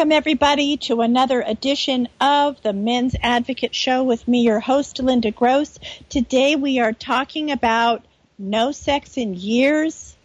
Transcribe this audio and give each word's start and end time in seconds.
Welcome, 0.00 0.12
everybody, 0.12 0.78
to 0.78 1.02
another 1.02 1.42
edition 1.42 2.08
of 2.22 2.62
the 2.62 2.72
Men's 2.72 3.14
Advocate 3.20 3.74
Show 3.74 4.02
with 4.02 4.26
me, 4.26 4.40
your 4.40 4.58
host, 4.58 4.98
Linda 4.98 5.30
Gross. 5.30 5.78
Today 6.08 6.56
we 6.56 6.78
are 6.78 6.94
talking 6.94 7.50
about 7.50 8.02
no 8.38 8.72
sex 8.72 9.18
in 9.18 9.34
years. 9.34 10.16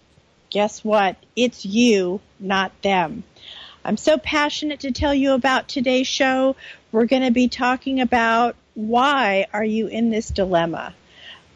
Guess 0.49 0.85
what? 0.85 1.17
It's 1.35 1.65
you, 1.65 2.21
not 2.39 2.71
them. 2.83 3.25
I'm 3.83 3.97
so 3.97 4.17
passionate 4.17 4.79
to 4.79 4.93
tell 4.93 5.13
you 5.13 5.33
about 5.33 5.67
today's 5.67 6.07
show. 6.07 6.55
We're 6.93 7.03
going 7.03 7.23
to 7.23 7.31
be 7.31 7.49
talking 7.49 7.99
about 7.99 8.55
why 8.75 9.47
are 9.51 9.65
you 9.65 9.87
in 9.87 10.09
this 10.09 10.29
dilemma? 10.29 10.95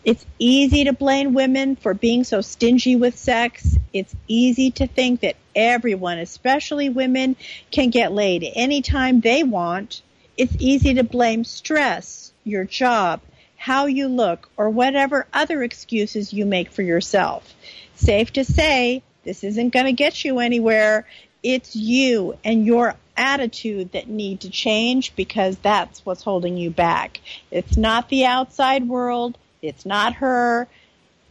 It's 0.04 0.26
easy 0.40 0.86
to 0.86 0.94
blame 0.94 1.34
women 1.34 1.76
for 1.76 1.94
being 1.94 2.24
so 2.24 2.42
stingy 2.42 2.96
with 2.96 3.18
sex. 3.18 3.78
It's 3.92 4.16
easy 4.28 4.72
to 4.72 4.88
think 4.88 5.22
that 5.22 5.36
everyone, 5.56 6.20
especially 6.20 6.90
women, 6.90 7.36
can 7.70 7.90
get 7.90 8.14
laid 8.14 8.50
anytime 8.56 9.20
they 9.20 9.44
want. 9.44 10.02
It's 10.38 10.56
easy 10.60 10.94
to 10.96 11.04
blame 11.04 11.44
stress, 11.44 12.32
your 12.46 12.64
job, 12.64 13.20
how 13.58 13.88
you 13.88 14.08
look, 14.08 14.50
or 14.56 14.70
whatever 14.70 15.28
other 15.34 15.64
excuses 15.64 16.32
you 16.32 16.46
make 16.46 16.72
for 16.72 16.82
yourself. 16.82 17.54
Safe 17.96 18.32
to 18.34 18.46
say, 18.46 19.04
this 19.26 19.44
isn't 19.44 19.74
going 19.74 19.86
to 19.86 19.92
get 19.92 20.24
you 20.24 20.40
anywhere. 20.40 21.06
It's 21.44 21.76
you 21.76 22.38
and 22.44 22.66
your 22.66 22.96
attitude 23.18 23.92
that 23.92 24.08
need 24.08 24.42
to 24.42 24.50
change 24.50 25.14
because 25.18 25.58
that's 25.58 26.06
what's 26.06 26.24
holding 26.24 26.56
you 26.56 26.72
back. 26.72 27.20
It's 27.52 27.76
not 27.76 28.08
the 28.08 28.26
outside 28.26 28.88
world. 28.88 29.38
It's 29.62 29.86
not 29.86 30.16
her. 30.16 30.68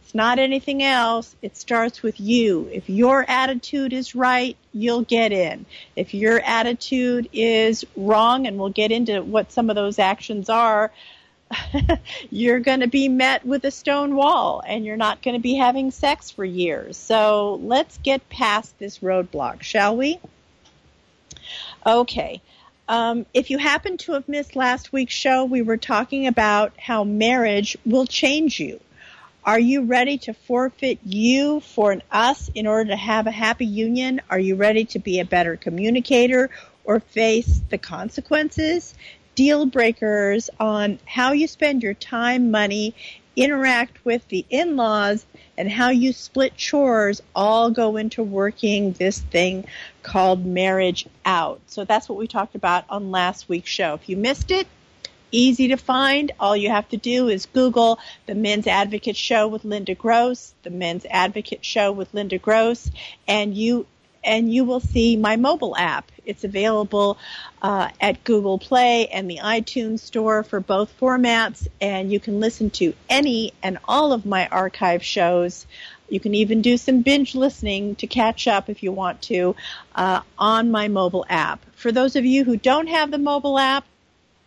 It's 0.03 0.15
not 0.15 0.39
anything 0.39 0.81
else. 0.81 1.35
It 1.41 1.55
starts 1.55 2.01
with 2.01 2.19
you. 2.19 2.67
If 2.71 2.89
your 2.89 3.23
attitude 3.29 3.93
is 3.93 4.15
right, 4.15 4.57
you'll 4.73 5.03
get 5.03 5.31
in. 5.31 5.65
If 5.95 6.13
your 6.13 6.39
attitude 6.39 7.29
is 7.31 7.85
wrong, 7.95 8.47
and 8.47 8.57
we'll 8.57 8.69
get 8.69 8.91
into 8.91 9.21
what 9.21 9.51
some 9.51 9.69
of 9.69 9.75
those 9.75 9.99
actions 9.99 10.49
are, 10.49 10.91
you're 12.29 12.59
going 12.59 12.79
to 12.79 12.87
be 12.87 13.09
met 13.09 13.45
with 13.45 13.63
a 13.65 13.71
stone 13.71 14.15
wall 14.15 14.63
and 14.65 14.85
you're 14.85 14.97
not 14.97 15.21
going 15.21 15.35
to 15.35 15.41
be 15.41 15.55
having 15.55 15.91
sex 15.91 16.31
for 16.31 16.45
years. 16.45 16.97
So 16.97 17.59
let's 17.63 17.97
get 17.99 18.29
past 18.29 18.77
this 18.79 18.99
roadblock, 18.99 19.61
shall 19.63 19.95
we? 19.95 20.19
Okay. 21.85 22.41
Um, 22.89 23.27
if 23.35 23.51
you 23.51 23.59
happen 23.59 23.97
to 23.99 24.13
have 24.13 24.27
missed 24.27 24.55
last 24.55 24.91
week's 24.91 25.13
show, 25.13 25.45
we 25.45 25.61
were 25.61 25.77
talking 25.77 26.25
about 26.25 26.73
how 26.79 27.03
marriage 27.03 27.77
will 27.85 28.07
change 28.07 28.59
you. 28.59 28.79
Are 29.45 29.59
you 29.59 29.83
ready 29.83 30.17
to 30.17 30.33
forfeit 30.33 30.97
you 31.05 31.59
for 31.59 31.91
an 31.91 32.01
us 32.11 32.49
in 32.55 32.65
order 32.65 32.89
to 32.89 32.95
have 32.95 33.27
a 33.27 33.31
happy 33.31 33.67
union? 33.67 34.21
Are 34.27 34.39
you 34.39 34.55
ready 34.55 34.85
to 34.85 34.99
be 34.99 35.19
a 35.19 35.25
better 35.25 35.55
communicator 35.55 36.49
or 36.83 36.99
face 36.99 37.61
the 37.69 37.77
consequences? 37.77 38.95
Deal 39.35 39.67
breakers 39.67 40.49
on 40.59 40.97
how 41.05 41.33
you 41.33 41.47
spend 41.47 41.83
your 41.83 41.93
time, 41.93 42.49
money, 42.49 42.95
interact 43.39 44.03
with 44.05 44.27
the 44.27 44.45
in-laws, 44.49 45.25
and 45.57 45.71
how 45.71 45.89
you 45.89 46.13
split 46.13 46.55
chores 46.55 47.21
all 47.35 47.71
go 47.71 47.97
into 47.97 48.21
working 48.21 48.91
this 48.93 49.19
thing 49.19 49.65
called 50.03 50.45
marriage 50.45 51.07
out. 51.25 51.61
So 51.67 51.85
that's 51.85 52.07
what 52.07 52.17
we 52.17 52.27
talked 52.27 52.55
about 52.55 52.85
on 52.89 53.11
last 53.11 53.49
week's 53.49 53.69
show. 53.69 53.93
If 53.93 54.09
you 54.09 54.17
missed 54.17 54.51
it, 54.51 54.67
easy 55.31 55.69
to 55.69 55.77
find. 55.77 56.31
All 56.39 56.55
you 56.55 56.69
have 56.69 56.89
to 56.89 56.97
do 56.97 57.29
is 57.29 57.45
Google 57.45 57.99
the 58.25 58.35
Men's 58.35 58.67
Advocate 58.67 59.17
Show 59.17 59.47
with 59.47 59.63
Linda 59.63 59.95
Gross, 59.95 60.53
the 60.63 60.69
Men's 60.69 61.05
Advocate 61.09 61.63
Show 61.63 61.91
with 61.91 62.13
Linda 62.13 62.37
Gross, 62.37 62.89
and 63.27 63.55
you 63.55 63.85
and 64.23 64.53
you 64.53 64.63
will 64.63 64.79
see 64.79 65.15
my 65.15 65.35
mobile 65.35 65.75
app. 65.75 66.11
It's 66.25 66.43
available 66.43 67.17
uh, 67.61 67.89
at 67.99 68.23
Google 68.23 68.59
Play 68.59 69.07
and 69.07 69.29
the 69.29 69.37
iTunes 69.37 69.99
Store 69.99 70.43
for 70.43 70.59
both 70.59 70.97
formats, 70.99 71.67
and 71.81 72.11
you 72.11 72.19
can 72.19 72.39
listen 72.39 72.69
to 72.71 72.93
any 73.09 73.53
and 73.63 73.77
all 73.85 74.13
of 74.13 74.25
my 74.25 74.47
archive 74.47 75.03
shows. 75.03 75.65
You 76.09 76.19
can 76.19 76.35
even 76.35 76.61
do 76.61 76.77
some 76.77 77.01
binge 77.01 77.35
listening 77.35 77.95
to 77.95 78.07
catch 78.07 78.47
up 78.47 78.69
if 78.69 78.83
you 78.83 78.91
want 78.91 79.21
to 79.23 79.55
uh, 79.95 80.21
on 80.37 80.71
my 80.71 80.87
mobile 80.87 81.25
app. 81.29 81.63
For 81.75 81.91
those 81.91 82.15
of 82.15 82.25
you 82.25 82.43
who 82.43 82.57
don't 82.57 82.87
have 82.87 83.11
the 83.11 83.17
mobile 83.17 83.59
app, 83.59 83.85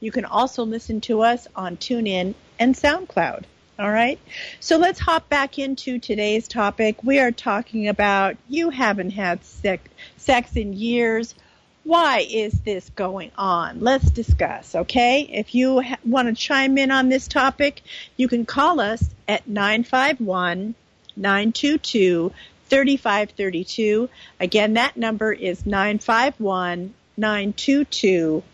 you 0.00 0.10
can 0.10 0.24
also 0.24 0.64
listen 0.64 1.00
to 1.02 1.22
us 1.22 1.46
on 1.54 1.76
TuneIn 1.76 2.34
and 2.58 2.74
SoundCloud. 2.74 3.44
All 3.82 3.90
right. 3.90 4.18
So 4.60 4.76
let's 4.76 5.00
hop 5.00 5.28
back 5.28 5.58
into 5.58 5.98
today's 5.98 6.46
topic. 6.46 7.02
We 7.02 7.18
are 7.18 7.32
talking 7.32 7.88
about 7.88 8.36
you 8.48 8.70
haven't 8.70 9.10
had 9.10 9.44
sex, 9.44 9.82
sex 10.18 10.54
in 10.54 10.72
years. 10.72 11.34
Why 11.82 12.24
is 12.30 12.52
this 12.60 12.88
going 12.90 13.32
on? 13.36 13.80
Let's 13.80 14.08
discuss, 14.08 14.76
okay? 14.76 15.22
If 15.22 15.56
you 15.56 15.80
ha- 15.80 15.96
want 16.04 16.28
to 16.28 16.34
chime 16.34 16.78
in 16.78 16.92
on 16.92 17.08
this 17.08 17.26
topic, 17.26 17.82
you 18.16 18.28
can 18.28 18.46
call 18.46 18.78
us 18.78 19.04
at 19.26 19.48
951 19.48 20.76
922 21.16 22.32
3532. 22.68 24.08
Again, 24.38 24.74
that 24.74 24.96
number 24.96 25.32
is 25.32 25.66
951 25.66 26.94
922 27.16 28.44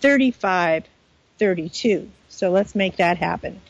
3532. 0.00 2.10
So 2.30 2.50
let's 2.50 2.74
make 2.74 2.96
that 2.96 3.18
happen. 3.18 3.60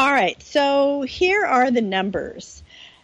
All 0.00 0.10
right, 0.10 0.42
so 0.42 1.02
here 1.02 1.44
are 1.44 1.70
the 1.70 1.82
numbers. 1.82 2.62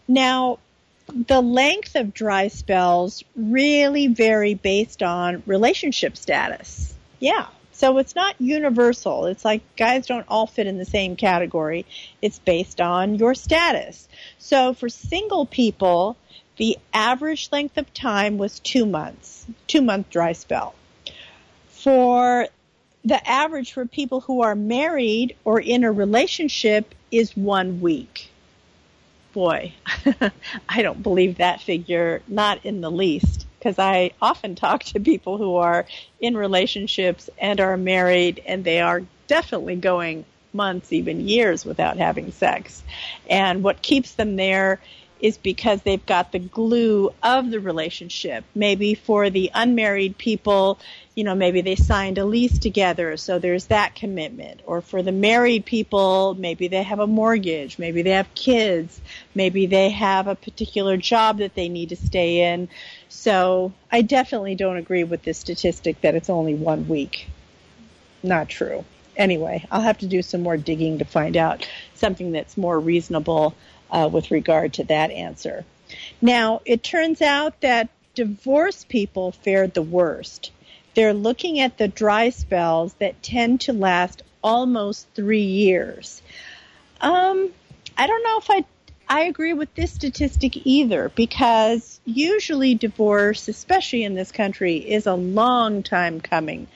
Now, 0.09 0.61
the 1.07 1.43
length 1.43 1.95
of 1.95 2.15
dry 2.15 2.49
spells 2.49 3.23
really 3.37 4.07
vary 4.07 4.55
based 4.55 5.03
on 5.03 5.43
relationship 5.45 6.17
status. 6.17 6.95
Yeah. 7.21 7.49
So 7.73 7.99
it's 7.99 8.15
not 8.15 8.41
universal. 8.41 9.27
It's 9.27 9.45
like 9.45 9.61
guys 9.77 10.07
don't 10.07 10.25
all 10.27 10.47
fit 10.47 10.67
in 10.67 10.79
the 10.79 10.87
same 10.87 11.17
category. 11.17 11.85
It's 12.23 12.39
based 12.39 12.81
on 12.81 13.17
your 13.17 13.35
status. 13.35 14.09
So 14.39 14.73
for 14.73 14.89
single 14.89 15.45
people, 15.45 16.17
the 16.57 16.79
average 16.95 17.51
length 17.53 17.77
of 17.77 17.93
time 17.93 18.39
was 18.39 18.59
two 18.59 18.87
months, 18.87 19.45
two 19.67 19.83
month 19.83 20.09
dry 20.09 20.33
spell. 20.33 20.75
For 21.69 22.49
the 23.07 23.31
average 23.31 23.73
for 23.73 23.87
people 23.87 24.21
who 24.21 24.43
are 24.43 24.57
married 24.57 25.37
or 25.45 25.61
in 25.61 25.85
a 25.85 25.93
relationship 25.93 26.93
is 27.13 27.37
one 27.37 27.81
week. 27.81 28.29
Boy, 29.33 29.73
I 30.69 30.83
don't 30.83 31.05
believe 31.05 31.37
that 31.37 31.61
figure, 31.61 32.21
not 32.27 32.67
in 32.67 32.81
the 32.81 32.91
least, 32.91 33.47
because 33.59 33.79
I 33.79 34.11
often 34.21 34.55
talk 34.57 34.83
to 34.85 34.99
people 34.99 35.39
who 35.39 35.55
are 35.55 35.87
in 36.19 36.37
relationships 36.37 37.31
and 37.39 37.61
are 37.61 37.77
married 37.77 38.43
and 38.45 38.65
they 38.65 38.81
are 38.81 39.03
definitely 39.29 39.77
going 39.77 40.25
months, 40.53 40.93
even 40.93 41.29
years 41.29 41.65
without 41.65 41.99
having 41.99 42.33
sex. 42.33 42.83
And 43.31 43.63
what 43.63 43.83
keeps 43.83 44.15
them 44.15 44.35
there 44.35 44.81
is 45.21 45.39
because 45.39 45.83
they've 45.83 46.05
got 46.05 46.33
the 46.33 46.39
glue 46.39 47.11
of 47.23 47.51
the 47.51 47.61
relationship. 47.61 48.45
Maybe 48.55 48.95
for 48.95 49.31
the 49.31 49.51
unmarried 49.55 50.19
people, 50.19 50.79
you 51.15 51.25
know, 51.25 51.35
maybe 51.35 51.63
they 51.63 51.77
signed 51.77 52.19
a 52.19 52.25
lease 52.25 52.59
together, 52.59 53.17
so 53.17 53.39
there's 53.39 53.67
that 53.67 53.95
commitment. 53.95 54.61
Or 54.67 54.83
for 54.83 55.03
the 55.03 55.13
married 55.13 55.65
people, 55.65 56.35
maybe 56.35 56.69
they 56.69 56.83
have 56.83 57.01
a 57.01 57.07
mortgage, 57.07 57.79
maybe 57.79 58.03
they 58.03 58.11
have 58.11 58.35
kids, 58.35 59.01
maybe 59.35 59.67
they 59.67 59.91
have 59.91 60.29
a 60.29 60.35
particular 60.35 60.97
job 60.97 61.39
that 61.39 61.55
they 61.55 61.69
need 61.69 61.89
to 61.89 61.97
stay 61.97 62.53
in. 62.53 62.69
So 63.09 63.73
I 63.91 64.03
definitely 64.03 64.55
don't 64.55 64.77
agree 64.77 65.05
with 65.05 65.23
this 65.23 65.39
statistic 65.39 66.03
that 66.03 66.15
it's 66.15 66.29
only 66.29 66.55
one 66.55 66.89
week. 66.89 67.29
Not 68.23 68.49
true. 68.49 68.85
Anyway, 69.17 69.65
I'll 69.71 69.81
have 69.81 69.99
to 69.99 70.07
do 70.07 70.21
some 70.21 70.43
more 70.43 70.59
digging 70.59 70.99
to 70.99 71.07
find 71.07 71.39
out 71.39 71.67
something 71.95 72.33
that's 72.33 72.59
more 72.59 72.79
reasonable 72.79 73.55
uh, 73.91 74.09
with 74.13 74.31
regard 74.31 74.75
to 74.75 74.85
that 74.85 75.11
answer. 75.11 75.65
Now, 76.21 76.61
it 76.65 76.83
turns 76.83 77.23
out 77.23 77.61
that 77.61 77.89
divorced 78.15 78.89
people 78.89 79.33
fared 79.33 79.75
the 79.75 79.83
worst. 79.83 80.51
They're 80.95 81.15
looking 81.15 81.61
at 81.61 81.79
the 81.79 81.89
dry 81.89 82.31
spells 82.31 82.95
that 82.95 83.23
tend 83.23 83.61
to 83.63 83.73
last 83.73 84.23
almost 84.43 85.07
three 85.15 85.41
years. 85.43 86.23
Um, 87.01 87.51
I 87.97 88.07
don't 88.07 88.23
know 88.23 88.39
if 88.39 88.51
I 88.51 88.65
I 89.09 89.23
agree 89.23 89.53
with 89.53 89.73
this 89.75 89.93
statistic 89.93 90.67
either 90.67 91.11
because 91.15 92.01
usually 92.05 92.75
divorce, 92.75 93.47
especially 93.47 94.03
in 94.03 94.15
this 94.15 94.33
country, 94.33 94.79
is 94.79 95.07
a 95.07 95.15
long 95.15 95.85
time 95.85 96.21
coming. 96.21 96.67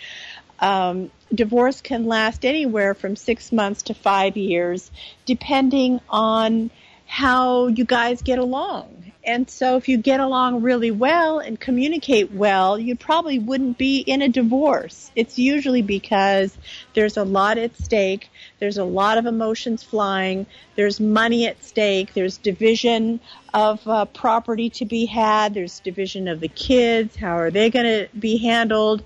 Um, 0.60 1.10
divorce 1.34 1.80
can 1.80 2.06
last 2.06 2.44
anywhere 2.44 2.94
from 2.94 3.16
six 3.16 3.50
months 3.50 3.82
to 3.84 3.94
five 3.94 4.36
years, 4.36 4.92
depending 5.26 6.00
on 6.08 6.70
how 7.10 7.66
you 7.66 7.84
guys 7.84 8.22
get 8.22 8.38
along 8.38 9.12
And 9.24 9.50
so 9.50 9.76
if 9.76 9.88
you 9.88 9.98
get 9.98 10.20
along 10.20 10.62
really 10.62 10.92
well 10.92 11.40
and 11.40 11.58
communicate 11.58 12.32
well, 12.32 12.78
you 12.78 12.94
probably 12.94 13.38
wouldn't 13.38 13.76
be 13.76 13.98
in 13.98 14.22
a 14.22 14.28
divorce. 14.28 15.10
It's 15.16 15.36
usually 15.36 15.82
because 15.82 16.56
there's 16.94 17.16
a 17.16 17.24
lot 17.24 17.58
at 17.58 17.76
stake. 17.76 18.30
There's 18.60 18.78
a 18.78 18.84
lot 18.84 19.18
of 19.18 19.26
emotions 19.26 19.82
flying. 19.82 20.46
There's 20.76 21.00
money 21.00 21.46
at 21.48 21.62
stake. 21.64 22.14
There's 22.14 22.38
division 22.38 23.20
of 23.52 23.86
uh, 23.88 24.04
property 24.06 24.70
to 24.70 24.84
be 24.84 25.04
had. 25.06 25.52
There's 25.52 25.80
division 25.80 26.28
of 26.28 26.38
the 26.38 26.48
kids. 26.48 27.16
How 27.16 27.36
are 27.38 27.50
they 27.50 27.70
going 27.70 27.86
to 27.86 28.08
be 28.16 28.38
handled? 28.38 29.02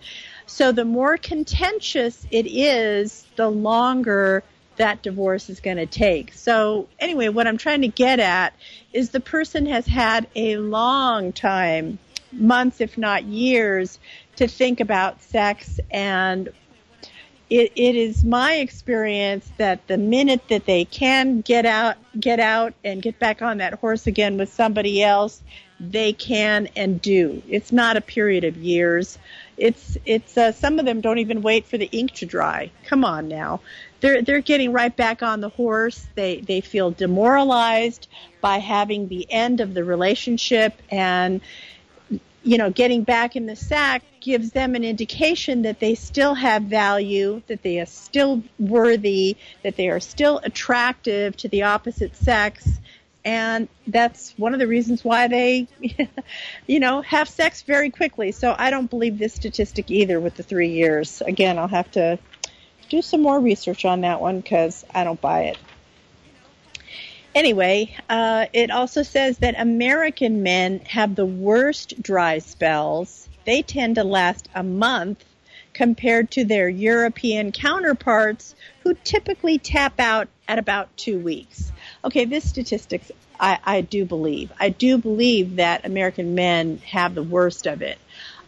So 0.47 0.73
the 0.73 0.85
more 0.85 1.17
contentious 1.17 2.27
it 2.31 2.47
is, 2.47 3.25
the 3.37 3.49
longer 3.49 4.45
that 4.77 5.03
divorce 5.03 5.49
is 5.49 5.61
going 5.61 5.77
to 5.77 5.87
take. 5.87 6.33
So 6.35 6.89
anyway, 6.99 7.29
what 7.29 7.47
I'm 7.47 7.59
trying 7.59 7.83
to 7.83 7.89
get 7.89 8.21
at 8.21 8.55
is 8.93 9.11
the 9.11 9.21
person 9.21 9.67
has 9.67 9.87
had 9.87 10.27
a 10.35 10.57
long 10.57 11.33
time, 11.33 11.99
months 12.33 12.81
if 12.81 12.99
not 12.99 13.25
years, 13.25 13.99
to 14.37 14.49
think 14.49 14.81
about 14.81 15.23
sex 15.23 15.79
and 15.91 16.53
it, 17.51 17.73
it 17.77 17.95
is 17.95 18.25
my 18.25 18.55
experience 18.55 19.51
that 19.59 19.87
the 19.87 19.99
minute 19.99 20.49
that 20.49 20.65
they 20.65 20.85
can 20.85 21.41
get 21.41 21.67
out, 21.67 21.97
get 22.19 22.41
out 22.41 22.75
and 22.83 23.03
get 23.03 23.19
back 23.19 23.43
on 23.43 23.59
that 23.59 23.75
horse 23.75 24.07
again 24.07 24.39
with 24.39 24.53
somebody 24.53 25.03
else, 25.03 25.43
they 25.79 26.13
can 26.13 26.69
and 26.75 27.01
do. 27.01 27.43
It's 27.49 27.71
not 27.71 27.97
a 27.97 28.01
period 28.01 28.45
of 28.45 28.57
years. 28.57 29.19
It's 29.57 29.99
it's 30.05 30.37
uh, 30.39 30.53
some 30.53 30.79
of 30.79 30.87
them 30.87 31.01
don't 31.01 31.19
even 31.19 31.43
wait 31.43 31.67
for 31.67 31.79
the 31.79 31.89
ink 31.93 32.13
to 32.15 32.27
dry. 32.27 32.71
Come 32.87 33.05
on 33.05 33.29
now 33.29 33.61
they're 34.05 34.21
they're 34.21 34.43
getting 34.43 34.71
right 34.71 34.95
back 34.95 35.23
on 35.23 35.41
the 35.41 35.49
horse. 35.49 36.07
They 36.15 36.41
they 36.41 36.61
feel 36.61 36.91
demoralized 36.91 38.07
by 38.43 38.59
having 38.59 39.09
the 39.09 39.27
end 39.33 39.61
of 39.61 39.73
the 39.73 39.83
relationship 39.83 40.75
and 40.91 41.41
you 42.43 42.59
know, 42.59 42.69
getting 42.69 43.05
back 43.05 43.37
in 43.37 43.47
the 43.47 43.57
sack 43.57 44.03
gives 44.21 44.51
them 44.51 44.75
an 44.75 44.85
indication 44.85 45.63
that 45.63 45.81
they 45.81 45.95
still 45.95 46.35
have 46.35 46.65
value, 46.65 47.41
that 47.47 47.63
they 47.63 47.81
are 47.81 47.87
still 47.87 48.43
worthy, 48.59 49.39
that 49.63 49.77
they 49.77 49.89
are 49.89 50.01
still 50.01 50.39
attractive 50.45 51.35
to 51.39 51.49
the 51.49 51.63
opposite 51.63 52.15
sex. 52.15 52.69
And 53.25 53.67
that's 53.87 54.35
one 54.37 54.53
of 54.53 54.61
the 54.61 54.67
reasons 54.67 55.03
why 55.03 55.29
they, 55.29 55.67
you 56.67 56.81
know, 56.81 57.01
have 57.01 57.31
sex 57.31 57.63
very 57.63 57.89
quickly. 57.89 58.33
So 58.33 58.55
I 58.59 58.69
don't 58.69 58.91
believe 58.91 59.19
this 59.19 59.33
statistic 59.33 59.91
either 59.91 60.21
with 60.21 60.35
the 60.35 60.43
three 60.43 60.73
years. 60.73 61.23
Again, 61.23 61.59
I'll 61.59 61.69
have 61.69 61.91
to 61.93 62.19
do 62.95 63.03
some 63.03 63.23
more 63.23 63.41
research 63.41 63.85
on 63.85 64.03
that 64.03 64.21
one 64.21 64.41
because 64.41 64.85
I 64.95 65.03
don't 65.03 65.21
buy 65.21 65.45
it. 65.45 65.59
Anyway, 67.35 67.97
uh, 68.09 68.47
it 68.53 68.71
also 68.71 69.03
says 69.03 69.39
that 69.39 69.59
American 69.59 70.45
men 70.45 70.79
have 70.87 71.17
the 71.17 71.27
worst 71.27 72.01
dry 72.01 72.39
spells. 72.39 73.29
They 73.45 73.63
tend 73.63 73.97
to 73.97 74.05
last 74.05 74.49
a 74.55 74.63
month 74.63 75.25
compared 75.73 76.31
to 76.31 76.45
their 76.45 76.69
European 76.69 77.51
counterparts 77.51 78.55
who 78.85 78.95
typically 78.95 79.59
tap 79.59 79.99
out 79.99 80.29
at 80.47 80.61
about 80.61 80.97
two 80.97 81.19
weeks. 81.19 81.73
Okay, 82.05 82.27
this 82.27 82.49
statistics 82.49 83.11
I, 83.41 83.59
I 83.65 83.81
do 83.81 84.05
believe. 84.05 84.53
I 84.61 84.69
do 84.69 84.99
believe 84.99 85.57
that 85.57 85.85
American 85.85 86.37
men 86.37 86.79
have 86.87 87.17
the 87.17 87.25
worst 87.25 87.67
of 87.67 87.83
it. 87.83 87.99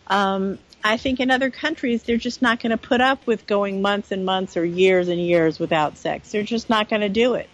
Um, 0.07 0.61
I 0.87 0.97
think 0.97 1.19
in 1.19 1.31
other 1.31 1.51
countries 1.51 2.05
they're 2.05 2.17
just 2.17 2.43
not 2.43 2.61
going 2.61 2.71
to 2.71 2.77
put 2.77 3.01
up 3.01 3.27
with 3.27 3.47
going 3.47 3.83
months 3.83 4.13
and 4.13 4.25
months 4.25 4.57
or 4.57 4.65
years 4.65 5.09
and 5.09 5.21
years 5.21 5.59
without 5.59 5.99
sex. 5.99 6.31
They're 6.31 6.45
just 6.45 6.71
not 6.71 6.89
going 6.89 7.03
to 7.03 7.09
do 7.09 7.35
it. 7.35 7.51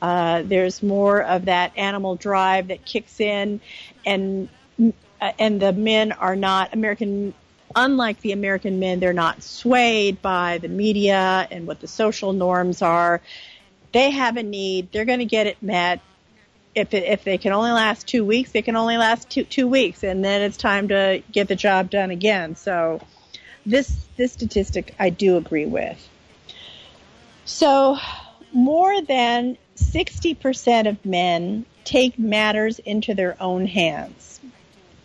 Uh, 0.00 0.42
there's 0.44 0.82
more 0.82 1.22
of 1.22 1.46
that 1.46 1.72
animal 1.76 2.14
drive 2.14 2.68
that 2.68 2.84
kicks 2.84 3.18
in, 3.20 3.60
and 4.04 4.48
uh, 4.80 5.32
and 5.38 5.60
the 5.60 5.72
men 5.72 6.12
are 6.12 6.36
not 6.36 6.74
American. 6.74 7.34
Unlike 7.74 8.20
the 8.20 8.32
American 8.32 8.78
men, 8.78 9.00
they're 9.00 9.12
not 9.12 9.42
swayed 9.42 10.22
by 10.22 10.58
the 10.58 10.68
media 10.68 11.46
and 11.50 11.66
what 11.66 11.80
the 11.80 11.88
social 11.88 12.32
norms 12.32 12.80
are. 12.80 13.20
They 13.92 14.10
have 14.10 14.36
a 14.36 14.42
need. 14.42 14.92
They're 14.92 15.04
going 15.04 15.18
to 15.18 15.26
get 15.26 15.46
it 15.46 15.62
met 15.62 16.00
if 16.76 16.92
it, 16.92 17.04
if 17.04 17.24
they 17.24 17.38
can 17.38 17.52
only 17.52 17.70
last 17.70 18.06
two 18.06 18.24
weeks, 18.24 18.52
they 18.52 18.62
can 18.62 18.76
only 18.76 18.98
last 18.98 19.30
two 19.30 19.44
two 19.44 19.66
weeks, 19.66 20.04
and 20.04 20.24
then 20.24 20.42
it's 20.42 20.58
time 20.58 20.88
to 20.88 21.22
get 21.32 21.48
the 21.48 21.56
job 21.56 21.90
done 21.90 22.10
again. 22.10 22.54
So 22.54 23.00
this 23.64 23.90
this 24.16 24.32
statistic 24.32 24.94
I 24.98 25.10
do 25.10 25.38
agree 25.38 25.66
with. 25.66 25.98
So 27.46 27.96
more 28.52 29.00
than 29.02 29.56
60% 29.76 30.88
of 30.88 31.04
men 31.04 31.64
take 31.84 32.18
matters 32.18 32.78
into 32.78 33.14
their 33.14 33.36
own 33.40 33.66
hands. 33.66 34.40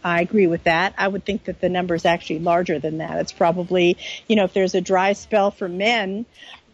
I 0.04 0.22
agree 0.22 0.48
with 0.48 0.64
that. 0.64 0.96
I 0.98 1.08
would 1.08 1.26
think 1.26 1.46
that 1.46 1.62
the 1.62 1.70
number 1.70 1.94
is 1.94 2.06
actually 2.06 2.40
larger 2.40 2.80
than 2.80 2.98
that. 2.98 3.20
It's 3.20 3.32
probably, 3.32 3.98
you 4.28 4.36
know, 4.36 4.46
if 4.46 4.54
there's 4.54 4.74
a 4.74 4.82
dry 4.82 5.14
spell 5.14 5.52
for 5.52 5.68
men, 5.68 6.26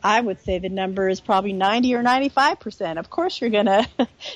I 0.07 0.21
would 0.21 0.41
say 0.45 0.57
the 0.57 0.69
number 0.69 1.09
is 1.09 1.19
probably 1.19 1.51
90 1.51 1.95
or 1.95 2.01
95%. 2.01 2.97
Of 2.97 3.09
course, 3.09 3.41
you're 3.41 3.49
going 3.49 3.65
to 3.65 3.87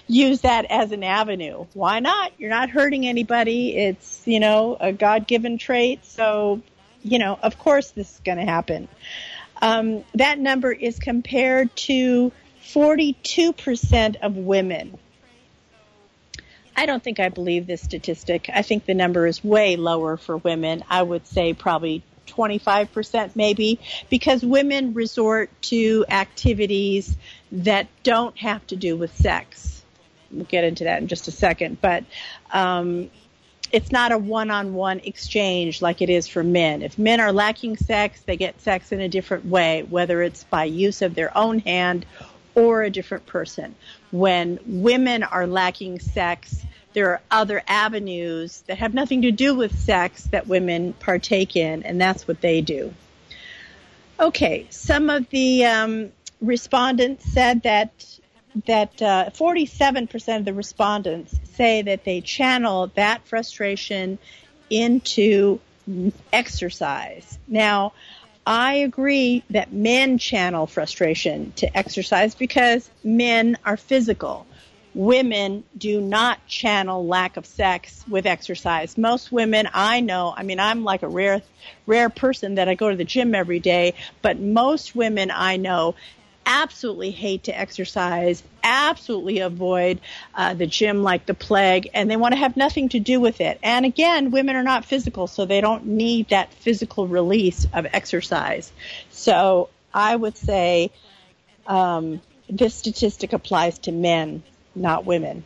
use 0.05 0.41
that 0.41 0.65
as 0.69 0.91
an 0.91 1.01
avenue. 1.01 1.65
Why 1.73 2.01
not? 2.01 2.33
You're 2.37 2.49
not 2.49 2.69
hurting 2.69 3.07
anybody. 3.07 3.77
It's, 3.77 4.23
you 4.27 4.41
know, 4.41 4.75
a 4.77 4.91
God 4.91 5.27
given 5.27 5.57
trait. 5.57 6.03
So, 6.03 6.61
you 7.03 7.19
know, 7.19 7.39
of 7.41 7.57
course 7.57 7.91
this 7.91 8.15
is 8.15 8.19
going 8.19 8.37
to 8.37 8.43
happen. 8.43 8.89
Um, 9.61 10.03
that 10.15 10.39
number 10.39 10.73
is 10.73 10.99
compared 10.99 11.73
to 11.87 12.33
42% 12.65 14.17
of 14.21 14.35
women. 14.35 14.97
I 16.75 16.85
don't 16.85 17.01
think 17.01 17.21
I 17.21 17.29
believe 17.29 17.65
this 17.65 17.81
statistic. 17.81 18.49
I 18.53 18.61
think 18.61 18.85
the 18.85 18.93
number 18.93 19.25
is 19.25 19.41
way 19.41 19.77
lower 19.77 20.17
for 20.17 20.35
women. 20.35 20.83
I 20.89 21.01
would 21.01 21.27
say 21.27 21.53
probably 21.53 22.03
25% 22.27 23.35
maybe, 23.35 23.79
because 24.09 24.43
women 24.43 24.93
resort 24.93 25.49
to 25.63 26.05
activities 26.09 27.15
that 27.51 27.87
don't 28.03 28.37
have 28.37 28.65
to 28.67 28.75
do 28.75 28.95
with 28.95 29.15
sex. 29.15 29.83
We'll 30.31 30.45
get 30.45 30.63
into 30.63 30.85
that 30.85 31.01
in 31.01 31.07
just 31.07 31.27
a 31.27 31.31
second, 31.31 31.81
but 31.81 32.05
um, 32.51 33.09
it's 33.71 33.91
not 33.91 34.11
a 34.11 34.17
one-on-one 34.17 34.99
exchange 34.99 35.81
like 35.81 36.01
it 36.01 36.09
is 36.09 36.27
for 36.27 36.43
men. 36.43 36.81
If 36.81 36.97
men 36.97 37.19
are 37.19 37.31
lacking 37.31 37.77
sex, 37.77 38.21
they 38.21 38.37
get 38.37 38.59
sex 38.61 38.91
in 38.91 39.01
a 39.01 39.09
different 39.09 39.45
way, 39.45 39.83
whether 39.83 40.21
it's 40.21 40.43
by 40.45 40.65
use 40.65 41.01
of 41.01 41.15
their 41.15 41.35
own 41.37 41.59
hand 41.59 42.05
or 42.55 42.83
a 42.83 42.89
different 42.89 43.25
person. 43.25 43.75
When 44.11 44.59
women 44.65 45.23
are 45.23 45.47
lacking 45.47 45.99
sex, 45.99 46.65
there 46.93 47.09
are 47.11 47.21
other 47.29 47.61
avenues 47.67 48.61
that 48.67 48.77
have 48.77 48.93
nothing 48.93 49.23
to 49.23 49.31
do 49.31 49.55
with 49.55 49.77
sex 49.77 50.23
that 50.25 50.47
women 50.47 50.93
partake 50.93 51.55
in, 51.55 51.83
and 51.83 51.99
that's 51.99 52.27
what 52.27 52.41
they 52.41 52.61
do. 52.61 52.93
Okay, 54.19 54.67
some 54.69 55.09
of 55.09 55.29
the 55.29 55.65
um, 55.65 56.11
respondents 56.41 57.25
said 57.25 57.63
that 57.63 57.91
that 58.65 59.01
uh, 59.01 59.29
47% 59.33 60.37
of 60.37 60.45
the 60.45 60.53
respondents 60.53 61.33
say 61.53 61.83
that 61.83 62.03
they 62.03 62.19
channel 62.19 62.91
that 62.95 63.25
frustration 63.25 64.19
into 64.69 65.59
exercise. 66.33 67.39
Now, 67.47 67.93
I 68.45 68.73
agree 68.75 69.43
that 69.51 69.71
men 69.71 70.17
channel 70.17 70.67
frustration 70.67 71.53
to 71.57 71.77
exercise 71.77 72.35
because 72.35 72.89
men 73.03 73.57
are 73.63 73.77
physical 73.77 74.45
women 74.93 75.63
do 75.77 76.01
not 76.01 76.45
channel 76.47 77.05
lack 77.05 77.37
of 77.37 77.45
sex 77.45 78.03
with 78.07 78.25
exercise. 78.25 78.97
Most 78.97 79.31
women 79.31 79.69
I 79.73 80.01
know, 80.01 80.33
I 80.35 80.43
mean, 80.43 80.59
I'm 80.59 80.83
like 80.83 81.03
a 81.03 81.07
rare, 81.07 81.41
rare 81.85 82.09
person 82.09 82.55
that 82.55 82.67
I 82.67 82.75
go 82.75 82.89
to 82.89 82.95
the 82.95 83.05
gym 83.05 83.33
every 83.33 83.59
day, 83.59 83.93
but 84.21 84.39
most 84.39 84.95
women 84.95 85.31
I 85.31 85.57
know 85.57 85.95
absolutely 86.45 87.11
hate 87.11 87.43
to 87.43 87.57
exercise, 87.57 88.43
absolutely 88.63 89.39
avoid 89.39 90.01
uh, 90.35 90.53
the 90.53 90.67
gym 90.67 91.03
like 91.03 91.25
the 91.25 91.33
plague, 91.33 91.89
and 91.93 92.09
they 92.09 92.17
want 92.17 92.33
to 92.33 92.39
have 92.39 92.57
nothing 92.57 92.89
to 92.89 92.99
do 92.99 93.19
with 93.19 93.41
it. 93.41 93.59
And 93.63 93.85
again, 93.85 94.31
women 94.31 94.55
are 94.55 94.63
not 94.63 94.83
physical, 94.83 95.27
so 95.27 95.45
they 95.45 95.61
don't 95.61 95.85
need 95.85 96.29
that 96.29 96.53
physical 96.53 97.07
release 97.07 97.67
of 97.73 97.85
exercise. 97.93 98.71
So 99.11 99.69
I 99.93 100.15
would 100.15 100.35
say 100.35 100.91
um, 101.67 102.21
this 102.49 102.75
statistic 102.75 103.33
applies 103.33 103.77
to 103.79 103.91
men 103.91 104.43
not 104.75 105.05
women. 105.05 105.43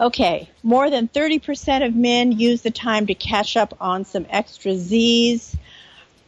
Okay, 0.00 0.50
more 0.64 0.90
than 0.90 1.06
30% 1.06 1.86
of 1.86 1.94
men 1.94 2.32
use 2.32 2.62
the 2.62 2.72
time 2.72 3.06
to 3.06 3.14
catch 3.14 3.56
up 3.56 3.76
on 3.80 4.04
some 4.04 4.26
extra 4.30 4.74
Z's. 4.74 5.56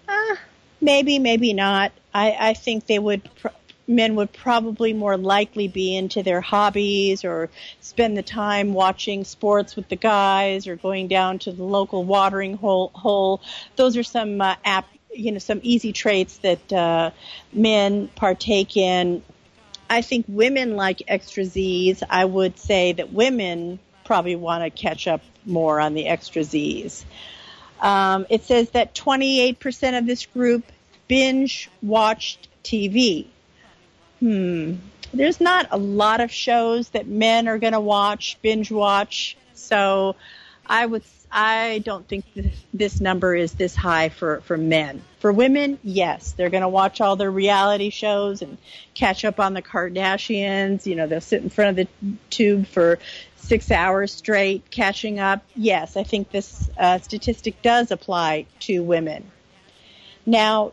Uh, 0.06 0.36
maybe, 0.80 1.18
maybe 1.18 1.52
not. 1.52 1.90
I, 2.12 2.36
I 2.38 2.54
think 2.54 2.86
they 2.86 3.00
would, 3.00 3.28
men 3.88 4.14
would 4.14 4.32
probably 4.32 4.92
more 4.92 5.16
likely 5.16 5.66
be 5.66 5.96
into 5.96 6.22
their 6.22 6.40
hobbies 6.40 7.24
or 7.24 7.50
spend 7.80 8.16
the 8.16 8.22
time 8.22 8.74
watching 8.74 9.24
sports 9.24 9.74
with 9.74 9.88
the 9.88 9.96
guys 9.96 10.68
or 10.68 10.76
going 10.76 11.08
down 11.08 11.40
to 11.40 11.50
the 11.50 11.64
local 11.64 12.04
watering 12.04 12.56
hole. 12.56 12.92
hole. 12.94 13.40
Those 13.74 13.96
are 13.96 14.04
some 14.04 14.40
uh, 14.40 14.54
app, 14.64 14.86
you 15.12 15.32
know, 15.32 15.38
some 15.38 15.58
easy 15.64 15.92
traits 15.92 16.38
that 16.38 16.72
uh, 16.72 17.10
men 17.52 18.08
partake 18.14 18.76
in 18.76 19.20
I 19.88 20.02
think 20.02 20.26
women 20.28 20.76
like 20.76 21.02
extra 21.08 21.44
Z's. 21.44 22.02
I 22.08 22.24
would 22.24 22.58
say 22.58 22.92
that 22.92 23.12
women 23.12 23.78
probably 24.04 24.36
want 24.36 24.64
to 24.64 24.70
catch 24.70 25.06
up 25.06 25.22
more 25.44 25.80
on 25.80 25.94
the 25.94 26.06
extra 26.06 26.44
Z's. 26.44 27.04
Um, 27.80 28.26
it 28.30 28.44
says 28.44 28.70
that 28.70 28.94
28% 28.94 29.98
of 29.98 30.06
this 30.06 30.26
group 30.26 30.64
binge 31.08 31.70
watched 31.82 32.48
TV. 32.62 33.26
Hmm. 34.20 34.74
There's 35.12 35.40
not 35.40 35.68
a 35.70 35.78
lot 35.78 36.20
of 36.20 36.32
shows 36.32 36.88
that 36.90 37.06
men 37.06 37.46
are 37.46 37.58
going 37.58 37.72
to 37.72 37.80
watch, 37.80 38.38
binge 38.42 38.70
watch. 38.70 39.36
So 39.54 40.16
I 40.66 40.86
would 40.86 41.02
I 41.36 41.80
don't 41.84 42.06
think 42.06 42.24
this 42.72 43.00
number 43.00 43.34
is 43.34 43.54
this 43.54 43.74
high 43.74 44.08
for, 44.08 44.40
for 44.42 44.56
men. 44.56 45.02
For 45.18 45.32
women, 45.32 45.80
yes, 45.82 46.30
they're 46.30 46.48
going 46.48 46.62
to 46.62 46.68
watch 46.68 47.00
all 47.00 47.16
their 47.16 47.30
reality 47.30 47.90
shows 47.90 48.40
and 48.40 48.56
catch 48.94 49.24
up 49.24 49.40
on 49.40 49.52
the 49.52 49.60
Kardashians. 49.60 50.86
You 50.86 50.94
know, 50.94 51.08
they'll 51.08 51.20
sit 51.20 51.42
in 51.42 51.50
front 51.50 51.76
of 51.76 51.88
the 51.88 52.16
tube 52.30 52.68
for 52.68 53.00
six 53.34 53.72
hours 53.72 54.12
straight, 54.12 54.70
catching 54.70 55.18
up. 55.18 55.44
Yes, 55.56 55.96
I 55.96 56.04
think 56.04 56.30
this 56.30 56.70
uh, 56.78 57.00
statistic 57.00 57.60
does 57.62 57.90
apply 57.90 58.46
to 58.60 58.84
women. 58.84 59.28
Now, 60.24 60.72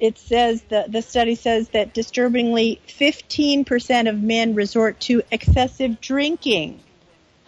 it 0.00 0.16
says 0.16 0.62
the 0.62 0.84
the 0.88 1.02
study 1.02 1.34
says 1.34 1.70
that 1.70 1.92
disturbingly 1.92 2.80
15% 2.86 4.08
of 4.08 4.22
men 4.22 4.54
resort 4.54 5.00
to 5.00 5.22
excessive 5.32 6.00
drinking. 6.00 6.78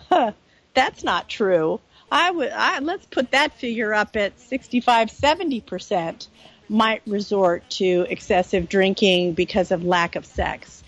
Huh, 0.08 0.32
that's 0.74 1.04
not 1.04 1.28
true. 1.28 1.80
I 2.10 2.30
would 2.30 2.50
I, 2.50 2.80
let's 2.80 3.06
put 3.06 3.30
that 3.32 3.54
figure 3.54 3.94
up 3.94 4.16
at 4.16 4.38
65 4.40 5.08
70% 5.08 6.26
might 6.68 7.02
resort 7.06 7.68
to 7.68 8.06
excessive 8.08 8.68
drinking 8.68 9.34
because 9.34 9.70
of 9.70 9.84
lack 9.84 10.16
of 10.16 10.24
sex. 10.24 10.82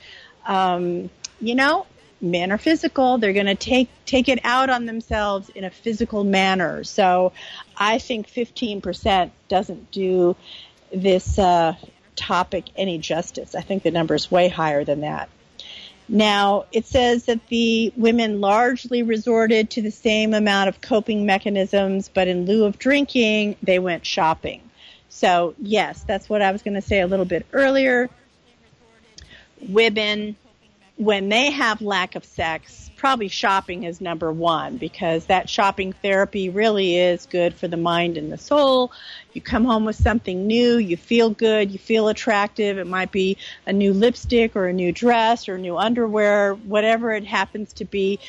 Um, 0.46 1.10
you 1.40 1.54
know, 1.54 1.86
men 2.20 2.52
are 2.52 2.58
physical. 2.58 3.18
They're 3.18 3.32
going 3.32 3.46
to 3.46 3.54
take 3.54 3.88
take 4.06 4.28
it 4.28 4.40
out 4.44 4.70
on 4.70 4.86
themselves 4.86 5.48
in 5.50 5.64
a 5.64 5.70
physical 5.70 6.24
manner. 6.24 6.84
So, 6.84 7.32
I 7.76 7.98
think 7.98 8.28
15% 8.28 9.30
doesn't 9.48 9.90
do 9.90 10.36
this 10.92 11.38
uh, 11.38 11.74
topic 12.14 12.66
any 12.76 12.98
justice. 12.98 13.54
I 13.54 13.60
think 13.60 13.82
the 13.82 13.90
number 13.90 14.14
is 14.14 14.30
way 14.30 14.48
higher 14.48 14.84
than 14.84 15.00
that. 15.00 15.28
Now, 16.12 16.66
it 16.72 16.84
says 16.84 17.24
that 17.24 17.48
the 17.48 17.90
women 17.96 18.42
largely 18.42 19.02
resorted 19.02 19.70
to 19.70 19.80
the 19.80 19.90
same 19.90 20.34
amount 20.34 20.68
of 20.68 20.82
coping 20.82 21.24
mechanisms, 21.24 22.10
but 22.12 22.28
in 22.28 22.44
lieu 22.44 22.66
of 22.66 22.78
drinking, 22.78 23.56
they 23.62 23.78
went 23.78 24.04
shopping. 24.04 24.60
So, 25.08 25.54
yes, 25.58 26.04
that's 26.06 26.28
what 26.28 26.42
I 26.42 26.52
was 26.52 26.60
going 26.60 26.74
to 26.74 26.82
say 26.82 27.00
a 27.00 27.06
little 27.06 27.24
bit 27.24 27.46
earlier. 27.54 28.10
Women, 29.66 30.36
when 30.98 31.30
they 31.30 31.50
have 31.50 31.80
lack 31.80 32.14
of 32.14 32.26
sex, 32.26 32.81
probably 33.02 33.26
shopping 33.26 33.82
is 33.82 34.00
number 34.00 34.30
one 34.30 34.76
because 34.76 35.26
that 35.26 35.48
shopping 35.50 35.92
therapy 35.92 36.48
really 36.48 36.96
is 36.96 37.26
good 37.26 37.52
for 37.52 37.66
the 37.66 37.76
mind 37.76 38.16
and 38.16 38.30
the 38.30 38.38
soul. 38.38 38.92
You 39.32 39.40
come 39.40 39.64
home 39.64 39.84
with 39.84 39.96
something 39.96 40.46
new, 40.46 40.76
you 40.76 40.96
feel 40.96 41.30
good, 41.30 41.72
you 41.72 41.80
feel 41.80 42.06
attractive. 42.06 42.78
It 42.78 42.86
might 42.86 43.10
be 43.10 43.38
a 43.66 43.72
new 43.72 43.92
lipstick 43.92 44.54
or 44.54 44.68
a 44.68 44.72
new 44.72 44.92
dress 44.92 45.48
or 45.48 45.58
new 45.58 45.76
underwear, 45.76 46.54
whatever 46.54 47.10
it 47.10 47.24
happens 47.24 47.72
to 47.72 47.84
be 47.84 48.20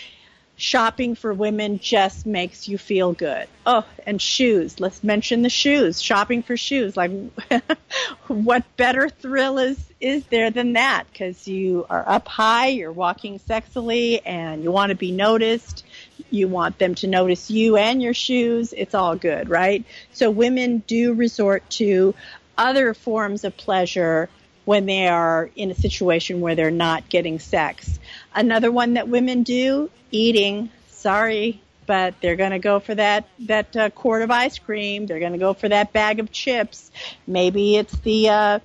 shopping 0.56 1.16
for 1.16 1.34
women 1.34 1.80
just 1.80 2.26
makes 2.26 2.68
you 2.68 2.78
feel 2.78 3.14
good. 3.14 3.48
Oh, 3.66 3.86
and 4.06 4.22
shoes. 4.22 4.80
Let's 4.80 5.04
mention 5.04 5.42
the 5.42 5.50
shoes. 5.50 6.02
Shopping 6.02 6.44
for 6.44 6.56
shoes. 6.58 6.96
Like, 6.96 7.12
what 8.28 8.64
better 8.78 9.10
thrill 9.10 9.58
is, 9.58 9.80
is 10.00 10.26
there 10.28 10.52
than 10.52 10.74
that? 10.74 11.06
Cause 11.18 11.48
you 11.48 11.86
are 11.90 12.08
up 12.08 12.28
high, 12.28 12.68
you're 12.68 12.92
walking 12.92 13.40
sexily, 13.40 14.22
and 14.26 14.64
you 14.64 14.72
want 14.72 14.90
to 14.92 14.96
be 14.96 15.12
noticed. 15.12 15.86
You 16.30 16.48
want 16.48 16.78
them 16.78 16.96
to 16.96 17.08
notice 17.08 17.50
you 17.50 17.78
and 17.78 18.02
your 18.02 18.14
shoes. 18.14 18.74
It's 18.76 18.96
all 18.96 19.16
good, 19.16 19.50
right? 19.50 19.84
So 20.12 20.30
women 20.30 20.84
do 20.88 21.14
resort 21.14 21.68
to 21.72 22.14
other 22.58 22.94
forms 22.94 23.44
of 23.44 23.58
pleasure 23.58 24.30
when 24.66 24.86
they 24.86 25.08
are 25.08 25.50
in 25.56 25.72
a 25.72 25.76
situation 25.76 26.42
where 26.42 26.56
they're 26.56 26.72
not 26.72 27.10
getting 27.10 27.40
sex. 27.40 28.00
Another 28.34 28.72
one 28.72 28.94
that 28.94 29.08
women 29.08 29.44
do, 29.44 29.90
eating. 30.12 30.70
Sorry, 30.90 31.62
but 31.86 32.16
they're 32.22 32.36
going 32.36 32.52
to 32.52 32.60
go 32.60 32.80
for 32.80 32.96
that 32.96 33.28
that 33.40 33.76
uh, 33.76 33.90
quart 33.90 34.22
of 34.22 34.32
ice 34.32 34.60
cream. 34.60 35.06
They're 35.06 35.20
going 35.20 35.34
to 35.34 35.38
go 35.38 35.54
for 35.54 35.70
that 35.70 35.94
bag 35.94 36.20
of 36.20 36.32
chips. 36.32 36.92
Maybe 37.28 37.76
it's 37.76 37.98
the 38.00 38.30
uh, 38.30 38.60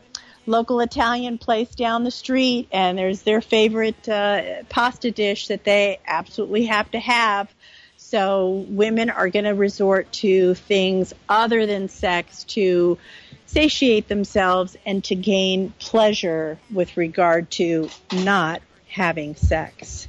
local 0.46 0.80
Italian 0.80 1.38
place 1.38 1.74
down 1.74 2.04
the 2.04 2.10
street, 2.10 2.68
and 2.72 2.96
there's 2.96 3.22
their 3.22 3.40
favorite 3.40 4.08
uh, 4.08 4.62
pasta 4.68 5.10
dish 5.10 5.48
that 5.48 5.64
they 5.64 5.98
absolutely 6.06 6.66
have 6.66 6.90
to 6.92 6.98
have. 6.98 7.52
So 7.96 8.64
women 8.68 9.10
are 9.10 9.28
going 9.28 9.44
to 9.44 9.52
resort 9.54 10.10
to 10.12 10.54
things 10.54 11.12
other 11.28 11.66
than 11.66 11.88
sex 11.88 12.44
to 12.44 12.96
satiate 13.48 14.08
themselves 14.08 14.76
and 14.84 15.02
to 15.04 15.14
gain 15.14 15.72
pleasure 15.78 16.58
with 16.72 16.96
regard 16.96 17.50
to 17.50 17.88
not 18.12 18.62
having 18.88 19.34
sex. 19.34 20.06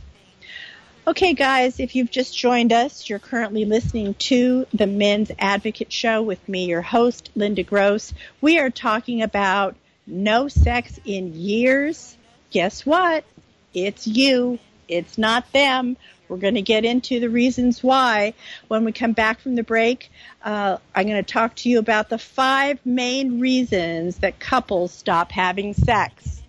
Okay, 1.08 1.34
guys, 1.34 1.80
if 1.80 1.96
you've 1.96 2.12
just 2.12 2.38
joined 2.38 2.72
us, 2.72 3.10
you're 3.10 3.18
currently 3.18 3.66
listening 3.66 4.14
to 4.16 4.68
the 4.74 4.86
Men's 4.86 5.32
Advocate 5.40 5.92
Show 5.92 6.22
with 6.22 6.48
me, 6.48 6.66
your 6.66 6.82
host, 6.84 7.32
Linda 7.36 7.64
Gross. 7.64 8.14
We 8.42 8.60
are 8.60 8.70
talking 8.70 9.22
about 9.22 9.76
no 10.06 10.50
sex 10.50 11.00
in 11.06 11.34
years. 11.34 12.16
Guess 12.52 12.86
what? 12.86 13.24
It's 13.74 14.06
you. 14.06 14.60
It's 14.88 15.18
not 15.18 15.52
them. 15.54 15.98
We're 16.30 16.38
going 16.38 16.56
to 16.56 16.62
get 16.62 16.86
into 16.86 17.20
the 17.20 17.30
reasons 17.30 17.84
why 17.84 18.36
when 18.68 18.86
we 18.86 18.92
come 18.92 19.14
back 19.14 19.42
from 19.42 19.56
the 19.56 19.64
break. 19.64 20.12
Uh, 20.44 20.78
I'm 20.96 21.08
going 21.08 21.24
to 21.24 21.34
talk 21.34 21.56
to 21.58 21.70
you 21.70 21.80
about 21.80 22.10
the 22.10 22.20
five 22.20 22.80
main 22.86 23.40
reasons 23.40 24.18
that 24.20 24.40
couples 24.40 24.94
stop 24.94 25.32
having 25.32 25.74
sex. 25.74 26.42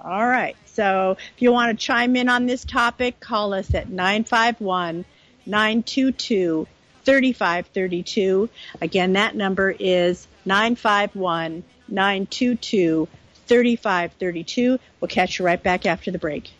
All 0.00 0.26
right. 0.26 0.56
So 0.66 1.16
if 1.34 1.42
you 1.42 1.52
want 1.52 1.76
to 1.76 1.84
chime 1.84 2.14
in 2.14 2.28
on 2.28 2.46
this 2.46 2.64
topic, 2.64 3.18
call 3.18 3.52
us 3.52 3.74
at 3.74 3.90
951 3.90 5.04
922 5.44 6.66
3532. 7.04 8.48
Again, 8.80 9.14
that 9.14 9.34
number 9.34 9.74
is 9.76 10.28
951 10.44 11.64
922 11.88 13.08
3532. 13.46 14.78
We'll 15.00 15.08
catch 15.08 15.38
you 15.38 15.44
right 15.44 15.62
back 15.62 15.86
after 15.86 16.10
the 16.10 16.18
break. 16.18 16.52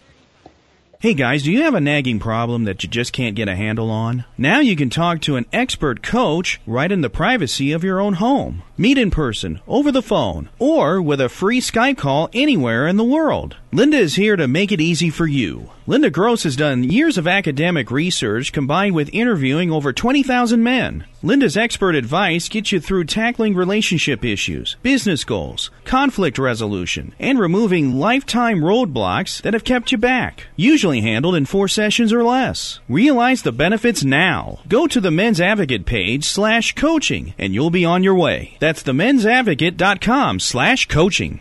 Hey 1.00 1.14
guys, 1.14 1.44
do 1.44 1.52
you 1.52 1.62
have 1.62 1.74
a 1.74 1.80
nagging 1.80 2.18
problem 2.18 2.64
that 2.64 2.82
you 2.82 2.88
just 2.88 3.12
can't 3.12 3.36
get 3.36 3.46
a 3.46 3.54
handle 3.54 3.88
on? 3.88 4.24
Now 4.36 4.58
you 4.58 4.74
can 4.74 4.90
talk 4.90 5.20
to 5.20 5.36
an 5.36 5.46
expert 5.52 6.02
coach 6.02 6.60
right 6.66 6.90
in 6.90 7.02
the 7.02 7.08
privacy 7.08 7.70
of 7.70 7.84
your 7.84 8.00
own 8.00 8.14
home. 8.14 8.64
Meet 8.76 8.98
in 8.98 9.12
person, 9.12 9.60
over 9.68 9.92
the 9.92 10.02
phone, 10.02 10.48
or 10.58 11.00
with 11.00 11.20
a 11.20 11.28
free 11.28 11.60
Skype 11.60 11.98
call 11.98 12.28
anywhere 12.32 12.88
in 12.88 12.96
the 12.96 13.04
world. 13.04 13.54
Linda 13.70 13.98
is 13.98 14.14
here 14.14 14.34
to 14.34 14.48
make 14.48 14.72
it 14.72 14.80
easy 14.80 15.10
for 15.10 15.26
you. 15.26 15.68
Linda 15.86 16.08
Gross 16.08 16.44
has 16.44 16.56
done 16.56 16.84
years 16.84 17.18
of 17.18 17.28
academic 17.28 17.90
research 17.90 18.50
combined 18.50 18.94
with 18.94 19.10
interviewing 19.12 19.70
over 19.70 19.92
20,000 19.92 20.62
men. 20.62 21.04
Linda's 21.22 21.54
expert 21.54 21.94
advice 21.94 22.48
gets 22.48 22.72
you 22.72 22.80
through 22.80 23.04
tackling 23.04 23.54
relationship 23.54 24.24
issues, 24.24 24.76
business 24.82 25.22
goals, 25.22 25.70
conflict 25.84 26.38
resolution, 26.38 27.14
and 27.18 27.38
removing 27.38 27.98
lifetime 27.98 28.60
roadblocks 28.60 29.42
that 29.42 29.52
have 29.52 29.64
kept 29.64 29.92
you 29.92 29.98
back. 29.98 30.46
Usually 30.56 31.02
handled 31.02 31.34
in 31.34 31.44
four 31.44 31.68
sessions 31.68 32.10
or 32.10 32.24
less. 32.24 32.80
Realize 32.88 33.42
the 33.42 33.52
benefits 33.52 34.02
now. 34.02 34.60
Go 34.66 34.86
to 34.86 34.98
the 34.98 35.10
Men's 35.10 35.42
Advocate 35.42 35.84
page 35.84 36.24
slash 36.24 36.74
coaching 36.74 37.34
and 37.36 37.52
you'll 37.52 37.68
be 37.68 37.84
on 37.84 38.02
your 38.02 38.14
way. 38.14 38.56
That's 38.60 38.82
themensadvocate.com 38.82 40.40
slash 40.40 40.86
coaching. 40.88 41.40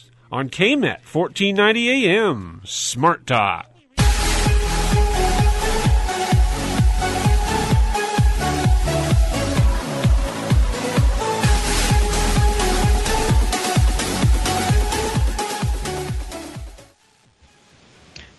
on 0.31 0.49
KMET 0.49 1.01
1490 1.11 2.07
AM, 2.07 2.61
Smart 2.63 3.27
Talk. 3.27 3.67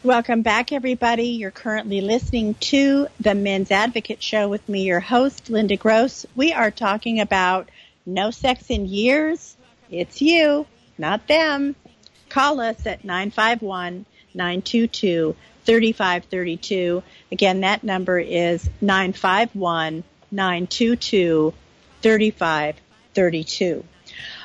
Welcome 0.02 0.42
back, 0.42 0.72
everybody. 0.72 1.26
You're 1.28 1.50
currently 1.50 2.00
listening 2.00 2.54
to 2.54 3.06
the 3.20 3.34
Men's 3.34 3.70
Advocate 3.70 4.22
Show 4.22 4.48
with 4.48 4.66
me, 4.68 4.82
your 4.82 4.98
host, 4.98 5.48
Linda 5.50 5.76
Gross. 5.76 6.26
We 6.34 6.52
are 6.52 6.70
talking 6.70 7.20
about 7.20 7.68
no 8.06 8.30
sex 8.30 8.68
in 8.68 8.86
years. 8.86 9.56
It's 9.90 10.20
you, 10.20 10.66
not 10.98 11.28
them. 11.28 11.76
Call 12.32 12.60
us 12.60 12.86
at 12.86 13.04
951 13.04 14.06
922 14.32 15.36
3532. 15.66 17.02
Again, 17.30 17.60
that 17.60 17.84
number 17.84 18.18
is 18.18 18.70
951 18.80 20.02
922 20.30 21.52
3532. 22.00 23.84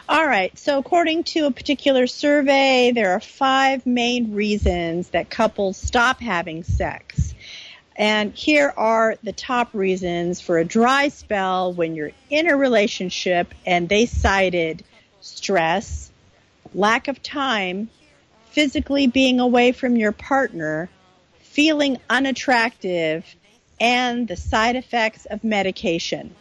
All 0.10 0.28
right. 0.28 0.58
So 0.60 0.80
according 0.80 1.24
to 1.24 1.46
a 1.46 1.52
particular 1.52 2.08
survey, 2.08 2.92
there 2.94 3.14
are 3.14 3.22
five 3.22 3.86
main 3.86 4.34
reasons 4.34 5.08
that 5.12 5.30
couples 5.30 5.78
stop 5.78 6.20
having 6.20 6.66
sex. 6.66 7.34
And 7.96 8.34
here 8.34 8.74
are 8.76 9.16
the 9.24 9.32
top 9.32 9.74
reasons 9.74 10.42
for 10.42 10.58
a 10.58 10.66
dry 10.66 11.08
spell 11.08 11.72
when 11.72 11.96
you're 11.96 12.12
in 12.30 12.50
a 12.50 12.58
relationship 12.58 13.54
and 13.66 13.88
they 13.88 14.08
cited 14.08 14.84
stress, 15.22 16.12
lack 16.74 17.08
of 17.08 17.22
time, 17.22 17.90
physically 18.52 19.08
being 19.08 19.40
away 19.40 19.72
from 19.72 19.96
your 19.96 20.12
partner, 20.12 20.90
feeling 21.40 21.98
unattractive, 22.10 23.26
and 23.80 24.28
the 24.28 24.36
side 24.36 24.76
effects 24.76 25.26
of 25.26 25.44
medication 25.44 26.36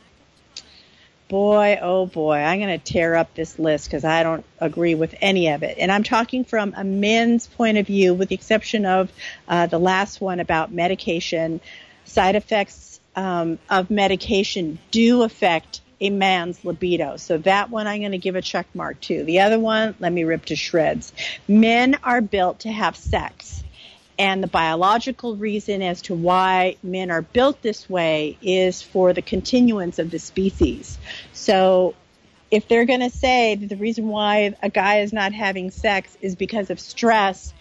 boy, 1.28 1.78
oh 1.80 2.06
boy, 2.06 2.36
I'm 2.36 2.60
going 2.60 2.78
to 2.78 2.92
tear 2.92 3.16
up 3.16 3.34
this 3.34 3.58
list 3.58 3.86
because 3.86 4.04
I 4.04 4.22
don't 4.22 4.44
agree 4.60 4.94
with 4.94 5.14
any 5.20 5.48
of 5.48 5.62
it. 5.62 5.78
And 5.78 5.90
I'm 5.90 6.02
talking 6.02 6.44
from 6.44 6.74
a 6.76 6.84
men's 6.84 7.46
point 7.46 7.78
of 7.78 7.86
view, 7.86 8.14
with 8.14 8.28
the 8.28 8.34
exception 8.34 8.86
of 8.86 9.10
uh, 9.48 9.66
the 9.66 9.78
last 9.78 10.20
one 10.20 10.40
about 10.40 10.72
medication. 10.72 11.60
Side 12.04 12.36
effects 12.36 13.00
um, 13.16 13.58
of 13.68 13.90
medication 13.90 14.78
do 14.90 15.22
affect 15.22 15.80
a 16.00 16.10
man's 16.10 16.64
libido. 16.64 17.16
So 17.16 17.38
that 17.38 17.70
one 17.70 17.86
I'm 17.86 18.00
going 18.00 18.12
to 18.12 18.18
give 18.18 18.36
a 18.36 18.42
check 18.42 18.66
mark 18.74 19.00
to. 19.02 19.24
The 19.24 19.40
other 19.40 19.58
one, 19.58 19.94
let 19.98 20.12
me 20.12 20.24
rip 20.24 20.46
to 20.46 20.56
shreds. 20.56 21.12
Men 21.48 21.98
are 22.04 22.20
built 22.20 22.60
to 22.60 22.72
have 22.72 22.96
sex. 22.96 23.62
And 24.18 24.42
the 24.42 24.48
biological 24.48 25.36
reason 25.36 25.82
as 25.82 26.02
to 26.02 26.14
why 26.14 26.76
men 26.82 27.10
are 27.10 27.22
built 27.22 27.60
this 27.60 27.88
way 27.88 28.38
is 28.40 28.80
for 28.80 29.12
the 29.12 29.22
continuance 29.22 29.98
of 29.98 30.10
the 30.10 30.18
species. 30.18 30.98
So 31.32 31.94
if 32.50 32.68
they're 32.68 32.86
going 32.86 33.00
to 33.00 33.10
say 33.10 33.56
that 33.56 33.68
the 33.68 33.76
reason 33.76 34.08
why 34.08 34.54
a 34.62 34.70
guy 34.70 35.00
is 35.00 35.12
not 35.12 35.32
having 35.32 35.70
sex 35.70 36.16
is 36.22 36.34
because 36.34 36.70
of 36.70 36.80
stress, 36.80 37.52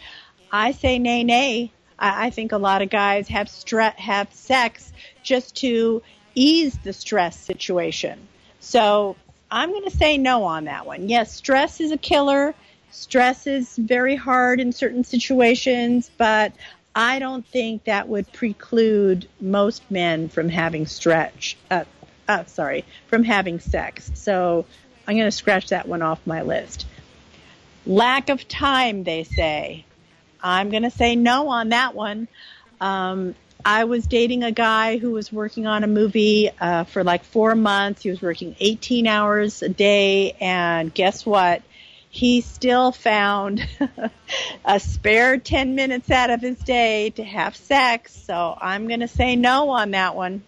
I 0.51 0.72
say 0.72 1.00
nay, 1.00 1.24
nay. 1.24 1.72
I, 1.98 2.30
think 2.30 2.51
a 2.51 2.58
lot 2.58 2.82
of 2.82 2.89
guys 2.89 3.30
have 3.30 3.48
stre- 3.48 3.96
have 3.96 4.34
sex 4.34 4.92
just 5.24 5.56
to 5.58 6.01
ease 6.36 6.77
the 6.84 6.94
stress 6.94 7.39
situation. 7.39 8.20
So 8.60 9.16
I'm 9.50 9.72
going 9.72 9.83
to 9.86 9.96
say 9.96 10.18
no 10.18 10.44
on 10.44 10.66
that 10.66 10.86
one. 10.86 11.10
Yes, 11.10 11.33
stress 11.33 11.79
is 11.79 11.92
a 11.92 11.98
killer. 11.98 12.53
Stress 12.92 13.48
is 13.48 13.75
very 13.75 14.16
hard 14.16 14.60
in 14.60 14.72
certain 14.72 15.03
situations, 15.03 16.10
but 16.18 16.53
I 16.96 17.20
don't 17.20 17.46
think 17.46 17.86
that 17.86 18.07
would 18.07 18.31
preclude 18.31 19.27
most 19.42 19.83
men 19.92 20.29
from 20.29 20.50
having 20.50 20.86
stretch. 20.86 21.57
Uh, 21.70 21.83
uh, 22.27 22.46
sorry, 22.46 22.86
from 23.07 23.24
having 23.24 23.60
sex. 23.60 24.12
So 24.16 24.66
I'm 25.07 25.16
going 25.16 25.27
to 25.27 25.31
scratch 25.31 25.70
that 25.70 25.88
one 25.88 26.01
off 26.01 26.25
my 26.25 26.42
list. 26.42 26.86
Lack 27.86 28.29
of 28.29 28.48
time, 28.48 29.03
they 29.03 29.24
say. 29.24 29.86
I'm 30.42 30.70
going 30.70 30.83
to 30.83 30.92
say 30.92 31.16
no 31.16 31.50
on 31.50 31.70
that 31.70 31.96
one. 31.96 32.27
Um, 32.79 33.36
I 33.68 33.86
was 33.86 34.06
dating 34.06 34.44
a 34.44 34.51
guy 34.51 34.98
who 34.98 35.12
was 35.12 35.34
working 35.34 35.66
on 35.66 35.84
a 35.84 35.88
movie 35.88 36.51
uh, 36.62 36.84
for 36.84 37.04
like 37.04 37.24
four 37.24 37.56
months. 37.56 38.04
He 38.04 38.12
was 38.12 38.22
working 38.22 38.56
18 38.60 39.08
hours 39.08 39.64
a 39.64 39.70
day, 39.70 40.34
and 40.40 40.94
guess 40.94 41.25
what? 41.25 41.64
he 42.16 42.40
still 42.40 42.94
found 42.94 43.68
a 44.66 44.80
spare 44.80 45.38
10 45.38 45.75
minutes 45.75 46.10
out 46.10 46.30
of 46.30 46.40
his 46.40 46.58
day 46.60 47.10
to 47.10 47.22
have 47.25 47.58
sex. 47.58 48.16
So 48.16 48.58
I'm 48.62 48.88
going 48.88 49.01
to 49.01 49.08
say 49.10 49.36
no 49.36 49.72
on 49.72 49.92
that 49.92 50.16
one. 50.16 50.42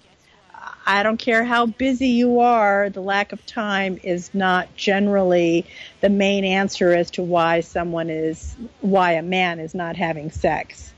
I 0.86 1.04
don't 1.04 1.18
care 1.18 1.44
how 1.44 1.66
busy 1.66 2.08
you 2.08 2.40
are, 2.40 2.90
the 2.90 3.02
lack 3.02 3.34
of 3.34 3.46
time 3.46 4.00
is 4.02 4.34
not 4.34 4.74
generally 4.78 5.66
the 6.00 6.08
main 6.08 6.46
answer 6.46 6.94
as 6.94 7.12
to 7.12 7.22
why 7.22 7.60
someone 7.60 8.10
is, 8.10 8.56
why 8.80 9.14
a 9.14 9.22
man 9.22 9.60
is 9.60 9.76
not 9.76 9.98
having 9.98 10.32
sex. 10.32 10.94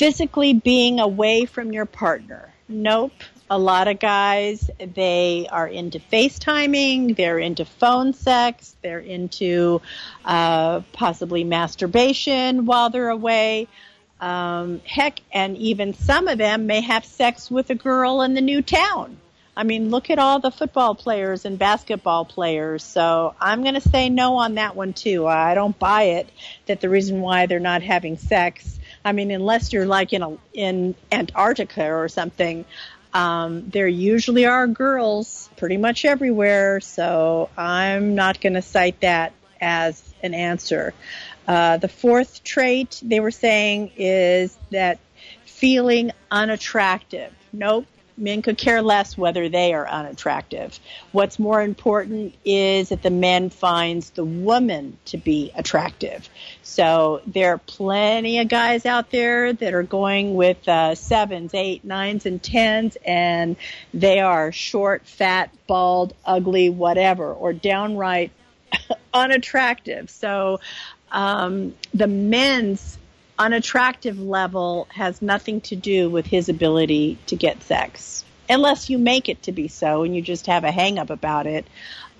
Physically 0.00 0.54
being 0.54 0.98
away 0.98 1.44
from 1.44 1.72
your 1.72 1.86
partner. 1.86 2.52
Nope 2.68 3.12
a 3.50 3.58
lot 3.58 3.88
of 3.88 3.98
guys, 3.98 4.70
they 4.78 5.48
are 5.50 5.66
into 5.66 5.98
FaceTiming, 5.98 7.16
they're 7.16 7.40
into 7.40 7.64
phone 7.64 8.12
sex, 8.12 8.76
they're 8.80 9.00
into 9.00 9.82
uh, 10.24 10.80
possibly 10.92 11.42
masturbation 11.42 12.64
while 12.64 12.90
they're 12.90 13.08
away. 13.08 13.66
Um, 14.20 14.80
heck, 14.84 15.18
and 15.32 15.56
even 15.56 15.94
some 15.94 16.28
of 16.28 16.38
them 16.38 16.66
may 16.66 16.80
have 16.80 17.04
sex 17.04 17.50
with 17.50 17.70
a 17.70 17.74
girl 17.74 18.22
in 18.22 18.34
the 18.34 18.40
new 18.40 18.62
town. 18.62 19.16
I 19.56 19.64
mean, 19.64 19.90
look 19.90 20.10
at 20.10 20.20
all 20.20 20.38
the 20.38 20.52
football 20.52 20.94
players 20.94 21.44
and 21.44 21.58
basketball 21.58 22.24
players. 22.24 22.84
So 22.84 23.34
I'm 23.40 23.62
going 23.62 23.74
to 23.74 23.80
say 23.80 24.08
no 24.08 24.36
on 24.36 24.54
that 24.54 24.76
one 24.76 24.92
too. 24.92 25.26
I 25.26 25.54
don't 25.54 25.76
buy 25.76 26.02
it 26.02 26.30
that 26.66 26.80
the 26.80 26.88
reason 26.88 27.20
why 27.20 27.46
they're 27.46 27.58
not 27.58 27.82
having 27.82 28.16
sex. 28.16 28.78
I 29.04 29.12
mean, 29.12 29.30
unless 29.30 29.72
you're 29.72 29.86
like 29.86 30.12
in 30.12 30.22
a, 30.22 30.36
in 30.52 30.94
Antarctica 31.10 31.92
or 31.92 32.08
something, 32.08 32.64
um, 33.12 33.68
there 33.70 33.88
usually 33.88 34.46
are 34.46 34.66
girls 34.66 35.50
pretty 35.56 35.76
much 35.76 36.04
everywhere, 36.04 36.80
so 36.80 37.50
I'm 37.56 38.14
not 38.14 38.40
going 38.40 38.54
to 38.54 38.62
cite 38.62 39.00
that 39.00 39.32
as 39.60 40.02
an 40.22 40.34
answer. 40.34 40.94
Uh, 41.48 41.78
the 41.78 41.88
fourth 41.88 42.44
trait 42.44 43.00
they 43.02 43.20
were 43.20 43.30
saying 43.30 43.92
is 43.96 44.56
that 44.70 44.98
feeling 45.44 46.12
unattractive. 46.30 47.32
Nope, 47.52 47.86
men 48.20 48.42
could 48.42 48.58
care 48.58 48.82
less 48.82 49.16
whether 49.16 49.48
they 49.48 49.72
are 49.72 49.88
unattractive. 49.88 50.78
What's 51.12 51.38
more 51.38 51.62
important 51.62 52.34
is 52.44 52.90
that 52.90 53.02
the 53.02 53.10
man 53.10 53.50
finds 53.50 54.10
the 54.10 54.24
woman 54.24 54.98
to 55.06 55.16
be 55.16 55.52
attractive. 55.54 56.28
So 56.62 57.22
there 57.26 57.54
are 57.54 57.58
plenty 57.58 58.38
of 58.38 58.48
guys 58.48 58.86
out 58.86 59.10
there 59.10 59.52
that 59.52 59.74
are 59.74 59.82
going 59.82 60.34
with 60.34 60.68
uh, 60.68 60.94
sevens, 60.94 61.54
eight, 61.54 61.84
nines, 61.84 62.26
and 62.26 62.42
tens, 62.42 62.96
and 63.04 63.56
they 63.92 64.20
are 64.20 64.52
short, 64.52 65.06
fat, 65.06 65.52
bald, 65.66 66.14
ugly, 66.24 66.70
whatever, 66.70 67.32
or 67.32 67.52
downright 67.52 68.30
unattractive. 69.14 70.10
So 70.10 70.60
um, 71.10 71.74
the 71.92 72.06
men's 72.06 72.98
unattractive 73.40 74.20
level 74.20 74.86
has 74.90 75.22
nothing 75.22 75.62
to 75.62 75.74
do 75.74 76.10
with 76.10 76.26
his 76.26 76.50
ability 76.50 77.18
to 77.26 77.34
get 77.34 77.62
sex, 77.62 78.22
unless 78.50 78.90
you 78.90 78.98
make 78.98 79.30
it 79.30 79.42
to 79.44 79.52
be 79.52 79.66
so 79.66 80.02
and 80.02 80.14
you 80.14 80.20
just 80.20 80.46
have 80.46 80.62
a 80.62 80.70
hang 80.70 80.98
up 80.98 81.08
about 81.08 81.46
it. 81.46 81.66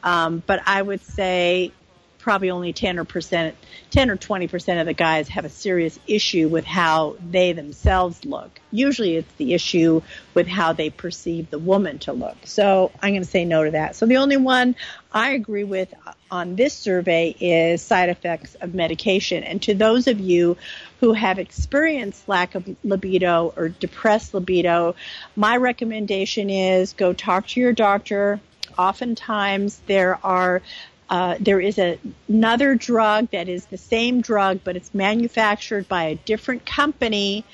Um, 0.02 0.42
but 0.46 0.62
I 0.66 0.80
would 0.80 1.02
say 1.02 1.72
probably 2.20 2.50
only 2.50 2.72
10 2.72 2.98
or 2.98 3.04
percent, 3.04 3.56
10 3.90 4.10
or 4.10 4.16
20 4.16 4.48
percent 4.48 4.80
of 4.80 4.86
the 4.86 4.94
guys 4.94 5.28
have 5.28 5.44
a 5.44 5.48
serious 5.48 5.98
issue 6.06 6.48
with 6.48 6.64
how 6.64 7.16
they 7.30 7.52
themselves 7.52 8.24
look. 8.24 8.60
Usually 8.70 9.16
it's 9.16 9.32
the 9.34 9.54
issue 9.54 10.02
with 10.34 10.46
how 10.46 10.72
they 10.72 10.90
perceive 10.90 11.50
the 11.50 11.58
woman 11.58 11.98
to 12.00 12.12
look. 12.12 12.36
So 12.44 12.92
I'm 13.02 13.12
going 13.12 13.22
to 13.22 13.28
say 13.28 13.44
no 13.44 13.64
to 13.64 13.72
that. 13.72 13.96
So 13.96 14.06
the 14.06 14.18
only 14.18 14.36
one 14.36 14.76
I 15.12 15.32
agree 15.32 15.64
with 15.64 15.92
on 16.30 16.54
this 16.54 16.72
survey 16.72 17.34
is 17.40 17.82
side 17.82 18.08
effects 18.08 18.54
of 18.56 18.74
medication. 18.74 19.42
And 19.42 19.60
to 19.62 19.74
those 19.74 20.06
of 20.06 20.20
you 20.20 20.56
who 21.00 21.12
have 21.12 21.38
experienced 21.38 22.28
lack 22.28 22.54
of 22.54 22.68
libido 22.84 23.52
or 23.56 23.70
depressed 23.70 24.34
libido, 24.34 24.94
my 25.34 25.56
recommendation 25.56 26.50
is 26.50 26.92
go 26.92 27.12
talk 27.12 27.48
to 27.48 27.60
your 27.60 27.72
doctor. 27.72 28.40
Oftentimes 28.78 29.80
there 29.86 30.18
are 30.24 30.62
uh, 31.10 31.34
there 31.40 31.60
is 31.60 31.78
a, 31.78 31.98
another 32.28 32.74
drug 32.74 33.30
that 33.32 33.48
is 33.48 33.66
the 33.66 33.76
same 33.76 34.20
drug, 34.20 34.60
but 34.64 34.76
it's 34.76 34.94
manufactured 34.94 35.88
by 35.88 36.04
a 36.04 36.14
different 36.14 36.64
company. 36.64 37.44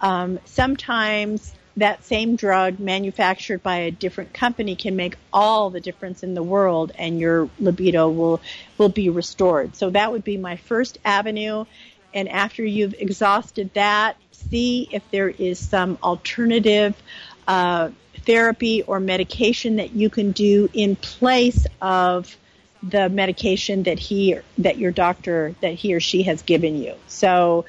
Um, 0.00 0.40
sometimes 0.44 1.54
that 1.76 2.04
same 2.04 2.36
drug 2.36 2.78
manufactured 2.78 3.62
by 3.62 3.76
a 3.78 3.90
different 3.90 4.32
company 4.34 4.76
can 4.76 4.96
make 4.96 5.16
all 5.32 5.70
the 5.70 5.80
difference 5.80 6.22
in 6.22 6.34
the 6.34 6.42
world 6.42 6.92
and 6.98 7.18
your 7.18 7.48
libido 7.58 8.08
will 8.08 8.40
will 8.78 8.88
be 8.88 9.08
restored. 9.08 9.74
So 9.74 9.90
that 9.90 10.12
would 10.12 10.24
be 10.24 10.36
my 10.36 10.56
first 10.56 10.98
avenue 11.04 11.64
and 12.14 12.28
after 12.28 12.64
you've 12.64 12.94
exhausted 12.94 13.74
that, 13.74 14.16
see 14.30 14.88
if 14.92 15.02
there 15.10 15.28
is 15.28 15.58
some 15.58 15.98
alternative 16.02 16.94
uh, 17.48 17.90
therapy 18.24 18.82
or 18.82 19.00
medication 19.00 19.76
that 19.76 19.92
you 19.92 20.08
can 20.08 20.30
do 20.30 20.70
in 20.72 20.94
place 20.94 21.66
of 21.82 22.36
the 22.88 23.08
medication 23.08 23.84
that 23.84 23.98
he 23.98 24.36
that 24.58 24.78
your 24.78 24.90
doctor 24.90 25.54
that 25.60 25.74
he 25.74 25.94
or 25.94 26.00
she 26.00 26.24
has 26.24 26.42
given 26.42 26.76
you. 26.76 26.94
So 27.06 27.64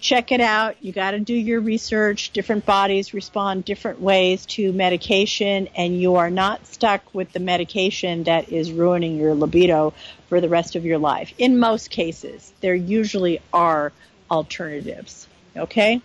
check 0.00 0.32
it 0.32 0.40
out. 0.40 0.76
You 0.80 0.92
got 0.92 1.12
to 1.12 1.20
do 1.20 1.34
your 1.34 1.60
research. 1.60 2.30
Different 2.30 2.66
bodies 2.66 3.14
respond 3.14 3.64
different 3.64 4.00
ways 4.00 4.44
to 4.46 4.72
medication, 4.72 5.68
and 5.76 5.98
you 6.00 6.16
are 6.16 6.30
not 6.30 6.66
stuck 6.66 7.02
with 7.14 7.32
the 7.32 7.40
medication 7.40 8.24
that 8.24 8.50
is 8.50 8.72
ruining 8.72 9.16
your 9.16 9.34
libido 9.34 9.94
for 10.28 10.40
the 10.40 10.48
rest 10.48 10.76
of 10.76 10.84
your 10.84 10.98
life. 10.98 11.32
In 11.38 11.58
most 11.58 11.90
cases, 11.90 12.52
there 12.60 12.74
usually 12.74 13.40
are 13.52 13.92
alternatives. 14.30 15.26
Okay? 15.56 16.00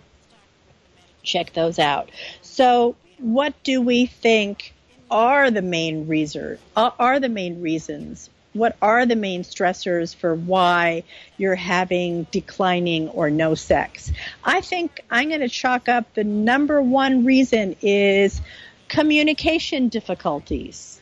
Check 1.22 1.52
those 1.52 1.78
out. 1.78 2.10
So, 2.42 2.96
what 3.18 3.54
do 3.64 3.80
we 3.80 4.06
think 4.06 4.74
are 5.10 5.50
the 5.50 5.62
main 5.62 6.06
reason 6.08 6.58
uh, 6.74 6.90
are 6.98 7.20
the 7.20 7.28
main 7.28 7.62
reasons 7.62 8.28
what 8.56 8.76
are 8.80 9.06
the 9.06 9.16
main 9.16 9.42
stressors 9.42 10.14
for 10.14 10.34
why 10.34 11.04
you're 11.36 11.54
having 11.54 12.24
declining 12.30 13.08
or 13.08 13.30
no 13.30 13.54
sex? 13.54 14.12
I 14.44 14.60
think 14.60 15.00
I'm 15.10 15.28
going 15.28 15.40
to 15.40 15.48
chalk 15.48 15.88
up 15.88 16.14
the 16.14 16.24
number 16.24 16.80
one 16.80 17.24
reason 17.24 17.76
is 17.82 18.40
communication 18.88 19.88
difficulties. 19.88 21.00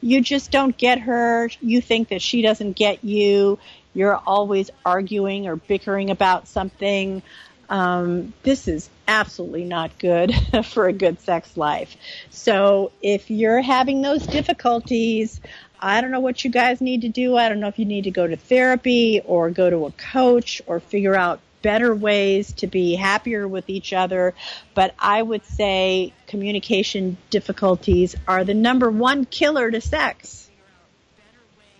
You 0.00 0.22
just 0.22 0.50
don't 0.50 0.76
get 0.76 1.00
her. 1.00 1.50
You 1.60 1.80
think 1.80 2.08
that 2.08 2.22
she 2.22 2.42
doesn't 2.42 2.72
get 2.72 3.04
you. 3.04 3.58
You're 3.92 4.16
always 4.16 4.70
arguing 4.84 5.46
or 5.46 5.56
bickering 5.56 6.10
about 6.10 6.48
something. 6.48 7.22
Um, 7.70 8.34
this 8.42 8.66
is 8.66 8.90
absolutely 9.06 9.64
not 9.64 9.96
good 9.98 10.34
for 10.66 10.88
a 10.88 10.92
good 10.92 11.20
sex 11.20 11.56
life. 11.56 11.96
So 12.30 12.90
if 13.00 13.30
you're 13.30 13.62
having 13.62 14.02
those 14.02 14.26
difficulties, 14.26 15.40
I 15.78 16.00
don't 16.00 16.10
know 16.10 16.20
what 16.20 16.44
you 16.44 16.50
guys 16.50 16.80
need 16.80 17.02
to 17.02 17.08
do. 17.08 17.36
I 17.36 17.48
don't 17.48 17.60
know 17.60 17.68
if 17.68 17.78
you 17.78 17.84
need 17.84 18.04
to 18.04 18.10
go 18.10 18.26
to 18.26 18.36
therapy 18.36 19.22
or 19.24 19.50
go 19.50 19.70
to 19.70 19.86
a 19.86 19.92
coach 19.92 20.60
or 20.66 20.80
figure 20.80 21.14
out 21.14 21.40
better 21.62 21.94
ways 21.94 22.52
to 22.54 22.66
be 22.66 22.96
happier 22.96 23.46
with 23.46 23.70
each 23.70 23.92
other. 23.92 24.34
But 24.74 24.94
I 24.98 25.22
would 25.22 25.44
say 25.44 26.12
communication 26.26 27.18
difficulties 27.30 28.16
are 28.26 28.44
the 28.44 28.54
number 28.54 28.90
one 28.90 29.24
killer 29.26 29.70
to 29.70 29.80
sex. 29.80 30.50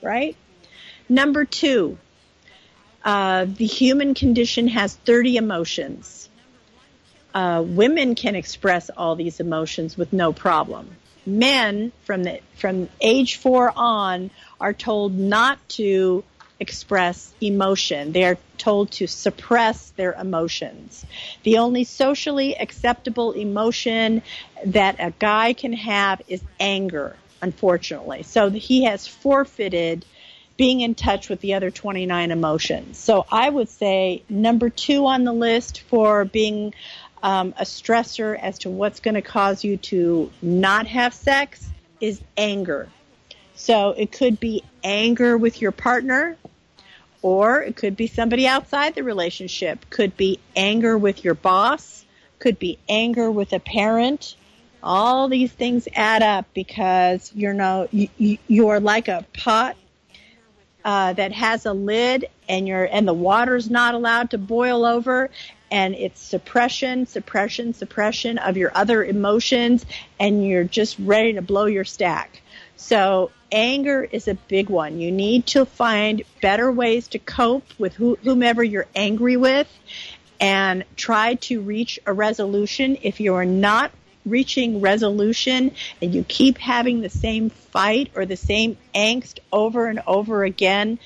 Right? 0.02 0.36
Number 1.08 1.44
two, 1.44 1.98
uh, 3.04 3.46
the 3.46 3.66
human 3.66 4.14
condition 4.14 4.68
has 4.68 4.94
30 4.94 5.36
emotions. 5.36 6.28
Uh, 7.34 7.62
women 7.64 8.14
can 8.14 8.34
express 8.34 8.90
all 8.90 9.14
these 9.14 9.40
emotions 9.40 9.96
with 9.96 10.12
no 10.12 10.32
problem 10.32 10.96
men 11.26 11.92
from 12.04 12.24
the 12.24 12.40
from 12.56 12.88
age 13.00 13.36
four 13.36 13.72
on 13.74 14.30
are 14.60 14.72
told 14.72 15.16
not 15.18 15.58
to 15.68 16.24
express 16.58 17.32
emotion. 17.40 18.12
They 18.12 18.24
are 18.24 18.36
told 18.58 18.90
to 18.92 19.06
suppress 19.06 19.90
their 19.90 20.12
emotions. 20.12 21.04
The 21.42 21.58
only 21.58 21.84
socially 21.84 22.54
acceptable 22.58 23.32
emotion 23.32 24.22
that 24.66 24.96
a 24.98 25.12
guy 25.18 25.54
can 25.54 25.72
have 25.72 26.20
is 26.28 26.42
anger, 26.58 27.16
unfortunately. 27.40 28.24
So 28.24 28.50
he 28.50 28.84
has 28.84 29.06
forfeited 29.06 30.04
being 30.60 30.82
in 30.82 30.94
touch 30.94 31.30
with 31.30 31.40
the 31.40 31.54
other 31.54 31.70
29 31.70 32.30
emotions. 32.30 32.98
So 32.98 33.24
I 33.32 33.48
would 33.48 33.70
say 33.70 34.22
number 34.28 34.68
two 34.68 35.06
on 35.06 35.24
the 35.24 35.32
list 35.32 35.80
for 35.88 36.26
being 36.26 36.74
um, 37.22 37.54
a 37.56 37.62
stressor 37.62 38.38
as 38.38 38.58
to 38.58 38.68
what's 38.68 39.00
going 39.00 39.14
to 39.14 39.22
cause 39.22 39.64
you 39.64 39.78
to 39.78 40.30
not 40.42 40.86
have 40.86 41.14
sex 41.14 41.66
is 41.98 42.20
anger. 42.36 42.90
So 43.54 43.92
it 43.92 44.12
could 44.12 44.38
be 44.38 44.62
anger 44.84 45.38
with 45.38 45.62
your 45.62 45.72
partner, 45.72 46.36
or 47.22 47.62
it 47.62 47.74
could 47.74 47.96
be 47.96 48.06
somebody 48.06 48.46
outside 48.46 48.94
the 48.94 49.02
relationship. 49.02 49.88
Could 49.88 50.14
be 50.14 50.40
anger 50.54 50.98
with 50.98 51.24
your 51.24 51.32
boss. 51.34 52.04
Could 52.38 52.58
be 52.58 52.78
anger 52.86 53.30
with 53.30 53.54
a 53.54 53.60
parent. 53.60 54.36
All 54.82 55.30
these 55.30 55.52
things 55.52 55.88
add 55.94 56.22
up 56.22 56.48
because 56.52 57.32
you're 57.34 57.54
no 57.54 57.88
you, 57.92 58.36
you're 58.46 58.80
like 58.80 59.08
a 59.08 59.24
pot 59.32 59.76
uh, 60.84 61.12
that 61.12 61.32
has 61.32 61.66
a 61.66 61.72
lid 61.72 62.26
and 62.48 62.66
you're 62.66 62.84
and 62.84 63.06
the 63.06 63.14
water's 63.14 63.70
not 63.70 63.94
allowed 63.94 64.30
to 64.30 64.38
boil 64.38 64.84
over 64.84 65.30
and 65.70 65.94
it's 65.94 66.20
suppression, 66.20 67.06
suppression, 67.06 67.74
suppression 67.74 68.38
of 68.38 68.56
your 68.56 68.72
other 68.74 69.04
emotions, 69.04 69.86
and 70.18 70.46
you're 70.46 70.64
just 70.64 70.98
ready 70.98 71.34
to 71.34 71.42
blow 71.42 71.66
your 71.66 71.84
stack. 71.84 72.42
So 72.76 73.30
anger 73.52 74.02
is 74.02 74.26
a 74.26 74.34
big 74.34 74.68
one. 74.68 74.98
You 74.98 75.12
need 75.12 75.46
to 75.48 75.64
find 75.64 76.22
better 76.40 76.72
ways 76.72 77.08
to 77.08 77.18
cope 77.18 77.66
with 77.78 77.94
whomever 77.94 78.64
you're 78.64 78.88
angry 78.96 79.36
with 79.36 79.68
and 80.40 80.84
try 80.96 81.34
to 81.34 81.60
reach 81.60 82.00
a 82.06 82.12
resolution. 82.12 82.96
If 83.02 83.20
you 83.20 83.34
are 83.34 83.44
not 83.44 83.92
reaching 84.26 84.80
resolution 84.80 85.72
and 86.00 86.14
you 86.14 86.24
keep 86.24 86.58
having 86.58 87.00
the 87.00 87.08
same 87.08 87.50
fight 87.50 88.10
or 88.14 88.26
the 88.26 88.36
same 88.36 88.76
angst 88.94 89.38
over 89.52 89.86
and 89.86 90.00
over 90.06 90.44
again, 90.44 90.98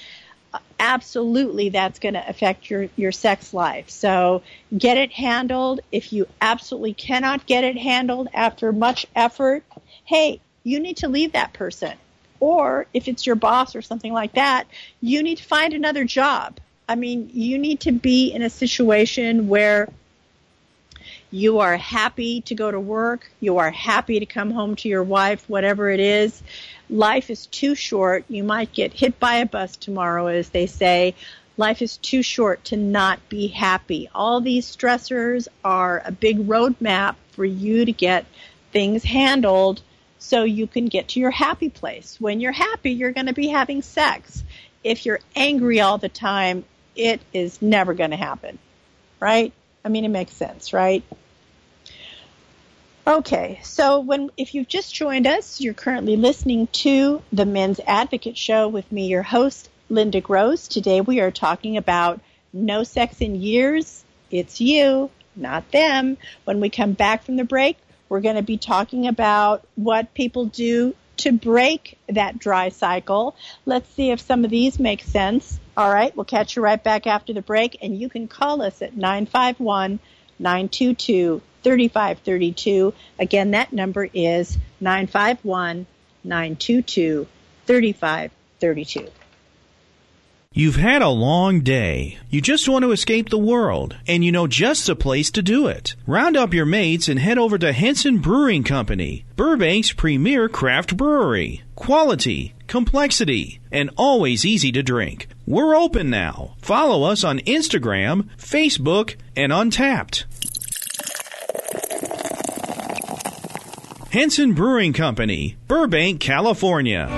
absolutely 0.79 1.71
that's 1.71 1.99
going 1.99 2.15
to 2.15 2.29
affect 2.29 2.69
your, 2.71 2.89
your 2.97 3.13
sex 3.13 3.55
life. 3.55 3.91
So 3.91 4.43
get 4.77 4.97
it 4.97 5.13
handled. 5.13 5.81
If 5.93 6.13
you 6.13 6.27
absolutely 6.41 6.95
cannot 6.95 7.47
get 7.47 7.65
it 7.65 7.77
handled 7.77 8.29
after 8.33 8.73
much 8.73 9.07
effort, 9.15 9.65
hey, 10.05 10.41
you 10.63 10.81
need 10.81 10.99
to 10.99 11.09
leave 11.09 11.33
that 11.33 11.53
person. 11.53 11.97
Or 12.41 12.87
if 12.93 13.09
it's 13.09 13.27
your 13.27 13.37
boss 13.37 13.75
or 13.75 13.83
something 13.83 14.13
like 14.13 14.35
that, 14.35 14.67
you 15.01 15.23
need 15.23 15.39
to 15.39 15.45
find 15.45 15.73
another 15.73 16.05
job. 16.05 16.59
I 16.89 16.97
mean, 16.97 17.31
you 17.33 17.59
need 17.59 17.81
to 17.81 17.93
be 17.93 18.33
in 18.33 18.43
a 18.43 18.51
situation 18.51 19.49
where 19.49 19.89
you 21.35 21.59
are 21.59 21.77
happy 21.77 22.41
to 22.43 22.55
go 22.55 22.71
to 22.71 22.81
work, 22.81 23.31
you 23.41 23.59
are 23.59 23.71
happy 23.71 24.21
to 24.21 24.27
come 24.27 24.51
home 24.51 24.77
to 24.77 24.89
your 24.89 25.03
wife, 25.03 25.45
whatever 25.49 25.91
it 25.91 26.01
is 26.01 26.43
life 26.91 27.31
is 27.31 27.47
too 27.47 27.75
short. 27.75 28.25
You 28.29 28.45
might 28.45 28.73
get 28.73 28.93
hit 28.93 29.19
by 29.19 29.37
a 29.37 29.47
bus 29.47 29.77
tomorrow, 29.77 30.27
as 30.27 30.51
they 30.51 30.67
say. 30.67 31.15
Life 31.57 31.83
is 31.83 31.97
too 31.99 32.23
short 32.23 32.65
to 32.65 32.77
not 32.77 33.29
be 33.29 33.47
happy. 33.47 34.09
All 34.15 34.41
these 34.41 34.75
stressors 34.75 35.47
are 35.65 36.03
a 36.05 36.13
big 36.13 36.49
roadmap 36.49 37.15
for 37.33 37.45
you 37.45 37.85
to 37.85 37.93
get 37.93 38.27
things 38.73 39.05
handled 39.05 39.83
so 40.19 40.43
you 40.43 40.67
can 40.67 40.87
get 40.87 41.09
to 41.09 41.21
your 41.21 41.31
happy 41.31 41.69
place. 41.69 42.17
When 42.21 42.41
you're 42.41 42.53
happy, 42.53 42.93
you're 42.93 43.13
going 43.13 43.27
to 43.27 43.35
be 43.35 43.49
having 43.49 43.83
sex. 43.83 44.43
If 44.83 45.07
you're 45.07 45.21
angry 45.37 45.81
all 45.81 45.99
the 45.99 46.09
time, 46.09 46.65
it 46.97 47.21
is 47.33 47.63
never 47.63 47.95
going 47.95 48.11
to 48.11 48.17
happen. 48.17 48.59
Right? 49.21 49.53
I 49.85 49.91
mean, 49.91 50.05
it 50.05 50.09
makes 50.09 50.33
sense, 50.33 50.73
right? 50.73 51.05
Okay, 53.07 53.61
so 53.63 54.01
when 54.01 54.31
if 54.39 54.55
you've 54.55 54.67
just 54.67 54.95
joined 54.95 55.27
us, 55.27 55.61
you're 55.61 55.75
currently 55.75 56.17
listening 56.17 56.69
to 56.69 57.21
the 57.31 57.45
Men's 57.45 57.79
Advocate 57.87 58.39
Show 58.39 58.67
with 58.69 58.91
me, 58.91 59.09
your 59.09 59.23
host, 59.23 59.69
Linda 59.91 60.23
Gross. 60.23 60.69
Today 60.69 61.03
we 61.03 61.21
are 61.21 61.31
talking 61.31 61.77
about 61.77 62.21
no 62.51 62.83
sex 62.83 63.21
in 63.21 63.35
years. 63.35 64.03
It's 64.31 64.59
you, 64.59 65.11
not 65.37 65.71
them. 65.71 66.17
When 66.45 66.61
we 66.61 66.71
come 66.71 66.95
back 66.95 67.25
from 67.25 67.37
the 67.37 67.45
break, 67.45 67.77
we're 68.09 68.23
going 68.23 68.37
to 68.37 68.43
be 68.43 68.57
talking 68.57 69.07
about 69.07 69.67
what 69.75 70.15
people 70.15 70.47
do 70.47 70.95
to 71.19 71.33
break 71.33 71.99
that 72.09 72.39
dry 72.39 72.71
cycle. 72.71 73.37
Let's 73.67 73.93
see 73.93 74.13
if 74.13 74.21
some 74.21 74.47
of 74.47 74.51
these 74.51 74.79
make 74.79 75.03
sense. 75.03 75.61
All 75.77 75.93
right, 75.93 76.17
we'll 76.17 76.25
catch 76.25 76.57
you 76.57 76.63
right 76.63 76.83
back 76.83 77.07
after 77.07 77.35
the 77.35 77.43
break, 77.43 77.77
and 77.83 78.01
you 78.01 78.09
can 78.09 78.29
call 78.29 78.63
us 78.63 78.81
at 78.81 78.97
951 78.97 79.99
922 80.39 81.43
3532. 81.65 82.95
Again, 83.19 83.51
that 83.51 83.73
number 83.73 84.09
is 84.15 84.59
951 84.81 85.87
922 86.23 87.27
3532. 87.67 89.09
You've 90.57 90.77
had 90.77 91.03
a 91.03 91.09
long 91.09 91.63
day. 91.63 92.17
You 92.31 92.41
just 92.41 92.69
want 92.69 92.85
to 92.85 92.93
escape 92.93 93.29
the 93.29 93.37
world, 93.37 93.97
and 94.07 94.25
you 94.25 94.31
know 94.31 94.47
just 94.47 94.87
the 94.87 94.95
place 94.95 95.33
to 95.33 95.43
do 95.43 95.67
it. 95.67 95.97
Round 96.07 96.37
up 96.37 96.55
your 96.55 96.65
mates 96.65 97.09
and 97.09 97.19
head 97.19 97.39
over 97.39 97.59
to 97.59 97.73
Henson 97.73 98.19
Brewing 98.19 98.63
Company, 98.63 99.25
Burbank's 99.37 99.93
premier 99.93 100.49
craft 100.49 100.97
brewery. 100.97 101.65
Quality, 101.75 102.55
complexity, 102.69 103.59
and 103.73 103.91
always 103.97 104.45
easy 104.45 104.71
to 104.71 104.83
drink. 104.85 105.27
We're 105.45 105.75
open 105.75 106.09
now. 106.09 106.55
Follow 106.63 107.03
us 107.11 107.25
on 107.25 107.41
Instagram, 107.41 108.29
Facebook, 108.39 109.17
and 109.35 109.51
Untappd. 109.51 110.25
Henson 114.15 114.53
Brewing 114.53 114.93
Company, 114.93 115.57
Burbank, 115.67 116.21
California. 116.21 117.09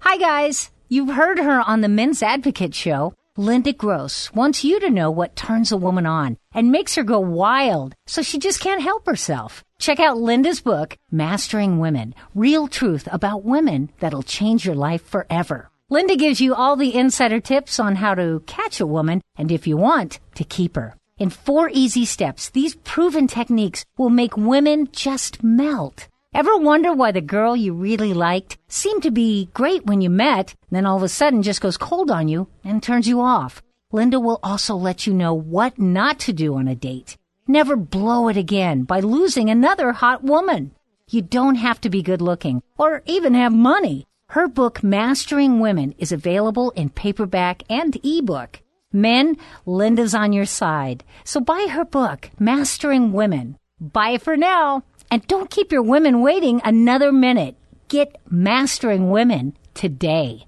Hi, 0.00 0.16
guys. 0.16 0.70
You've 0.88 1.10
heard 1.10 1.38
her 1.38 1.60
on 1.60 1.82
the 1.82 1.88
Men's 1.90 2.22
Advocate 2.22 2.74
Show. 2.74 3.12
Linda 3.36 3.74
Gross 3.74 4.32
wants 4.32 4.64
you 4.64 4.80
to 4.80 4.88
know 4.88 5.10
what 5.10 5.36
turns 5.36 5.70
a 5.70 5.76
woman 5.76 6.06
on 6.06 6.38
and 6.54 6.72
makes 6.72 6.94
her 6.94 7.04
go 7.04 7.20
wild 7.20 7.94
so 8.06 8.22
she 8.22 8.38
just 8.38 8.58
can't 8.58 8.80
help 8.80 9.04
herself. 9.04 9.62
Check 9.78 10.00
out 10.00 10.16
Linda's 10.16 10.62
book, 10.62 10.96
Mastering 11.10 11.78
Women 11.78 12.14
Real 12.34 12.68
Truth 12.68 13.06
About 13.12 13.44
Women 13.44 13.90
That'll 14.00 14.22
Change 14.22 14.64
Your 14.64 14.76
Life 14.76 15.02
Forever. 15.02 15.68
Linda 15.90 16.16
gives 16.16 16.40
you 16.40 16.54
all 16.54 16.76
the 16.76 16.94
insider 16.94 17.40
tips 17.40 17.78
on 17.78 17.96
how 17.96 18.14
to 18.14 18.42
catch 18.46 18.80
a 18.80 18.86
woman 18.86 19.20
and, 19.36 19.52
if 19.52 19.66
you 19.66 19.76
want, 19.76 20.20
to 20.36 20.44
keep 20.44 20.74
her. 20.76 20.94
In 21.18 21.30
four 21.30 21.68
easy 21.72 22.04
steps, 22.04 22.48
these 22.50 22.76
proven 22.76 23.26
techniques 23.26 23.84
will 23.96 24.10
make 24.10 24.36
women 24.36 24.88
just 24.92 25.42
melt. 25.42 26.06
Ever 26.32 26.56
wonder 26.56 26.92
why 26.92 27.10
the 27.10 27.20
girl 27.20 27.56
you 27.56 27.72
really 27.72 28.14
liked 28.14 28.56
seemed 28.68 29.02
to 29.02 29.10
be 29.10 29.48
great 29.52 29.84
when 29.84 30.00
you 30.00 30.10
met, 30.10 30.54
then 30.70 30.86
all 30.86 30.96
of 30.96 31.02
a 31.02 31.08
sudden 31.08 31.42
just 31.42 31.60
goes 31.60 31.76
cold 31.76 32.10
on 32.10 32.28
you 32.28 32.46
and 32.62 32.80
turns 32.80 33.08
you 33.08 33.20
off? 33.20 33.62
Linda 33.90 34.20
will 34.20 34.38
also 34.44 34.76
let 34.76 35.08
you 35.08 35.12
know 35.12 35.34
what 35.34 35.76
not 35.76 36.20
to 36.20 36.32
do 36.32 36.54
on 36.54 36.68
a 36.68 36.76
date. 36.76 37.16
Never 37.48 37.74
blow 37.74 38.28
it 38.28 38.36
again 38.36 38.84
by 38.84 39.00
losing 39.00 39.50
another 39.50 39.90
hot 39.92 40.22
woman. 40.22 40.70
You 41.10 41.22
don't 41.22 41.56
have 41.56 41.80
to 41.80 41.90
be 41.90 42.02
good 42.02 42.22
looking 42.22 42.62
or 42.76 43.02
even 43.06 43.34
have 43.34 43.52
money. 43.52 44.06
Her 44.28 44.46
book, 44.46 44.84
Mastering 44.84 45.58
Women, 45.58 45.94
is 45.98 46.12
available 46.12 46.70
in 46.72 46.90
paperback 46.90 47.62
and 47.68 47.96
ebook. 48.04 48.60
Men, 48.92 49.36
Linda's 49.66 50.14
on 50.14 50.32
your 50.32 50.46
side. 50.46 51.04
So 51.24 51.40
buy 51.40 51.66
her 51.70 51.84
book, 51.84 52.30
Mastering 52.38 53.12
Women. 53.12 53.58
Bye 53.78 54.16
for 54.18 54.36
now. 54.36 54.82
And 55.10 55.26
don't 55.26 55.50
keep 55.50 55.72
your 55.72 55.82
women 55.82 56.22
waiting 56.22 56.60
another 56.64 57.12
minute. 57.12 57.56
Get 57.88 58.16
Mastering 58.30 59.10
Women 59.10 59.56
today. 59.74 60.47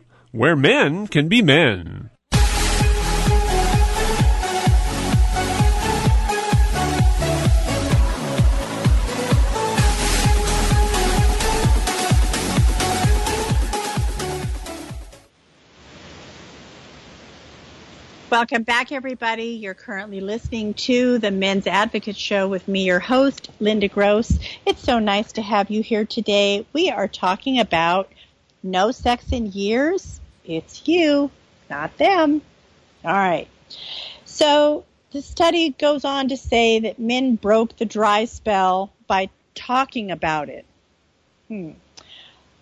where 0.31 0.55
men 0.55 1.07
can 1.07 1.27
be 1.27 1.41
men. 1.41 2.09
Welcome 18.29 18.63
back, 18.63 18.93
everybody. 18.93 19.43
You're 19.43 19.73
currently 19.73 20.21
listening 20.21 20.73
to 20.75 21.17
the 21.17 21.31
Men's 21.31 21.67
Advocate 21.67 22.15
Show 22.15 22.47
with 22.47 22.65
me, 22.65 22.85
your 22.85 23.01
host, 23.01 23.49
Linda 23.59 23.89
Gross. 23.89 24.39
It's 24.65 24.81
so 24.81 24.99
nice 24.99 25.33
to 25.33 25.41
have 25.41 25.69
you 25.69 25.83
here 25.83 26.05
today. 26.05 26.65
We 26.71 26.89
are 26.89 27.09
talking 27.09 27.59
about 27.59 28.09
no 28.63 28.91
sex 28.91 29.33
in 29.33 29.47
years. 29.47 30.20
It's 30.45 30.87
you, 30.87 31.31
not 31.69 31.97
them. 31.97 32.41
All 33.03 33.13
right. 33.13 33.47
So 34.25 34.85
the 35.11 35.21
study 35.21 35.69
goes 35.69 36.05
on 36.05 36.29
to 36.29 36.37
say 36.37 36.79
that 36.79 36.99
men 36.99 37.35
broke 37.35 37.77
the 37.77 37.85
dry 37.85 38.25
spell 38.25 38.91
by 39.07 39.29
talking 39.55 40.11
about 40.11 40.49
it. 40.49 40.65
Hmm. 41.47 41.71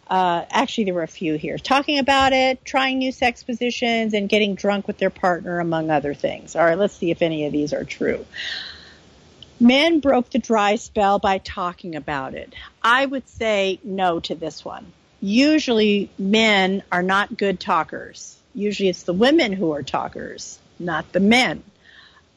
Uh, 0.10 0.44
actually, 0.50 0.86
there 0.86 0.96
were 0.96 1.04
a 1.04 1.08
few 1.08 1.36
here. 1.36 1.60
Talking 1.60 2.00
about 2.00 2.34
it, 2.34 2.66
trying 2.66 2.98
new 2.98 3.12
sex 3.12 3.44
positions, 3.44 4.16
and 4.16 4.28
getting 4.28 4.56
drunk 4.56 4.88
with 4.88 4.98
their 4.98 5.12
partner, 5.12 5.60
among 5.60 5.92
other 5.92 6.16
things. 6.16 6.56
All 6.56 6.66
right, 6.66 6.78
let's 6.78 6.96
see 6.96 7.12
if 7.12 7.22
any 7.22 7.46
of 7.46 7.52
these 7.52 7.74
are 7.74 7.84
true. 7.84 8.26
Men 9.60 10.00
broke 10.00 10.32
the 10.32 10.40
dry 10.40 10.78
spell 10.78 11.20
by 11.20 11.38
talking 11.38 11.96
about 11.96 12.34
it. 12.34 12.56
I 12.82 13.06
would 13.06 13.28
say 13.30 13.80
no 13.84 14.20
to 14.22 14.34
this 14.34 14.66
one. 14.66 14.92
Usually, 15.22 16.10
men 16.18 16.84
are 16.92 17.04
not 17.04 17.38
good 17.38 17.60
talkers. 17.60 18.38
Usually, 18.54 18.90
it's 18.90 19.04
the 19.04 19.14
women 19.14 19.54
who 19.54 19.72
are 19.74 19.84
talkers, 19.84 20.60
not 20.80 21.12
the 21.12 21.20
men. 21.20 21.64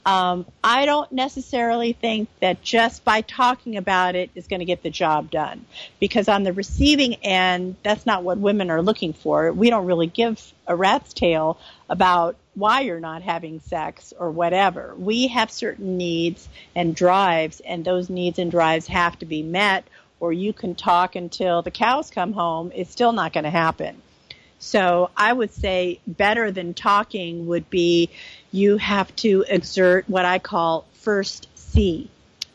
Um, 0.05 0.47
I 0.64 0.85
don't 0.85 1.11
necessarily 1.12 1.92
think 1.92 2.29
that 2.40 2.61
just 2.61 3.05
by 3.05 3.21
talking 3.21 3.77
about 3.77 4.16
it 4.16 4.31
is 4.35 4.49
going 4.49 4.59
to 4.59 4.66
get 4.66 4.83
the 4.83 4.90
job 4.90 5.31
done. 5.31 5.64
Because 6.01 6.29
on 6.29 6.42
the 6.42 6.53
receiving 6.53 7.14
end, 7.23 7.77
that's 7.85 8.05
not 8.05 8.25
what 8.25 8.38
women 8.38 8.71
are 8.71 8.83
looking 8.83 9.12
for. 9.12 9.53
We 9.53 9.71
don't 9.71 9.87
really 9.87 10.09
give 10.09 10.53
a 10.66 10.75
rat's 10.75 11.12
tail 11.12 11.59
about 11.88 12.37
why 12.55 12.81
you're 12.81 13.01
not 13.01 13.23
having 13.23 13.61
sex 13.61 14.12
or 14.18 14.31
whatever. 14.31 14.95
We 14.99 15.29
have 15.29 15.51
certain 15.51 15.97
needs 15.97 16.49
and 16.75 16.97
drives, 16.97 17.61
and 17.61 17.85
those 17.85 18.11
needs 18.11 18.38
and 18.40 18.51
drives 18.51 18.88
have 18.88 19.18
to 19.21 19.27
be 19.27 19.42
met, 19.42 19.85
or 20.22 20.32
you 20.32 20.52
can 20.52 20.76
talk 20.76 21.16
until 21.16 21.62
the 21.62 21.70
cows 21.72 22.08
come 22.08 22.32
home. 22.32 22.70
It's 22.76 22.92
still 22.92 23.12
not 23.12 23.32
going 23.32 23.42
to 23.42 23.50
happen. 23.50 24.00
So 24.61 25.11
I 25.16 25.32
would 25.32 25.52
say 25.52 25.98
better 26.06 26.52
than 26.52 26.74
talking 26.74 27.48
would 27.48 27.68
be 27.68 28.08
you 28.52 28.76
have 28.76 29.14
to 29.16 29.44
exert 29.48 30.08
what 30.08 30.24
I 30.24 30.38
call 30.38 30.87
first 30.92 31.48
C. 31.56 32.08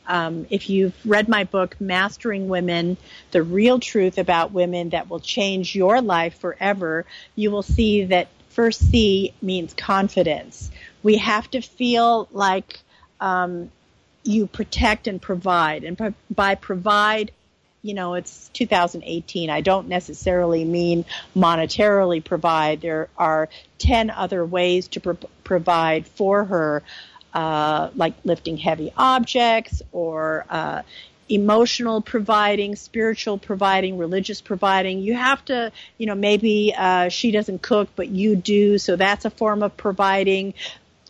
Um, 0.07 0.47
if 0.49 0.69
you've 0.69 0.95
read 1.05 1.27
my 1.27 1.43
book, 1.43 1.75
Mastering 1.81 2.47
Women, 2.47 2.95
the 3.31 3.43
real 3.43 3.81
truth 3.81 4.17
about 4.17 4.53
women 4.53 4.91
that 4.91 5.09
will 5.09 5.19
change 5.19 5.75
your 5.75 5.99
life 6.01 6.39
forever, 6.39 7.05
you 7.35 7.51
will 7.51 7.63
see 7.63 8.05
that 8.05 8.29
first 8.47 8.79
C 8.79 9.33
means 9.41 9.73
confidence. 9.73 10.71
We 11.03 11.17
have 11.17 11.51
to 11.51 11.59
feel 11.59 12.29
like 12.31 12.79
um, 13.19 13.69
you 14.23 14.47
protect 14.47 15.07
and 15.07 15.21
provide. 15.21 15.83
And 15.83 16.15
by 16.33 16.55
provide, 16.55 17.31
you 17.87 17.93
know, 17.93 18.15
it's 18.15 18.49
2018. 18.49 19.49
I 19.49 19.61
don't 19.61 19.87
necessarily 19.87 20.65
mean 20.65 21.05
monetarily 21.33 22.21
provide. 22.21 22.81
There 22.81 23.07
are 23.17 23.47
10 23.79 24.09
other 24.09 24.45
ways 24.45 24.89
to 24.89 24.99
pro- 24.99 25.17
provide 25.45 26.05
for 26.05 26.43
her, 26.43 26.83
uh, 27.33 27.89
like 27.95 28.13
lifting 28.25 28.57
heavy 28.57 28.91
objects 28.97 29.81
or, 29.93 30.45
uh, 30.49 30.81
emotional 31.29 32.01
providing, 32.01 32.75
spiritual 32.75 33.37
providing, 33.37 33.97
religious 33.97 34.41
providing. 34.41 34.99
You 34.99 35.13
have 35.13 35.43
to, 35.45 35.71
you 35.97 36.07
know, 36.07 36.15
maybe 36.15 36.73
uh, 36.77 37.07
she 37.07 37.31
doesn't 37.31 37.61
cook, 37.61 37.87
but 37.95 38.09
you 38.09 38.35
do, 38.35 38.77
so 38.77 38.97
that's 38.97 39.23
a 39.23 39.29
form 39.29 39.63
of 39.63 39.77
providing. 39.77 40.53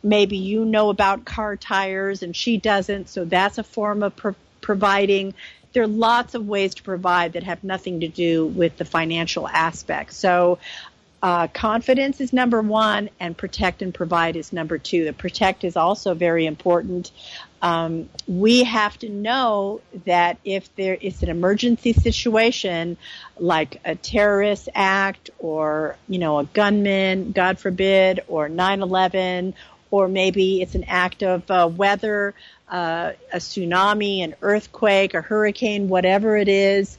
Maybe 0.03 0.37
you 0.37 0.63
know 0.63 0.89
about 0.89 1.25
car 1.25 1.55
tires 1.55 2.21
and 2.21 2.35
she 2.35 2.57
doesn't, 2.57 3.09
so 3.09 3.25
that's 3.25 3.57
a 3.57 3.63
form 3.63 4.03
of 4.03 4.15
pro- 4.15 4.35
providing 4.61 5.33
there 5.77 5.83
are 5.83 5.87
lots 5.87 6.33
of 6.33 6.47
ways 6.47 6.73
to 6.73 6.81
provide 6.81 7.33
that 7.33 7.43
have 7.43 7.63
nothing 7.63 7.99
to 7.99 8.07
do 8.07 8.47
with 8.47 8.75
the 8.77 8.83
financial 8.83 9.47
aspect. 9.47 10.11
So, 10.11 10.57
uh, 11.21 11.45
confidence 11.49 12.19
is 12.19 12.33
number 12.33 12.63
one, 12.63 13.11
and 13.19 13.37
protect 13.37 13.83
and 13.83 13.93
provide 13.93 14.35
is 14.35 14.51
number 14.51 14.79
two. 14.79 15.05
The 15.05 15.13
protect 15.13 15.63
is 15.63 15.77
also 15.77 16.15
very 16.15 16.47
important. 16.47 17.11
Um, 17.61 18.09
we 18.27 18.63
have 18.63 18.97
to 18.99 19.09
know 19.09 19.81
that 20.05 20.39
if 20.43 20.75
there 20.75 20.95
is 20.95 21.21
an 21.21 21.29
emergency 21.29 21.93
situation, 21.93 22.97
like 23.37 23.79
a 23.85 23.93
terrorist 23.93 24.69
act, 24.73 25.29
or 25.37 25.95
you 26.07 26.17
know, 26.17 26.39
a 26.39 26.45
gunman, 26.45 27.33
God 27.33 27.59
forbid, 27.59 28.21
or 28.27 28.49
9/11, 28.49 29.53
or 29.91 30.07
maybe 30.07 30.59
it's 30.63 30.73
an 30.73 30.85
act 30.85 31.21
of 31.21 31.51
uh, 31.51 31.69
weather 31.71 32.33
uh, 32.69 33.13
a 33.32 33.38
tsunami, 33.38 34.23
an 34.23 34.36
earthquake, 34.41 35.13
a 35.13 35.21
hurricane, 35.21 35.89
whatever 35.89 36.36
it 36.38 36.47
is. 36.47 36.97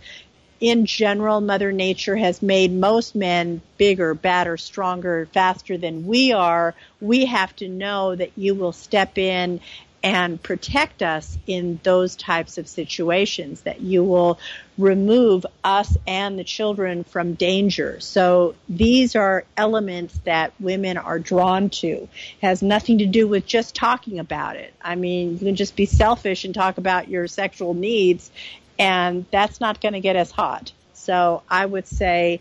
In 0.60 0.86
general, 0.86 1.40
Mother 1.40 1.70
Nature 1.70 2.16
has 2.16 2.42
made 2.42 2.72
most 2.72 3.14
men 3.14 3.60
bigger, 3.76 4.14
badder, 4.14 4.56
stronger, 4.56 5.28
faster 5.32 5.78
than 5.78 6.06
we 6.06 6.32
are. 6.32 6.74
We 7.00 7.26
have 7.26 7.54
to 7.56 7.68
know 7.68 8.16
that 8.16 8.32
you 8.36 8.54
will 8.56 8.72
step 8.72 9.18
in 9.18 9.60
and 10.02 10.40
protect 10.42 11.02
us 11.02 11.36
in 11.46 11.80
those 11.82 12.14
types 12.14 12.58
of 12.58 12.68
situations, 12.68 13.62
that 13.62 13.80
you 13.80 14.04
will 14.04 14.38
remove 14.76 15.44
us 15.64 15.96
and 16.06 16.38
the 16.38 16.44
children 16.44 17.02
from 17.02 17.34
danger. 17.34 17.98
So 17.98 18.54
these 18.68 19.16
are 19.16 19.44
elements 19.56 20.18
that 20.24 20.52
women 20.60 20.98
are 20.98 21.18
drawn 21.18 21.70
to. 21.70 21.88
It 21.88 22.08
has 22.40 22.62
nothing 22.62 22.98
to 22.98 23.06
do 23.06 23.26
with 23.26 23.44
just 23.44 23.74
talking 23.74 24.20
about 24.20 24.56
it. 24.56 24.72
I 24.80 24.94
mean, 24.94 25.32
you 25.32 25.38
can 25.38 25.56
just 25.56 25.74
be 25.74 25.86
selfish 25.86 26.44
and 26.44 26.54
talk 26.54 26.78
about 26.78 27.08
your 27.08 27.26
sexual 27.26 27.74
needs 27.74 28.30
and 28.78 29.26
that's 29.30 29.60
not 29.60 29.80
going 29.80 29.94
to 29.94 30.00
get 30.00 30.16
us 30.16 30.30
hot. 30.30 30.72
So 30.94 31.42
I 31.50 31.66
would 31.66 31.86
say 31.86 32.40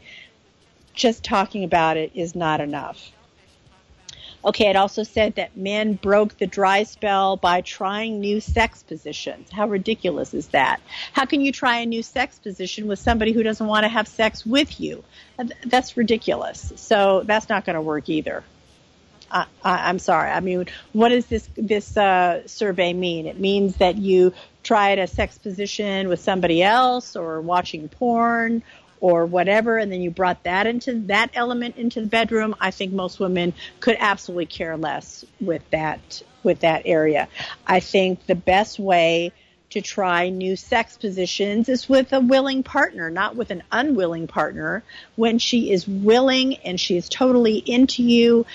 just 0.94 1.24
talking 1.24 1.64
about 1.64 1.98
it 1.98 2.12
is 2.14 2.36
not 2.36 2.62
enough. 2.62 3.12
Okay, 4.48 4.70
it 4.70 4.78
also 4.78 5.04
said 5.04 5.36
that 5.36 5.58
men 5.58 5.96
broke 5.96 6.38
the 6.38 6.48
dry 6.48 6.84
spell 6.84 7.36
by 7.36 7.60
trying 7.60 8.22
new 8.22 8.40
sex 8.40 8.82
positions. 8.82 9.52
How 9.52 9.68
ridiculous 9.68 10.34
is 10.34 10.48
that? 10.48 10.80
How 11.12 11.26
can 11.26 11.42
you 11.42 11.52
try 11.52 11.80
a 11.80 11.86
new 11.86 12.02
sex 12.02 12.40
position 12.40 12.88
with 12.88 12.98
somebody 12.98 13.34
who 13.34 13.44
doesn't 13.44 13.68
want 13.68 13.84
to 13.84 13.90
have 13.90 14.08
sex 14.08 14.46
with 14.46 14.80
you? 14.80 15.04
That's 15.66 15.98
ridiculous. 15.98 16.72
So 16.78 17.24
that's 17.26 17.50
not 17.50 17.66
going 17.66 17.74
to 17.74 17.82
work 17.82 18.08
either. 18.08 18.46
I, 19.30 19.46
am 19.64 20.00
sorry. 20.00 20.32
I 20.32 20.40
mean, 20.40 20.68
what 20.94 21.10
does 21.10 21.26
this 21.26 21.50
this 21.58 21.98
uh, 21.98 22.48
survey 22.48 22.94
mean? 22.94 23.26
It 23.26 23.38
means 23.38 23.76
that 23.76 23.98
you 23.98 24.34
tried 24.64 25.00
a 25.00 25.08
sex 25.08 25.38
position 25.38 26.08
with 26.08 26.22
somebody 26.22 26.64
else, 26.64 27.18
or 27.18 27.42
watching 27.42 27.90
porn, 27.90 28.64
or 29.00 29.26
whatever, 29.26 29.78
and 29.78 29.92
then 29.92 30.02
you 30.02 30.12
brought 30.12 30.44
that 30.44 30.68
into 30.68 30.94
that 31.02 31.32
element 31.34 31.78
into 31.78 32.02
the 32.02 32.08
bedroom, 32.08 32.56
I 32.60 32.72
think 32.72 32.94
most 32.94 33.20
women 33.20 33.54
could 33.80 33.98
absolutely 34.00 34.48
care 34.48 34.78
less 34.78 35.26
with 35.40 35.68
that 35.72 36.22
with 36.44 36.62
that 36.62 36.84
area. 36.86 37.28
I 37.66 37.80
think 37.80 38.26
the 38.26 38.36
best 38.36 38.80
way 38.80 39.34
to 39.70 39.82
try 39.82 40.30
new 40.30 40.56
sex 40.56 40.98
positions 40.98 41.68
is 41.68 41.90
with 41.90 42.14
a 42.14 42.22
willing 42.22 42.64
partner, 42.64 43.10
not 43.10 43.36
with 43.36 43.52
an 43.52 43.64
unwilling 43.72 44.28
partner. 44.28 44.84
When 45.16 45.40
she 45.40 45.72
is 45.72 45.88
willing 45.88 46.56
and 46.58 46.80
she 46.80 46.96
is 46.96 47.10
totally 47.10 47.58
into 47.58 48.02
you 48.02 48.46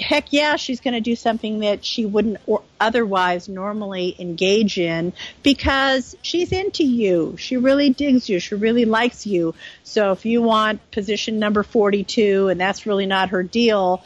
heck 0.00 0.32
yeah, 0.32 0.56
she's 0.56 0.80
going 0.80 0.94
to 0.94 1.00
do 1.00 1.14
something 1.14 1.60
that 1.60 1.84
she 1.84 2.06
wouldn't 2.06 2.38
otherwise 2.80 3.48
normally 3.48 4.16
engage 4.18 4.78
in 4.78 5.12
because 5.42 6.16
she's 6.22 6.52
into 6.52 6.84
you. 6.84 7.36
She 7.38 7.56
really 7.56 7.90
digs 7.90 8.28
you. 8.28 8.40
She 8.40 8.54
really 8.54 8.84
likes 8.84 9.26
you. 9.26 9.54
So 9.84 10.12
if 10.12 10.24
you 10.24 10.42
want 10.42 10.90
position 10.90 11.38
number 11.38 11.62
42 11.62 12.48
and 12.48 12.60
that's 12.60 12.86
really 12.86 13.06
not 13.06 13.30
her 13.30 13.42
deal, 13.42 14.02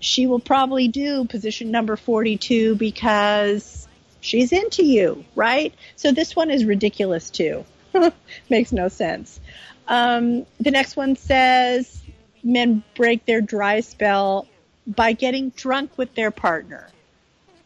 she 0.00 0.26
will 0.26 0.40
probably 0.40 0.88
do 0.88 1.24
position 1.24 1.70
number 1.70 1.96
42 1.96 2.74
because 2.74 3.86
she's 4.20 4.52
into 4.52 4.84
you, 4.84 5.24
right? 5.34 5.72
So 5.94 6.10
this 6.12 6.34
one 6.34 6.50
is 6.50 6.64
ridiculous 6.64 7.30
too. 7.30 7.64
Makes 8.50 8.72
no 8.72 8.88
sense. 8.88 9.40
Um, 9.86 10.46
the 10.58 10.72
next 10.72 10.96
one 10.96 11.14
says 11.14 12.02
men 12.42 12.82
break 12.96 13.24
their 13.24 13.40
dry 13.40 13.80
spell 13.80 14.48
by 14.86 15.12
getting 15.12 15.50
drunk 15.50 15.96
with 15.96 16.14
their 16.14 16.30
partner. 16.30 16.88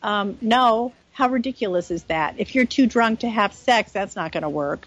Um, 0.03 0.39
no, 0.41 0.93
how 1.13 1.29
ridiculous 1.29 1.91
is 1.91 2.05
that? 2.05 2.37
If 2.39 2.55
you're 2.55 2.65
too 2.65 2.87
drunk 2.87 3.21
to 3.21 3.29
have 3.29 3.53
sex, 3.53 3.93
that's 3.93 4.17
not 4.17 4.33
going 4.33 4.43
to 4.43 4.49
work. 4.49 4.87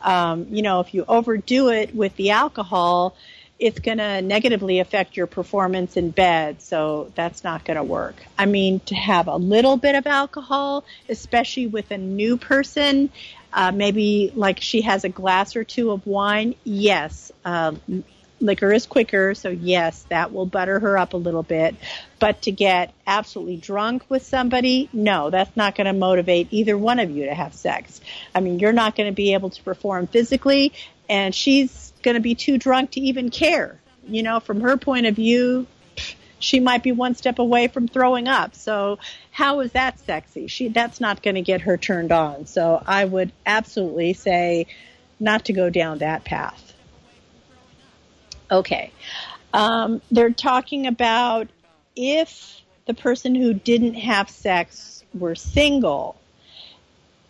Um, 0.00 0.46
you 0.50 0.62
know, 0.62 0.80
if 0.80 0.94
you 0.94 1.04
overdo 1.06 1.68
it 1.68 1.94
with 1.94 2.16
the 2.16 2.30
alcohol, 2.30 3.16
it's 3.58 3.78
going 3.80 3.98
to 3.98 4.22
negatively 4.22 4.80
affect 4.80 5.16
your 5.16 5.26
performance 5.26 5.96
in 5.96 6.10
bed. 6.10 6.62
So 6.62 7.12
that's 7.14 7.44
not 7.44 7.64
going 7.64 7.76
to 7.76 7.82
work. 7.82 8.16
I 8.38 8.46
mean, 8.46 8.80
to 8.86 8.94
have 8.94 9.28
a 9.28 9.36
little 9.36 9.76
bit 9.76 9.94
of 9.94 10.06
alcohol, 10.06 10.84
especially 11.08 11.66
with 11.66 11.90
a 11.90 11.98
new 11.98 12.36
person, 12.36 13.10
uh, 13.52 13.70
maybe 13.70 14.32
like 14.34 14.60
she 14.60 14.82
has 14.82 15.04
a 15.04 15.08
glass 15.08 15.54
or 15.54 15.64
two 15.64 15.92
of 15.92 16.06
wine, 16.06 16.56
yes, 16.64 17.30
uh, 17.44 17.72
liquor 18.40 18.72
is 18.72 18.86
quicker, 18.86 19.34
so 19.34 19.48
yes, 19.48 20.04
that 20.08 20.32
will 20.32 20.46
butter 20.46 20.78
her 20.78 20.98
up 20.98 21.14
a 21.14 21.16
little 21.16 21.42
bit. 21.42 21.76
But 22.18 22.42
to 22.42 22.52
get 22.52 22.92
absolutely 23.06 23.56
drunk 23.56 24.04
with 24.08 24.24
somebody, 24.24 24.88
no, 24.92 25.30
that's 25.30 25.56
not 25.56 25.74
going 25.74 25.86
to 25.86 25.92
motivate 25.92 26.48
either 26.50 26.76
one 26.76 26.98
of 26.98 27.10
you 27.10 27.26
to 27.26 27.34
have 27.34 27.54
sex. 27.54 28.00
I 28.34 28.40
mean, 28.40 28.58
you're 28.58 28.72
not 28.72 28.96
going 28.96 29.08
to 29.08 29.14
be 29.14 29.34
able 29.34 29.50
to 29.50 29.62
perform 29.62 30.06
physically, 30.06 30.72
and 31.08 31.34
she's 31.34 31.92
going 32.02 32.16
to 32.16 32.20
be 32.20 32.34
too 32.34 32.58
drunk 32.58 32.92
to 32.92 33.00
even 33.00 33.30
care. 33.30 33.80
You 34.06 34.22
know, 34.22 34.40
from 34.40 34.60
her 34.60 34.76
point 34.76 35.06
of 35.06 35.16
view, 35.16 35.66
she 36.38 36.60
might 36.60 36.82
be 36.82 36.92
one 36.92 37.14
step 37.14 37.38
away 37.38 37.68
from 37.68 37.88
throwing 37.88 38.28
up. 38.28 38.54
So 38.54 38.98
how 39.30 39.60
is 39.60 39.72
that 39.72 39.98
sexy? 40.00 40.46
She 40.46 40.68
that's 40.68 41.00
not 41.00 41.22
going 41.22 41.36
to 41.36 41.42
get 41.42 41.62
her 41.62 41.78
turned 41.78 42.12
on. 42.12 42.46
So 42.46 42.82
I 42.86 43.04
would 43.04 43.32
absolutely 43.46 44.12
say 44.12 44.66
not 45.18 45.46
to 45.46 45.52
go 45.54 45.70
down 45.70 45.98
that 45.98 46.24
path. 46.24 46.73
Okay. 48.54 48.92
Um, 49.52 50.00
they're 50.12 50.30
talking 50.30 50.86
about 50.86 51.48
if 51.96 52.60
the 52.86 52.94
person 52.94 53.34
who 53.34 53.52
didn't 53.52 53.94
have 53.94 54.30
sex 54.30 55.02
were 55.12 55.34
single, 55.34 56.14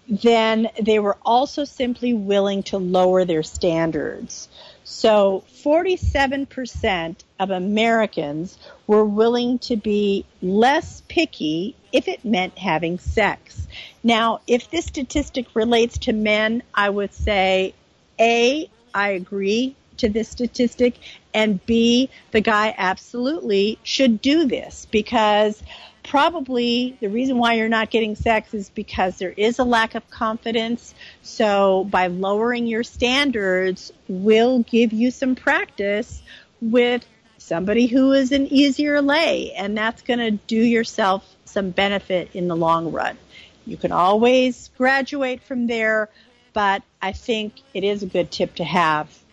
then 0.07 0.69
they 0.79 0.99
were 0.99 1.17
also 1.25 1.65
simply 1.65 2.13
willing 2.13 2.63
to 2.65 2.77
lower 2.77 3.25
their 3.25 3.43
standards. 3.43 4.51
So 4.85 5.45
47% 5.65 7.17
of 7.41 7.51
Americans 7.51 8.59
were 8.87 9.07
willing 9.07 9.59
to 9.61 9.77
be 9.77 10.27
less 10.43 11.03
picky 11.09 11.75
if 11.91 12.07
it 12.07 12.23
meant 12.23 12.59
having 12.59 12.99
sex. 12.99 13.67
Now, 14.03 14.41
if 14.47 14.71
this 14.71 14.85
statistic 14.85 15.47
relates 15.55 15.97
to 16.01 16.13
men, 16.13 16.63
I 16.75 16.91
would 16.91 17.15
say 17.15 17.73
A, 18.21 18.69
I 18.95 19.09
agree 19.11 19.75
to 19.99 20.09
this 20.09 20.29
statistic 20.29 20.95
and 21.33 21.65
B, 21.67 22.11
the 22.31 22.41
guy 22.41 22.75
absolutely 22.77 23.79
should 23.83 24.21
do 24.21 24.47
this 24.47 24.87
because 24.91 25.63
probably 26.05 26.97
the 27.01 27.09
reason 27.09 27.39
why 27.39 27.55
you're 27.55 27.69
not 27.69 27.91
getting 27.91 28.15
sex 28.15 28.55
is 28.55 28.71
because 28.71 29.19
there 29.19 29.35
is 29.37 29.59
a 29.59 29.65
lack 29.65 29.95
of 29.95 30.09
confidence. 30.11 30.95
So 31.23 31.85
by 31.85 32.07
lowering 32.07 32.67
your 32.67 32.85
standards 32.85 33.93
will 34.07 34.61
give 34.61 34.93
you 34.93 35.11
some 35.11 35.35
practice 35.35 36.23
with 36.61 37.05
somebody 37.39 37.87
who 37.87 38.13
is 38.13 38.33
an 38.33 38.47
easier 38.47 39.03
lay 39.03 39.53
and 39.53 39.77
that's 39.77 40.03
going 40.03 40.19
to 40.19 40.31
do 40.31 40.57
yourself 40.57 41.29
some 41.45 41.71
benefit 41.71 42.31
in 42.35 42.49
the 42.49 42.57
long 42.57 42.93
run. 42.93 43.19
You 43.67 43.77
can 43.77 43.93
always 43.93 44.71
graduate 44.77 45.43
from 45.43 45.67
there, 45.67 46.11
but 46.53 46.83
I 47.01 47.13
think 47.13 47.55
it 47.73 47.85
is 47.85 48.03
a 48.03 48.07
good 48.07 48.31
tip 48.31 48.57
to 48.57 48.65
have 48.65 49.24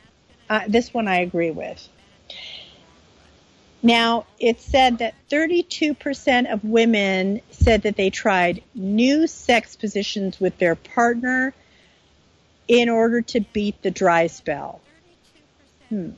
uh, 0.51 0.63
this 0.67 0.93
one 0.93 1.07
I 1.07 1.21
agree 1.21 1.49
with. 1.49 1.87
Now, 3.81 4.25
it 4.37 4.59
said 4.59 4.97
that 4.97 5.15
32% 5.31 6.51
of 6.51 6.65
women 6.65 7.39
said 7.51 7.83
that 7.83 7.95
they 7.95 8.09
tried 8.09 8.61
new 8.75 9.27
sex 9.27 9.77
positions 9.77 10.41
with 10.41 10.57
their 10.57 10.75
partner 10.75 11.53
in 12.67 12.89
order 12.89 13.21
to 13.21 13.39
beat 13.39 13.81
the 13.81 13.91
dry 13.91 14.27
spell. 14.27 14.81
Hmm. 15.87 16.09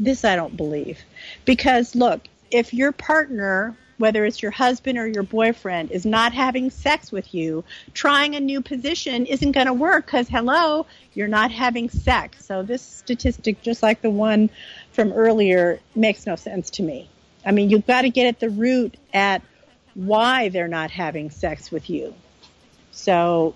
This 0.00 0.24
I 0.24 0.34
don't 0.34 0.56
believe. 0.56 0.98
Because 1.44 1.94
look, 1.94 2.22
if 2.50 2.74
your 2.74 2.90
partner 2.90 3.76
whether 3.98 4.24
it's 4.24 4.42
your 4.42 4.50
husband 4.50 4.98
or 4.98 5.06
your 5.06 5.22
boyfriend, 5.22 5.90
is 5.90 6.04
not 6.04 6.32
having 6.32 6.70
sex 6.70 7.10
with 7.10 7.34
you, 7.34 7.64
trying 7.94 8.34
a 8.34 8.40
new 8.40 8.60
position 8.60 9.26
isn't 9.26 9.52
going 9.52 9.66
to 9.66 9.72
work 9.72 10.06
because, 10.06 10.28
hello, 10.28 10.86
you're 11.14 11.28
not 11.28 11.50
having 11.50 11.88
sex. 11.88 12.44
So 12.44 12.62
this 12.62 12.82
statistic, 12.82 13.62
just 13.62 13.82
like 13.82 14.02
the 14.02 14.10
one 14.10 14.50
from 14.92 15.12
earlier, 15.12 15.80
makes 15.94 16.26
no 16.26 16.36
sense 16.36 16.70
to 16.70 16.82
me. 16.82 17.08
I 17.44 17.52
mean, 17.52 17.70
you've 17.70 17.86
got 17.86 18.02
to 18.02 18.10
get 18.10 18.26
at 18.26 18.40
the 18.40 18.50
root 18.50 18.96
at 19.14 19.42
why 19.94 20.50
they're 20.50 20.68
not 20.68 20.90
having 20.90 21.30
sex 21.30 21.70
with 21.70 21.88
you. 21.88 22.14
So 22.90 23.54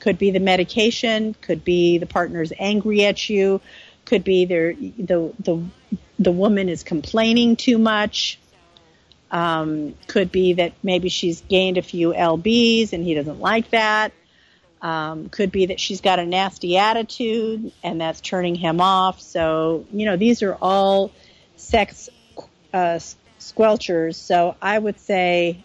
could 0.00 0.18
be 0.18 0.30
the 0.30 0.40
medication, 0.40 1.34
could 1.40 1.64
be 1.64 1.98
the 1.98 2.06
partner's 2.06 2.52
angry 2.58 3.04
at 3.04 3.28
you, 3.28 3.60
could 4.04 4.24
be 4.24 4.44
the, 4.44 5.32
the, 5.38 5.64
the 6.18 6.32
woman 6.32 6.68
is 6.68 6.82
complaining 6.82 7.56
too 7.56 7.78
much 7.78 8.38
um, 9.30 9.94
could 10.06 10.32
be 10.32 10.54
that 10.54 10.72
maybe 10.82 11.08
she's 11.08 11.42
gained 11.42 11.76
a 11.78 11.82
few 11.82 12.12
lbs 12.12 12.92
and 12.92 13.04
he 13.04 13.14
doesn't 13.14 13.40
like 13.40 13.70
that. 13.70 14.12
Um, 14.80 15.28
could 15.28 15.50
be 15.50 15.66
that 15.66 15.80
she's 15.80 16.00
got 16.00 16.20
a 16.20 16.24
nasty 16.24 16.76
attitude 16.76 17.72
and 17.82 18.00
that's 18.00 18.20
turning 18.20 18.54
him 18.54 18.80
off. 18.80 19.20
So 19.20 19.84
you 19.92 20.06
know 20.06 20.16
these 20.16 20.42
are 20.42 20.54
all 20.54 21.10
sex 21.56 22.08
uh, 22.72 23.00
squelchers. 23.38 24.14
So 24.14 24.56
I 24.60 24.78
would 24.78 24.98
say, 25.00 25.64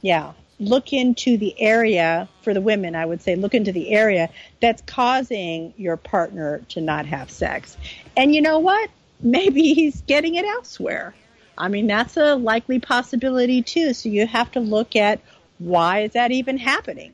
yeah, 0.00 0.32
look 0.58 0.92
into 0.92 1.36
the 1.36 1.60
area 1.60 2.28
for 2.42 2.54
the 2.54 2.60
women. 2.60 2.94
I 2.94 3.04
would 3.04 3.22
say 3.22 3.36
look 3.36 3.54
into 3.54 3.72
the 3.72 3.90
area 3.90 4.30
that's 4.60 4.82
causing 4.82 5.74
your 5.76 5.96
partner 5.96 6.62
to 6.70 6.80
not 6.80 7.06
have 7.06 7.30
sex. 7.30 7.76
And 8.16 8.34
you 8.34 8.40
know 8.40 8.58
what? 8.58 8.90
Maybe 9.20 9.74
he's 9.74 10.00
getting 10.02 10.34
it 10.34 10.44
elsewhere. 10.44 11.14
I 11.56 11.68
mean, 11.68 11.86
that's 11.86 12.16
a 12.16 12.34
likely 12.34 12.80
possibility 12.80 13.62
too. 13.62 13.94
So 13.94 14.08
you 14.08 14.26
have 14.26 14.52
to 14.52 14.60
look 14.60 14.96
at 14.96 15.20
Why 15.58 16.00
is 16.00 16.12
that 16.12 16.32
even 16.32 16.58
happening? 16.58 17.12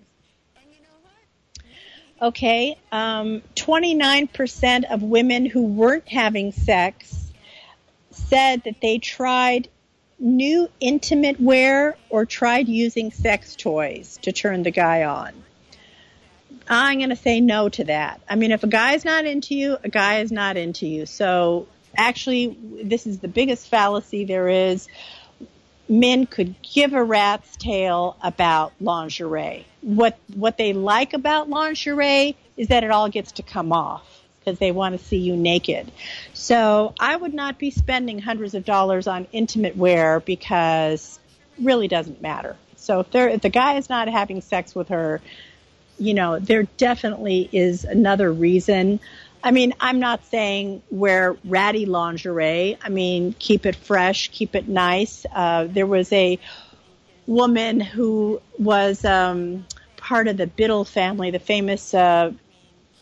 Okay, 2.22 2.76
um, 2.92 3.40
29% 3.56 4.84
of 4.84 5.02
women 5.02 5.46
who 5.46 5.62
weren't 5.62 6.06
having 6.06 6.52
sex 6.52 7.32
said 8.10 8.62
that 8.64 8.80
they 8.82 8.98
tried 8.98 9.68
new 10.18 10.68
intimate 10.80 11.40
wear 11.40 11.96
or 12.10 12.26
tried 12.26 12.68
using 12.68 13.10
sex 13.10 13.56
toys 13.56 14.18
to 14.22 14.32
turn 14.32 14.62
the 14.62 14.70
guy 14.70 15.04
on. 15.04 15.32
I'm 16.68 16.98
going 16.98 17.10
to 17.10 17.16
say 17.16 17.40
no 17.40 17.68
to 17.70 17.84
that. 17.84 18.20
I 18.28 18.36
mean, 18.36 18.52
if 18.52 18.62
a 18.62 18.68
guy's 18.68 19.04
not 19.04 19.24
into 19.24 19.54
you, 19.54 19.78
a 19.82 19.88
guy 19.88 20.20
is 20.20 20.30
not 20.30 20.56
into 20.56 20.86
you. 20.86 21.06
So 21.06 21.66
actually, 21.96 22.56
this 22.82 23.06
is 23.06 23.18
the 23.18 23.28
biggest 23.28 23.68
fallacy 23.68 24.24
there 24.24 24.48
is. 24.48 24.88
Men 25.88 26.26
could 26.26 26.54
give 26.62 26.92
a 26.92 27.02
rat's 27.02 27.56
tail 27.56 28.16
about 28.22 28.72
lingerie. 28.80 29.66
What 29.80 30.18
what 30.34 30.56
they 30.56 30.72
like 30.72 31.14
about 31.14 31.48
lingerie 31.48 32.36
is 32.56 32.68
that 32.68 32.84
it 32.84 32.90
all 32.90 33.08
gets 33.08 33.32
to 33.32 33.42
come 33.42 33.72
off 33.72 34.06
because 34.38 34.58
they 34.58 34.72
want 34.72 34.98
to 34.98 35.04
see 35.04 35.18
you 35.18 35.36
naked. 35.36 35.90
So 36.32 36.94
I 36.98 37.16
would 37.16 37.34
not 37.34 37.58
be 37.58 37.70
spending 37.70 38.18
hundreds 38.18 38.54
of 38.54 38.64
dollars 38.64 39.06
on 39.06 39.26
intimate 39.32 39.76
wear 39.76 40.20
because 40.20 41.18
it 41.58 41.64
really 41.64 41.88
doesn't 41.88 42.22
matter. 42.22 42.56
So 42.76 43.00
if, 43.00 43.14
if 43.14 43.42
the 43.42 43.50
guy 43.50 43.76
is 43.76 43.88
not 43.88 44.08
having 44.08 44.40
sex 44.40 44.74
with 44.74 44.88
her, 44.88 45.20
you 45.98 46.14
know, 46.14 46.38
there 46.38 46.62
definitely 46.78 47.48
is 47.52 47.84
another 47.84 48.32
reason. 48.32 49.00
I 49.42 49.52
mean, 49.52 49.74
I'm 49.80 50.00
not 50.00 50.24
saying 50.26 50.82
wear 50.90 51.36
ratty 51.44 51.86
lingerie. 51.86 52.76
I 52.82 52.88
mean, 52.88 53.34
keep 53.38 53.64
it 53.64 53.74
fresh, 53.74 54.28
keep 54.28 54.54
it 54.54 54.68
nice. 54.68 55.24
Uh, 55.34 55.66
there 55.68 55.86
was 55.86 56.12
a 56.12 56.38
woman 57.26 57.80
who 57.80 58.42
was 58.58 59.04
um, 59.04 59.66
part 59.96 60.28
of 60.28 60.36
the 60.36 60.46
Biddle 60.46 60.84
family, 60.84 61.30
the 61.30 61.38
famous. 61.38 61.94
Uh, 61.94 62.32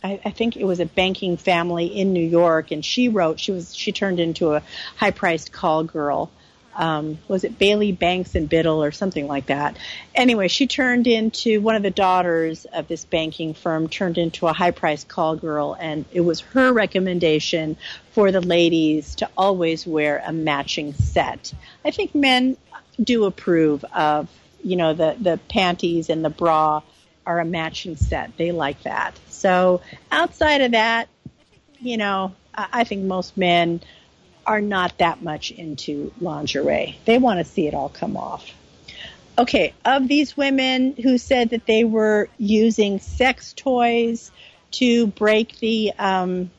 I, 0.01 0.21
I 0.23 0.29
think 0.31 0.55
it 0.55 0.63
was 0.63 0.79
a 0.79 0.85
banking 0.85 1.35
family 1.35 1.87
in 1.87 2.13
New 2.13 2.25
York, 2.25 2.71
and 2.71 2.85
she 2.85 3.09
wrote. 3.09 3.39
She 3.39 3.51
was 3.51 3.75
she 3.75 3.91
turned 3.91 4.19
into 4.19 4.53
a 4.53 4.63
high-priced 4.95 5.51
call 5.51 5.83
girl, 5.83 6.31
um, 6.79 7.19
was 7.27 7.43
it 7.43 7.59
Bailey 7.59 7.91
Banks 7.91 8.35
and 8.35 8.47
Biddle 8.47 8.81
or 8.81 8.91
something 8.91 9.27
like 9.27 9.47
that. 9.47 9.77
Anyway, 10.15 10.47
she 10.47 10.65
turned 10.65 11.07
into 11.07 11.59
one 11.59 11.75
of 11.75 11.83
the 11.83 11.91
daughters 11.91 12.65
of 12.65 12.87
this 12.87 13.03
banking 13.03 13.53
firm, 13.53 13.89
turned 13.89 14.17
into 14.17 14.47
a 14.47 14.53
high 14.53 14.71
priced 14.71 15.09
call 15.09 15.35
girl, 15.35 15.75
and 15.77 16.05
it 16.13 16.21
was 16.21 16.39
her 16.39 16.71
recommendation 16.71 17.75
for 18.11 18.31
the 18.31 18.39
ladies 18.39 19.15
to 19.15 19.29
always 19.37 19.85
wear 19.85 20.23
a 20.25 20.31
matching 20.31 20.93
set. 20.93 21.53
I 21.83 21.91
think 21.91 22.15
men 22.15 22.55
do 23.03 23.25
approve 23.25 23.83
of, 23.93 24.29
you 24.63 24.77
know, 24.77 24.93
the, 24.93 25.17
the 25.19 25.37
panties 25.49 26.09
and 26.09 26.23
the 26.23 26.29
bra 26.29 26.81
are 27.25 27.39
a 27.41 27.45
matching 27.45 27.97
set. 27.97 28.37
They 28.37 28.53
like 28.53 28.83
that. 28.83 29.19
So 29.27 29.81
outside 30.13 30.61
of 30.61 30.71
that, 30.71 31.09
you 31.81 31.97
know, 31.97 32.35
I 32.55 32.85
think 32.85 33.03
most 33.03 33.35
men 33.37 33.81
are 34.49 34.61
not 34.61 34.97
that 34.97 35.21
much 35.21 35.51
into 35.51 36.11
lingerie. 36.19 36.97
They 37.05 37.19
want 37.19 37.37
to 37.37 37.45
see 37.45 37.67
it 37.67 37.75
all 37.75 37.87
come 37.87 38.17
off. 38.17 38.51
Okay, 39.37 39.75
of 39.85 40.07
these 40.07 40.35
women 40.35 40.95
who 40.95 41.19
said 41.19 41.51
that 41.51 41.67
they 41.67 41.83
were 41.83 42.29
using 42.39 42.99
sex 42.99 43.53
toys 43.53 44.31
to 44.71 45.05
break 45.05 45.59
the 45.59 45.93
um, 45.99 46.49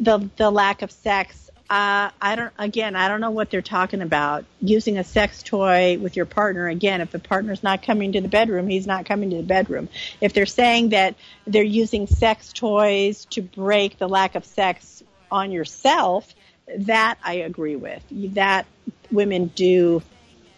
the 0.00 0.28
the 0.36 0.50
lack 0.50 0.82
of 0.82 0.90
sex, 0.90 1.52
uh, 1.70 2.10
I 2.20 2.34
don't. 2.34 2.52
Again, 2.58 2.96
I 2.96 3.06
don't 3.06 3.20
know 3.20 3.30
what 3.30 3.48
they're 3.48 3.62
talking 3.62 4.02
about. 4.02 4.44
Using 4.60 4.98
a 4.98 5.04
sex 5.04 5.44
toy 5.44 5.96
with 5.98 6.16
your 6.16 6.26
partner. 6.26 6.66
Again, 6.66 7.00
if 7.00 7.12
the 7.12 7.20
partner's 7.20 7.62
not 7.62 7.84
coming 7.84 8.10
to 8.12 8.20
the 8.20 8.28
bedroom, 8.28 8.66
he's 8.66 8.88
not 8.88 9.06
coming 9.06 9.30
to 9.30 9.36
the 9.36 9.44
bedroom. 9.44 9.88
If 10.20 10.32
they're 10.32 10.46
saying 10.46 10.88
that 10.88 11.14
they're 11.46 11.62
using 11.62 12.08
sex 12.08 12.52
toys 12.52 13.24
to 13.26 13.40
break 13.40 13.98
the 13.98 14.08
lack 14.08 14.34
of 14.34 14.44
sex 14.44 15.04
on 15.30 15.52
yourself, 15.52 16.34
that 16.78 17.18
I 17.22 17.34
agree 17.34 17.76
with. 17.76 18.02
That 18.34 18.66
women 19.10 19.46
do, 19.46 20.02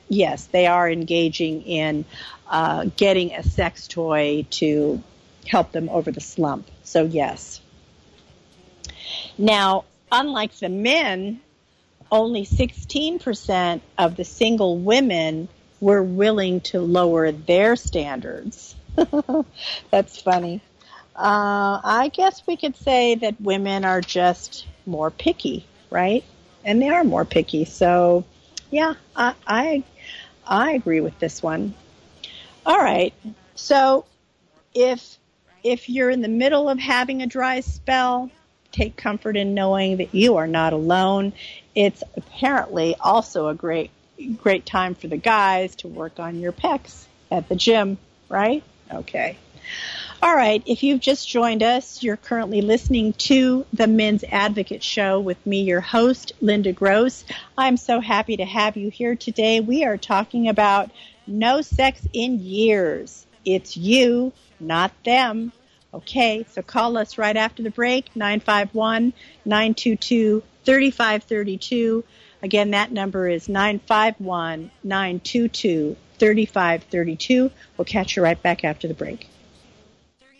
yes, 0.09 0.46
they 0.46 0.66
are 0.66 0.90
engaging 0.90 1.62
in 1.62 2.04
uh, 2.48 2.86
getting 2.96 3.32
a 3.32 3.42
sex 3.42 3.88
toy 3.88 4.46
to 4.50 5.02
help 5.46 5.72
them 5.72 5.88
over 5.88 6.11
the 6.11 6.20
slump. 6.20 6.68
So, 6.84 7.04
yes. 7.04 7.61
Now, 9.38 9.84
unlike 10.11 10.54
the 10.57 10.68
men, 10.68 11.40
only 12.11 12.44
16% 12.46 13.80
of 13.98 14.16
the 14.16 14.24
single 14.24 14.78
women 14.78 15.48
were 15.80 16.02
willing 16.02 16.61
to 16.61 16.80
lower 16.80 17.32
their 17.32 17.76
standards. 17.76 18.74
That's 19.90 20.20
funny. 20.20 20.62
Uh, 21.14 21.80
I 21.82 22.11
guess 22.12 22.46
we 22.46 22.57
could 22.57 22.76
say 22.76 23.16
that 23.16 23.40
women 23.40 23.84
are 23.84 24.00
just 24.00 24.66
more 24.86 25.11
picky 25.11 25.66
right? 25.91 26.24
And 26.64 26.80
they 26.80 26.89
are 26.89 27.05
more 27.05 27.24
picky. 27.24 27.64
So, 27.64 28.24
yeah, 28.70 28.95
I, 29.14 29.34
I, 29.47 29.84
I 30.47 30.72
agree 30.72 31.01
with 31.01 31.18
this 31.18 31.43
one. 31.43 31.74
All 32.64 32.78
right. 32.78 33.14
So, 33.55 34.05
if 34.74 35.16
if 35.62 35.89
you're 35.89 36.11
in 36.11 36.20
the 36.20 36.28
middle 36.28 36.68
of 36.68 36.78
having 36.78 37.22
a 37.22 37.26
dry 37.26 37.61
spell, 37.61 38.30
take 38.70 38.97
comfort 38.97 39.37
in 39.37 39.55
knowing 39.55 39.97
that 39.97 40.14
you 40.14 40.37
are 40.37 40.47
not 40.47 40.72
alone. 40.72 41.32
It's 41.74 42.03
apparently 42.16 42.95
also 43.01 43.49
a 43.49 43.55
great 43.55 43.91
great 44.37 44.64
time 44.64 44.95
for 44.95 45.09
the 45.09 45.16
guys 45.16 45.74
to 45.76 45.89
work 45.89 46.18
on 46.18 46.41
your 46.41 46.53
pecs 46.53 47.05
at 47.30 47.49
the 47.49 47.57
gym, 47.57 47.99
right? 48.28 48.62
Okay. 48.93 49.37
All 50.22 50.34
right, 50.34 50.62
if 50.64 50.82
you've 50.82 51.00
just 51.00 51.28
joined 51.28 51.62
us, 51.62 52.02
you're 52.02 52.16
currently 52.16 52.62
listening 52.62 53.12
to 53.14 53.66
the 53.74 53.86
Men's 53.86 54.24
Advocate 54.24 54.82
Show 54.82 55.20
with 55.20 55.44
me, 55.46 55.60
your 55.60 55.82
host, 55.82 56.32
Linda 56.40 56.72
Gross. 56.72 57.22
I'm 57.58 57.76
so 57.76 58.00
happy 58.00 58.38
to 58.38 58.44
have 58.46 58.78
you 58.78 58.88
here 58.88 59.14
today. 59.14 59.60
We 59.60 59.84
are 59.84 59.98
talking 59.98 60.48
about 60.48 60.90
no 61.26 61.60
sex 61.60 62.00
in 62.14 62.40
years. 62.40 63.26
It's 63.44 63.76
you, 63.76 64.32
not 64.58 64.90
them. 65.04 65.52
Okay, 65.92 66.46
so 66.50 66.62
call 66.62 66.96
us 66.96 67.18
right 67.18 67.36
after 67.36 67.62
the 67.62 67.70
break, 67.70 68.16
951 68.16 69.12
922 69.44 70.42
3532. 70.64 72.04
Again, 72.42 72.70
that 72.70 72.90
number 72.90 73.28
is 73.28 73.50
951 73.50 74.70
922 74.82 75.94
3532. 76.18 77.50
We'll 77.76 77.84
catch 77.84 78.16
you 78.16 78.22
right 78.22 78.42
back 78.42 78.64
after 78.64 78.88
the 78.88 78.94
break. 78.94 79.28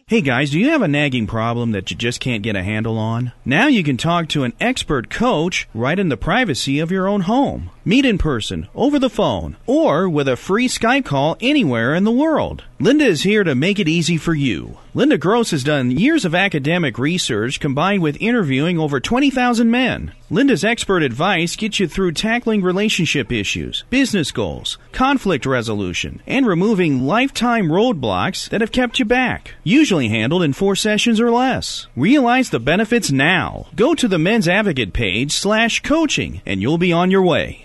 Hey 0.09 0.21
guys, 0.21 0.53
do 0.53 0.61
you 0.61 0.71
have 0.71 0.83
a 0.83 0.87
nagging 0.87 1.27
problem 1.27 1.73
that 1.73 1.91
you 1.91 1.97
just 1.97 2.21
can't 2.21 2.45
get 2.45 2.55
a 2.55 2.63
handle 2.63 2.97
on? 2.97 3.33
Now 3.45 3.67
you 3.67 3.83
can 3.83 3.97
talk 3.97 4.29
to 4.29 4.45
an 4.45 4.53
expert 4.61 5.11
coach 5.11 5.67
right 5.75 5.99
in 5.99 6.11
the 6.11 6.17
privacy 6.17 6.79
of 6.79 6.93
your 6.93 7.09
own 7.09 7.23
home. 7.23 7.73
Meet 7.89 8.05
in 8.05 8.19
person, 8.19 8.67
over 8.75 8.99
the 8.99 9.09
phone, 9.09 9.59
or 9.65 10.09
with 10.09 10.27
a 10.27 10.35
free 10.35 10.67
Skype 10.67 11.05
call 11.05 11.37
anywhere 11.41 11.95
in 11.95 12.03
the 12.03 12.11
world. 12.11 12.65
Linda 12.81 13.07
is 13.07 13.23
here 13.23 13.45
to 13.45 13.55
make 13.55 13.79
it 13.79 13.89
easy 13.89 14.17
for 14.17 14.35
you. 14.35 14.77
Linda 14.93 15.17
Gross 15.17 15.51
has 15.51 15.63
done 15.63 15.91
years 15.91 16.25
of 16.25 16.35
academic 16.35 16.99
research 16.99 17.61
combined 17.61 18.03
with 18.03 18.21
interviewing 18.21 18.79
over 18.79 18.99
20,000 18.99 19.71
men. 19.71 20.13
Linda's 20.31 20.65
expert 20.65 21.03
advice 21.03 21.55
gets 21.55 21.79
you 21.79 21.87
through 21.87 22.13
tackling 22.13 22.63
relationship 22.63 23.31
issues, 23.31 23.85
business 23.89 24.31
goals, 24.31 24.79
conflict 24.93 25.47
resolution, 25.47 26.21
and 26.27 26.47
removing 26.47 27.07
lifetime 27.07 27.69
roadblocks 27.69 28.49
that 28.49 28.61
have 28.61 28.73
kept 28.73 28.99
you 28.99 29.05
back. 29.05 29.55
Usually 29.63 30.09
handled 30.09 30.43
in 30.43 30.53
four 30.53 30.77
sessions 30.77 31.21
or 31.21 31.31
less. 31.31 31.87
Realize 31.95 32.51
the 32.51 32.59
benefits 32.59 33.11
now. 33.11 33.67
Go 33.77 33.95
to 33.95 34.09
the 34.09 34.19
Men's 34.19 34.49
Advocate 34.49 34.93
page 34.93 35.33
slash 35.33 35.83
coaching 35.83 36.43
and 36.45 36.61
you'll 36.61 36.79
be 36.79 36.93
on 36.93 37.11
your 37.11 37.23
way. 37.23 37.65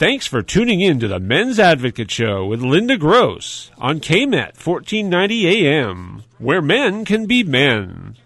Thanks 0.00 0.26
for 0.26 0.40
tuning 0.40 0.80
in 0.80 0.98
to 1.00 1.08
the 1.08 1.20
Men's 1.20 1.58
Advocate 1.58 2.10
Show 2.10 2.46
with 2.46 2.62
Linda 2.62 2.96
Gross 2.96 3.70
on 3.76 4.00
KMET 4.00 4.56
1490 4.56 5.66
AM, 5.68 6.22
where 6.38 6.62
men 6.62 7.04
can 7.04 7.26
be 7.26 7.44
men. 7.44 8.16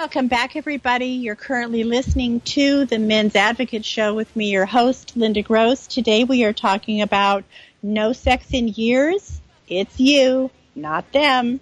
Welcome 0.00 0.28
back, 0.28 0.54
everybody. 0.54 1.06
You're 1.06 1.34
currently 1.34 1.82
listening 1.82 2.38
to 2.42 2.84
the 2.84 3.00
Men's 3.00 3.34
Advocate 3.34 3.84
Show 3.84 4.14
with 4.14 4.34
me, 4.36 4.48
your 4.52 4.64
host, 4.64 5.16
Linda 5.16 5.42
Gross. 5.42 5.88
Today 5.88 6.22
we 6.22 6.44
are 6.44 6.52
talking 6.52 7.02
about 7.02 7.42
no 7.82 8.12
sex 8.12 8.46
in 8.52 8.68
years. 8.68 9.40
It's 9.66 9.98
you, 9.98 10.52
not 10.76 11.10
them. 11.10 11.58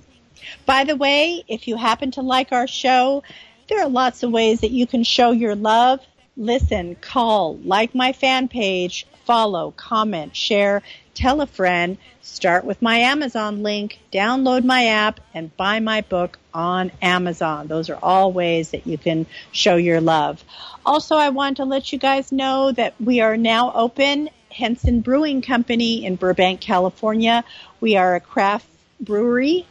By 0.66 0.84
the 0.84 0.96
way, 0.96 1.44
if 1.48 1.66
you 1.66 1.76
happen 1.76 2.10
to 2.10 2.20
like 2.20 2.52
our 2.52 2.66
show, 2.66 3.22
there 3.70 3.82
are 3.82 3.88
lots 3.88 4.22
of 4.22 4.32
ways 4.32 4.60
that 4.60 4.70
you 4.70 4.86
can 4.86 5.02
show 5.02 5.30
your 5.30 5.54
love. 5.54 6.00
Listen, 6.36 6.94
call, 6.94 7.56
like 7.64 7.94
my 7.94 8.12
fan 8.12 8.48
page, 8.48 9.06
follow, 9.24 9.70
comment, 9.70 10.36
share, 10.36 10.82
tell 11.14 11.40
a 11.40 11.46
friend, 11.46 11.96
start 12.26 12.64
with 12.64 12.82
my 12.82 12.98
Amazon 12.98 13.62
link, 13.62 13.98
download 14.12 14.64
my 14.64 14.86
app, 14.86 15.20
and 15.32 15.56
buy 15.56 15.80
my 15.80 16.00
book 16.02 16.38
on 16.52 16.90
Amazon. 17.00 17.66
Those 17.66 17.88
are 17.88 17.98
all 18.02 18.32
ways 18.32 18.70
that 18.70 18.86
you 18.86 18.98
can 18.98 19.26
show 19.52 19.76
your 19.76 20.00
love. 20.00 20.44
Also, 20.84 21.16
I 21.16 21.30
want 21.30 21.58
to 21.58 21.64
let 21.64 21.92
you 21.92 21.98
guys 21.98 22.32
know 22.32 22.72
that 22.72 22.94
we 23.00 23.20
are 23.20 23.36
now 23.36 23.72
open. 23.72 24.28
Henson 24.50 25.00
Brewing 25.00 25.42
Company 25.42 26.04
in 26.04 26.16
Burbank, 26.16 26.60
California. 26.60 27.44
We 27.80 27.96
are 27.96 28.14
a 28.14 28.20
craft 28.20 28.66
brewery 29.00 29.66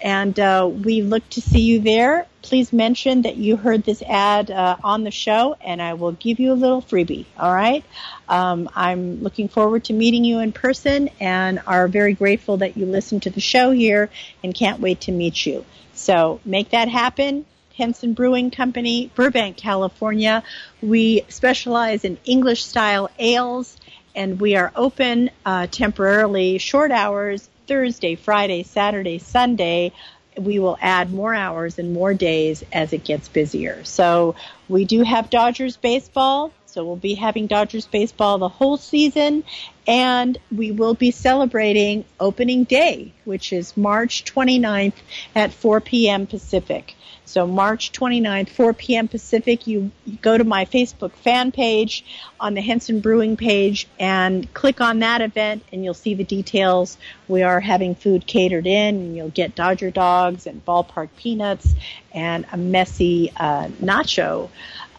and 0.00 0.38
uh, 0.40 0.68
we 0.72 1.02
look 1.02 1.28
to 1.30 1.40
see 1.40 1.60
you 1.60 1.80
there. 1.80 2.26
Please 2.42 2.72
mention 2.72 3.22
that 3.22 3.36
you 3.36 3.56
heard 3.56 3.84
this 3.84 4.02
ad 4.02 4.50
uh, 4.50 4.76
on 4.82 5.04
the 5.04 5.10
show, 5.10 5.56
and 5.60 5.80
I 5.80 5.94
will 5.94 6.12
give 6.12 6.40
you 6.40 6.52
a 6.52 6.54
little 6.54 6.80
freebie. 6.80 7.26
All 7.38 7.54
right. 7.54 7.84
Um, 8.28 8.68
I'm 8.74 9.22
looking 9.22 9.48
forward 9.48 9.84
to 9.84 9.92
meeting 9.92 10.24
you 10.24 10.38
in 10.38 10.52
person, 10.52 11.10
and 11.20 11.60
are 11.66 11.86
very 11.86 12.14
grateful 12.14 12.58
that 12.58 12.76
you 12.76 12.86
listened 12.86 13.24
to 13.24 13.30
the 13.30 13.40
show 13.40 13.72
here, 13.72 14.08
and 14.42 14.54
can't 14.54 14.80
wait 14.80 15.02
to 15.02 15.12
meet 15.12 15.44
you. 15.44 15.64
So 15.92 16.40
make 16.44 16.70
that 16.70 16.88
happen. 16.88 17.44
Henson 17.76 18.14
Brewing 18.14 18.50
Company, 18.50 19.10
Burbank, 19.14 19.56
California. 19.56 20.42
We 20.82 21.24
specialize 21.28 22.04
in 22.04 22.18
English 22.24 22.64
style 22.64 23.10
ales, 23.18 23.76
and 24.14 24.40
we 24.40 24.56
are 24.56 24.72
open 24.74 25.30
uh, 25.44 25.66
temporarily, 25.66 26.58
short 26.58 26.90
hours 26.90 27.48
Thursday, 27.66 28.16
Friday, 28.16 28.64
Saturday, 28.64 29.18
Sunday, 29.18 29.92
we 30.38 30.58
will 30.58 30.78
add 30.80 31.12
more 31.12 31.34
hours 31.34 31.78
and 31.78 31.92
more 31.92 32.14
days 32.14 32.64
as 32.72 32.92
it 32.92 33.04
gets 33.04 33.28
busier. 33.28 33.84
So 33.84 34.34
we 34.68 34.84
do 34.84 35.02
have 35.02 35.30
Dodgers 35.30 35.76
baseball. 35.76 36.52
So 36.70 36.84
we'll 36.84 36.96
be 36.96 37.14
having 37.14 37.48
Dodgers 37.48 37.86
baseball 37.86 38.38
the 38.38 38.48
whole 38.48 38.76
season 38.76 39.42
and 39.88 40.38
we 40.54 40.70
will 40.70 40.94
be 40.94 41.10
celebrating 41.10 42.04
opening 42.20 42.62
day, 42.62 43.12
which 43.24 43.52
is 43.52 43.76
March 43.76 44.24
29th 44.24 44.92
at 45.34 45.52
4 45.52 45.80
p.m. 45.80 46.28
Pacific. 46.28 46.94
So 47.24 47.46
March 47.46 47.92
29th, 47.92 48.48
4 48.50 48.72
p.m. 48.74 49.08
Pacific, 49.08 49.66
you, 49.66 49.90
go 50.20 50.38
to 50.38 50.44
my 50.44 50.64
Facebook 50.64 51.12
fan 51.12 51.50
page 51.50 52.04
on 52.38 52.54
the 52.54 52.60
Henson 52.60 53.00
Brewing 53.00 53.36
page 53.36 53.88
and 53.98 54.52
click 54.54 54.80
on 54.80 55.00
that 55.00 55.20
event 55.20 55.64
and 55.72 55.84
you'll 55.84 55.94
see 55.94 56.14
the 56.14 56.24
details. 56.24 56.98
We 57.26 57.42
are 57.42 57.60
having 57.60 57.94
food 57.94 58.26
catered 58.26 58.66
in 58.66 58.96
and 58.96 59.16
you'll 59.16 59.30
get 59.30 59.54
Dodger 59.54 59.90
dogs 59.90 60.46
and 60.46 60.64
ballpark 60.64 61.08
peanuts 61.16 61.74
and 62.12 62.46
a 62.52 62.56
messy 62.56 63.32
uh, 63.36 63.68
nacho 63.80 64.50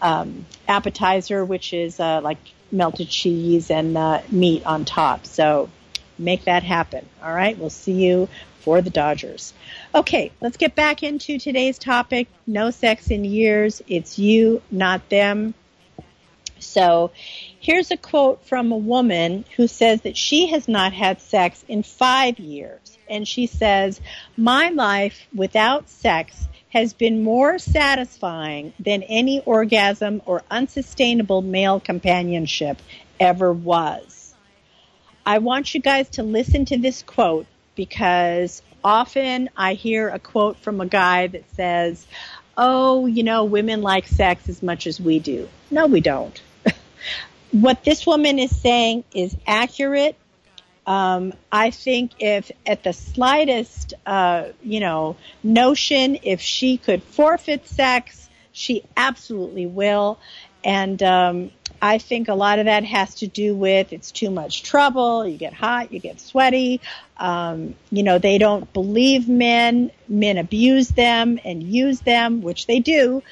um, 0.02 0.46
appetizer, 0.68 1.46
which 1.46 1.74
is 1.74 2.00
uh, 2.00 2.22
like 2.22 2.40
melted 2.72 3.10
cheese 3.10 3.70
and 3.70 3.98
uh, 3.98 4.22
meat 4.30 4.66
on 4.66 4.86
top. 4.86 5.26
So 5.26 5.70
make 6.18 6.46
that 6.46 6.64
happen. 6.64 7.06
All 7.24 7.34
right. 7.34 7.58
We'll 7.58 7.70
see 7.70 7.94
you 7.94 8.30
for 8.62 8.82
the 8.82 8.90
Dodgers. 8.90 9.54
Okay, 9.94 10.32
let's 10.40 10.58
get 10.58 10.76
back 10.76 11.04
into 11.04 11.40
today's 11.40 11.78
topic. 11.78 12.28
No 12.46 12.72
sex 12.72 13.10
in 13.10 13.26
years. 13.26 13.82
It's 13.88 14.20
you, 14.20 14.62
not 14.70 15.10
them. 15.10 15.54
So 16.60 17.12
here's 17.60 17.90
a 17.90 17.98
quote 17.98 18.46
from 18.46 18.72
a 18.72 18.78
woman 18.78 19.46
who 19.56 19.68
says 19.68 20.02
that 20.02 20.16
she 20.16 20.48
has 20.48 20.68
not 20.68 20.94
had 20.94 21.20
sex 21.22 21.66
in 21.68 21.84
five 21.84 22.40
years. 22.40 22.98
And 23.10 23.28
she 23.28 23.48
says, 23.48 24.00
My 24.38 24.70
life 24.70 25.28
without 25.34 25.90
sex 25.90 26.48
has 26.72 26.94
been 26.94 27.24
more 27.24 27.60
satisfying 27.60 28.74
than 28.80 29.04
any 29.04 29.42
orgasm 29.42 30.22
or 30.26 30.42
unsustainable 30.50 31.42
male 31.42 31.80
companionship 31.80 32.82
ever 33.20 33.52
was. 33.52 34.34
I 35.26 35.38
want 35.40 35.74
you 35.74 35.82
guys 35.82 36.10
to 36.12 36.24
listen 36.24 36.66
to 36.66 36.78
this 36.78 37.04
quote 37.04 37.46
because 37.76 38.62
often 38.84 39.50
I 39.56 39.74
hear 39.74 40.10
a 40.10 40.20
quote 40.20 40.58
from 40.58 40.82
a 40.82 40.86
guy 40.86 41.28
that 41.28 41.44
says, 41.56 42.06
Oh, 42.58 43.06
you 43.06 43.24
know, 43.24 43.46
women 43.46 43.82
like 43.82 44.08
sex 44.08 44.50
as 44.50 44.62
much 44.62 44.88
as 44.88 45.00
we 45.00 45.20
do. 45.20 45.48
No, 45.70 45.88
we 45.88 46.02
don't. 46.02 46.42
what 47.52 47.84
this 47.84 48.06
woman 48.06 48.40
is 48.40 48.56
saying 48.56 49.04
is 49.14 49.36
accurate. 49.48 50.16
Um, 50.86 51.34
I 51.52 51.70
think 51.72 52.12
if 52.20 52.52
at 52.66 52.84
the 52.84 52.94
slightest, 52.94 53.94
uh, 54.06 54.50
you 54.64 54.80
know, 54.80 55.16
notion, 55.44 56.18
if 56.24 56.42
she 56.42 56.78
could 56.78 57.04
forfeit 57.04 57.68
sex, 57.68 58.30
she 58.52 58.84
absolutely 58.98 59.68
will. 59.68 60.20
And 60.64 61.02
um, 61.02 61.52
I 61.82 61.98
think 61.98 62.28
a 62.28 62.34
lot 62.34 62.60
of 62.60 62.66
that 62.66 62.84
has 62.84 63.16
to 63.16 63.28
do 63.28 63.56
with 63.56 63.94
it's 63.94 64.12
too 64.12 64.30
much 64.30 64.64
trouble. 64.64 65.26
You 65.26 65.38
get 65.38 65.54
hot, 65.54 65.92
you 65.92 66.00
get 66.00 66.20
sweaty. 66.20 66.82
Um, 67.18 67.76
you 67.92 68.04
know, 68.04 68.20
they 68.20 68.38
don't 68.38 68.72
believe 68.74 69.28
men. 69.28 69.92
Men 70.08 70.38
abuse 70.38 70.90
them 70.90 71.40
and 71.44 71.64
use 71.64 72.02
them, 72.02 72.42
which 72.42 72.68
they 72.68 72.80
do. 72.80 73.24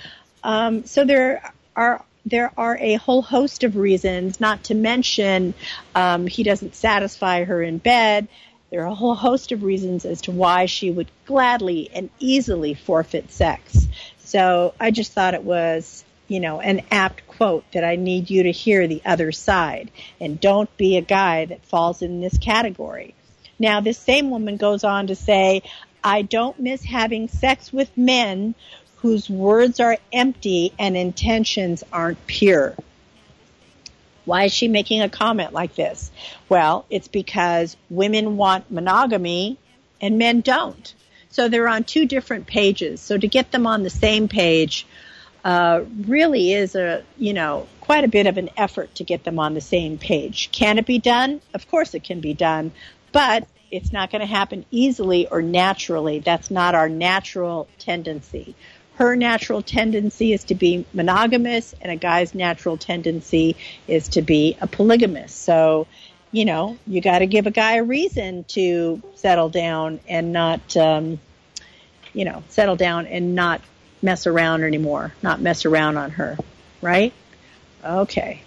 Um, 0.43 0.86
so 0.86 1.04
there 1.04 1.52
are 1.76 2.04
there 2.26 2.52
are 2.58 2.78
a 2.80 2.96
whole 2.96 3.22
host 3.22 3.64
of 3.64 3.76
reasons. 3.76 4.40
Not 4.40 4.66
to 4.66 4.76
mention, 4.76 5.54
um, 5.96 6.28
he 6.28 6.44
doesn't 6.44 6.76
satisfy 6.76 7.44
her 7.44 7.62
in 7.62 7.78
bed. 7.78 8.28
There 8.70 8.84
are 8.84 8.88
a 8.88 8.96
whole 8.96 9.16
host 9.16 9.52
of 9.52 9.64
reasons 9.64 10.06
as 10.06 10.22
to 10.22 10.32
why 10.32 10.66
she 10.68 10.92
would 10.92 11.10
gladly 11.26 11.90
and 11.94 12.10
easily 12.20 12.76
forfeit 12.76 13.32
sex. 13.32 13.88
So 14.20 14.74
I 14.80 14.92
just 14.92 15.12
thought 15.12 15.34
it 15.34 15.44
was 15.44 16.04
you 16.30 16.40
know, 16.40 16.62
an 16.62 16.82
apt 16.92 17.28
quote 17.28 17.66
that 17.74 17.84
I 17.84 17.98
need 17.98 18.30
you 18.30 18.44
to 18.44 18.52
hear 18.52 18.88
the 18.88 19.02
other 19.04 19.34
side. 19.34 19.92
And 20.22 20.40
don't 20.40 20.76
be 20.78 20.96
a 20.96 21.02
guy 21.02 21.46
that 21.46 21.66
falls 21.66 22.02
in 22.02 22.22
this 22.22 22.38
category. 22.38 23.16
Now, 23.58 23.82
this 23.82 23.98
same 23.98 24.30
woman 24.30 24.56
goes 24.56 24.86
on 24.86 25.08
to 25.08 25.16
say, 25.16 25.64
I 26.02 26.22
don't 26.22 26.60
miss 26.60 26.84
having 26.84 27.28
sex 27.28 27.74
with 27.74 27.98
men 27.98 28.56
whose 29.02 29.30
words 29.30 29.80
are 29.80 29.97
empty 30.12 30.74
and 30.78 30.97
intentions 30.97 31.84
aren't 31.91 32.26
pure. 32.28 32.76
Why 34.26 34.43
is 34.43 34.54
she 34.54 34.68
making 34.68 35.02
a 35.02 35.10
comment 35.10 35.54
like 35.54 35.76
this? 35.76 36.12
Well, 36.50 36.86
it's 36.89 37.08
because 37.08 37.78
women 37.89 38.38
want 38.38 38.70
monogamy 38.70 39.58
and 40.02 40.18
men 40.18 40.41
don't. 40.41 40.93
So 41.30 41.47
they're 41.47 41.68
on 41.68 41.84
two 41.84 42.06
different 42.06 42.47
pages. 42.47 43.02
So 43.02 43.18
to 43.18 43.28
get 43.28 43.52
them 43.52 43.66
on 43.66 43.84
the 43.84 43.89
same 43.89 44.28
page 44.28 44.86
uh, 45.43 45.84
really 46.06 46.52
is 46.52 46.76
a 46.76 47.04
you 47.18 47.34
know 47.34 47.68
quite 47.80 48.04
a 48.04 48.10
bit 48.10 48.28
of 48.28 48.38
an 48.38 48.50
effort 48.58 48.93
to 48.95 49.04
get 49.04 49.24
them 49.24 49.39
on 49.39 49.54
the 49.54 49.62
same 49.62 49.97
page. 49.97 50.52
Can 50.52 50.78
it 50.78 50.86
be 50.86 51.00
done? 51.00 51.41
Of 51.54 51.70
course 51.70 51.93
it 51.93 52.04
can 52.04 52.20
be 52.20 52.34
done, 52.34 52.72
but 53.12 53.47
it's 53.72 53.93
not 53.93 54.12
going 54.12 54.22
to 54.22 54.28
happen 54.28 54.66
easily 54.72 55.28
or 55.28 55.41
naturally. 55.41 56.20
That's 56.20 56.52
not 56.52 56.76
our 56.76 56.89
natural 56.89 57.68
tendency. 57.78 58.56
Her 59.00 59.16
natural 59.16 59.64
tendency 59.64 60.34
is 60.34 60.43
to 60.45 60.56
be 60.56 60.86
monogamous, 60.93 61.74
and 61.82 61.91
a 61.91 61.95
guy's 61.95 62.36
natural 62.36 62.78
tendency 62.78 63.56
is 63.88 64.10
to 64.10 64.22
be 64.22 64.58
a 64.62 64.68
polygamist. 64.68 65.41
So 65.43 65.88
you 66.32 66.45
know, 66.45 66.78
you 66.86 67.02
got 67.02 67.20
to 67.20 67.28
give 67.28 67.47
a 67.47 67.52
guy 67.52 67.76
a 67.76 67.84
reason 67.84 68.43
to 68.45 69.02
settle 69.16 69.50
down 69.50 70.00
and 70.08 70.32
not, 70.32 70.78
um, 70.78 71.20
you 72.14 72.26
know, 72.26 72.43
settle 72.50 72.76
down 72.76 73.08
and 73.08 73.36
not 73.36 73.62
mess 74.02 74.28
around 74.28 74.64
anymore, 74.64 75.14
not 75.22 75.41
mess 75.41 75.66
around 75.66 75.97
on 75.97 76.12
her, 76.12 76.38
right? 76.82 77.14
Okay. 77.84 78.41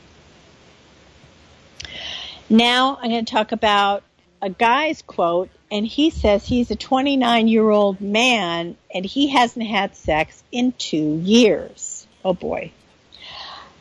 Now 2.49 2.99
I'm 3.01 3.11
going 3.11 3.25
to 3.25 3.33
talk 3.33 3.53
about 3.53 4.05
a 4.43 4.51
guy's 4.51 5.03
quote, 5.03 5.49
and 5.71 5.87
he 5.87 6.11
says 6.11 6.45
he's 6.45 6.71
a 6.73 6.77
29 6.77 7.47
year 7.47 7.71
old 7.71 8.01
man 8.01 8.77
and 8.93 9.05
he 9.05 9.29
hasn't 9.29 9.67
had 9.67 9.97
sex 9.97 10.43
in 10.51 10.73
two 10.73 11.21
years. 11.23 12.07
Oh 12.25 12.35
boy. 12.35 12.73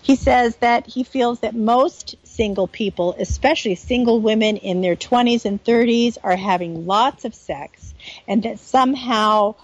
He 0.04 0.16
says 0.16 0.56
that 0.58 0.88
he 0.88 1.04
feels 1.04 1.42
that 1.42 1.56
most 1.56 2.16
single 2.24 2.68
people, 2.68 3.16
especially 3.20 3.76
single 3.76 4.20
women 4.20 4.58
in 4.58 4.82
their 4.82 4.96
20s 4.96 5.46
and 5.46 5.64
30s, 5.64 6.18
are 6.24 6.36
having 6.36 6.88
lots 6.88 7.24
of 7.26 7.36
sex, 7.36 7.94
and 8.28 8.44
that 8.44 8.60
somehow 8.60 9.56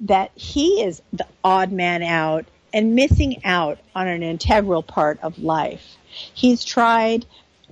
that 0.00 0.32
he 0.34 0.82
is 0.82 1.00
the 1.12 1.26
odd 1.44 1.70
man 1.70 2.02
out 2.02 2.44
and 2.72 2.96
missing 2.96 3.40
out 3.44 3.78
on 3.94 4.08
an 4.08 4.24
integral 4.24 4.82
part 4.82 5.20
of 5.22 5.38
life. 5.38 5.96
He's 6.34 6.64
tried 6.64 7.24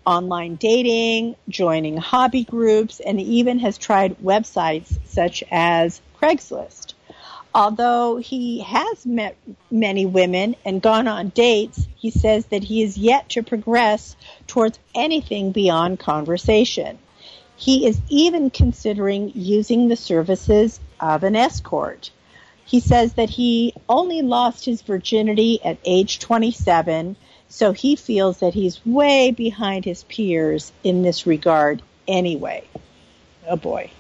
online 0.07 0.57
dating, 0.57 1.37
joining 1.49 1.97
hobby 1.97 2.45
groups, 2.45 3.01
and 3.01 3.21
even 3.21 3.59
has 3.61 3.79
tried 3.79 4.19
websites 4.19 4.99
such 5.05 5.45
as 5.51 6.01
Craigslist. 6.21 6.95
Although 7.55 8.17
he 8.17 8.61
has 8.61 9.05
met 9.05 9.37
many 9.71 10.07
women 10.07 10.57
and 10.65 10.81
gone 10.81 11.07
on 11.07 11.29
dates, 11.29 11.87
he 11.97 12.11
says 12.11 12.47
that 12.47 12.65
he 12.65 12.83
is 12.83 12.97
yet 12.97 13.29
to 13.31 13.43
progress 13.43 14.17
towards 14.47 14.79
anything 14.95 15.53
beyond 15.53 15.99
conversation. 15.99 16.99
He 17.57 17.87
is 17.87 18.01
even 18.09 18.49
considering 18.49 19.33
using 19.35 19.89
the 19.89 19.97
services 19.97 20.81
of 20.99 21.25
an 21.25 21.37
escort. 21.37 22.11
He 22.65 22.81
says 22.81 23.13
that 23.15 23.29
he 23.29 23.75
only 23.89 24.23
lost 24.23 24.65
his 24.65 24.81
virginity 24.81 25.63
at 25.63 25.77
age 25.85 26.21
27, 26.21 27.17
so 27.53 27.73
he 27.73 27.97
feels 27.97 28.39
that 28.39 28.55
he's 28.55 28.85
way 28.87 29.31
behind 29.31 29.85
his 29.85 30.05
peers 30.05 30.73
in 30.83 31.03
this 31.03 31.27
regard 31.27 31.83
anyway. 32.09 32.67
Oh 33.47 33.57
boy. 33.57 33.91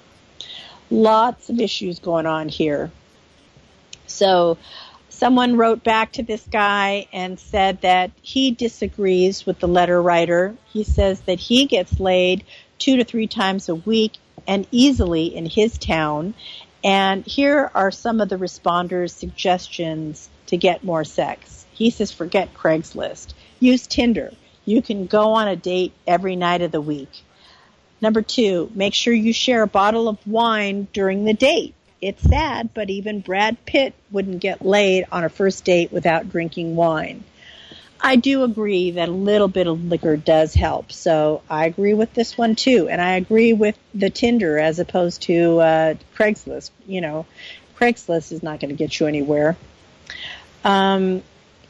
Lots 0.90 1.50
of 1.50 1.60
issues 1.60 1.98
going 1.98 2.24
on 2.24 2.48
here. 2.48 2.90
So 4.06 4.56
someone 5.10 5.58
wrote 5.58 5.84
back 5.84 6.12
to 6.12 6.22
this 6.22 6.42
guy 6.50 7.08
and 7.12 7.38
said 7.38 7.82
that 7.82 8.10
he 8.22 8.52
disagrees 8.52 9.44
with 9.44 9.58
the 9.58 9.68
letter 9.68 10.00
writer. 10.00 10.56
He 10.72 10.82
says 10.82 11.20
that 11.22 11.38
he 11.38 11.66
gets 11.66 12.00
laid 12.00 12.44
two 12.78 12.96
to 12.96 13.04
three 13.04 13.26
times 13.26 13.68
a 13.68 13.74
week 13.74 14.14
and 14.46 14.66
easily 14.70 15.26
in 15.26 15.44
his 15.44 15.76
town. 15.76 16.32
And 16.82 17.22
here 17.26 17.70
are 17.74 17.90
some 17.90 18.22
of 18.22 18.30
the 18.30 18.38
responders' 18.38 19.10
suggestions 19.10 20.30
to 20.46 20.56
get 20.56 20.82
more 20.82 21.04
sex. 21.04 21.66
He 21.74 21.90
says 21.90 22.12
forget 22.12 22.54
Craigslist. 22.54 23.34
Use 23.62 23.86
Tinder. 23.86 24.32
You 24.64 24.82
can 24.82 25.06
go 25.06 25.34
on 25.34 25.46
a 25.46 25.56
date 25.56 25.92
every 26.06 26.34
night 26.34 26.62
of 26.62 26.72
the 26.72 26.80
week. 26.80 27.10
Number 28.00 28.20
two, 28.20 28.70
make 28.74 28.92
sure 28.92 29.14
you 29.14 29.32
share 29.32 29.62
a 29.62 29.68
bottle 29.68 30.08
of 30.08 30.18
wine 30.26 30.88
during 30.92 31.24
the 31.24 31.32
date. 31.32 31.74
It's 32.00 32.22
sad, 32.22 32.74
but 32.74 32.90
even 32.90 33.20
Brad 33.20 33.64
Pitt 33.64 33.94
wouldn't 34.10 34.40
get 34.40 34.66
laid 34.66 35.06
on 35.12 35.22
a 35.22 35.28
first 35.28 35.64
date 35.64 35.92
without 35.92 36.28
drinking 36.28 36.74
wine. 36.74 37.22
I 38.00 38.16
do 38.16 38.42
agree 38.42 38.90
that 38.92 39.08
a 39.08 39.12
little 39.12 39.46
bit 39.46 39.68
of 39.68 39.84
liquor 39.84 40.16
does 40.16 40.54
help. 40.54 40.90
So 40.90 41.42
I 41.48 41.66
agree 41.66 41.94
with 41.94 42.12
this 42.14 42.36
one 42.36 42.56
too. 42.56 42.88
And 42.88 43.00
I 43.00 43.12
agree 43.12 43.52
with 43.52 43.78
the 43.94 44.10
Tinder 44.10 44.58
as 44.58 44.80
opposed 44.80 45.22
to 45.22 45.60
uh, 45.60 45.94
Craigslist. 46.16 46.72
You 46.88 47.00
know, 47.00 47.26
Craigslist 47.78 48.32
is 48.32 48.42
not 48.42 48.58
going 48.58 48.70
to 48.70 48.76
get 48.76 48.98
you 48.98 49.06
anywhere. 49.06 49.56
Um, 50.64 51.22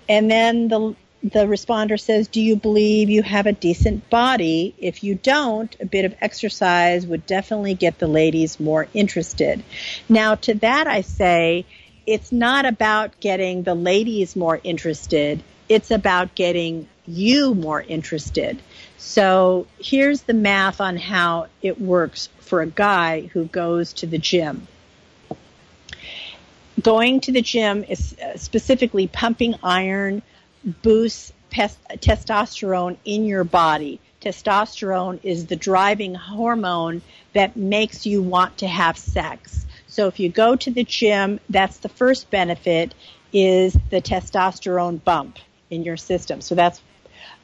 and 0.08 0.30
then 0.30 0.68
the 0.68 0.94
the 1.22 1.46
responder 1.46 1.98
says, 1.98 2.28
Do 2.28 2.40
you 2.40 2.56
believe 2.56 3.08
you 3.08 3.22
have 3.22 3.46
a 3.46 3.52
decent 3.52 4.10
body? 4.10 4.74
If 4.78 5.04
you 5.04 5.14
don't, 5.14 5.74
a 5.80 5.86
bit 5.86 6.04
of 6.04 6.14
exercise 6.20 7.06
would 7.06 7.26
definitely 7.26 7.74
get 7.74 7.98
the 7.98 8.08
ladies 8.08 8.58
more 8.58 8.88
interested. 8.92 9.62
Now, 10.08 10.34
to 10.36 10.54
that 10.54 10.86
I 10.86 11.02
say, 11.02 11.64
it's 12.06 12.32
not 12.32 12.64
about 12.64 13.20
getting 13.20 13.62
the 13.62 13.74
ladies 13.74 14.34
more 14.34 14.60
interested. 14.64 15.42
It's 15.68 15.92
about 15.92 16.34
getting 16.34 16.88
you 17.06 17.54
more 17.54 17.80
interested. 17.80 18.60
So 18.98 19.66
here's 19.78 20.22
the 20.22 20.34
math 20.34 20.80
on 20.80 20.96
how 20.96 21.46
it 21.62 21.80
works 21.80 22.28
for 22.40 22.62
a 22.62 22.66
guy 22.66 23.22
who 23.32 23.44
goes 23.44 23.92
to 23.94 24.06
the 24.06 24.18
gym. 24.18 24.66
Going 26.80 27.20
to 27.20 27.32
the 27.32 27.42
gym 27.42 27.84
is 27.84 28.16
uh, 28.18 28.36
specifically 28.36 29.06
pumping 29.06 29.54
iron, 29.62 30.22
boosts 30.64 31.32
pest- 31.50 31.78
testosterone 31.96 32.96
in 33.04 33.24
your 33.24 33.44
body. 33.44 34.00
Testosterone 34.20 35.20
is 35.22 35.46
the 35.46 35.56
driving 35.56 36.14
hormone 36.14 37.02
that 37.32 37.56
makes 37.56 38.06
you 38.06 38.22
want 38.22 38.58
to 38.58 38.68
have 38.68 38.96
sex. 38.96 39.66
So 39.86 40.06
if 40.06 40.20
you 40.20 40.28
go 40.28 40.56
to 40.56 40.70
the 40.70 40.84
gym, 40.84 41.40
that's 41.50 41.78
the 41.78 41.88
first 41.88 42.30
benefit 42.30 42.94
is 43.32 43.76
the 43.90 44.00
testosterone 44.00 45.02
bump 45.02 45.38
in 45.70 45.82
your 45.82 45.96
system. 45.96 46.40
So 46.40 46.54
that's 46.54 46.80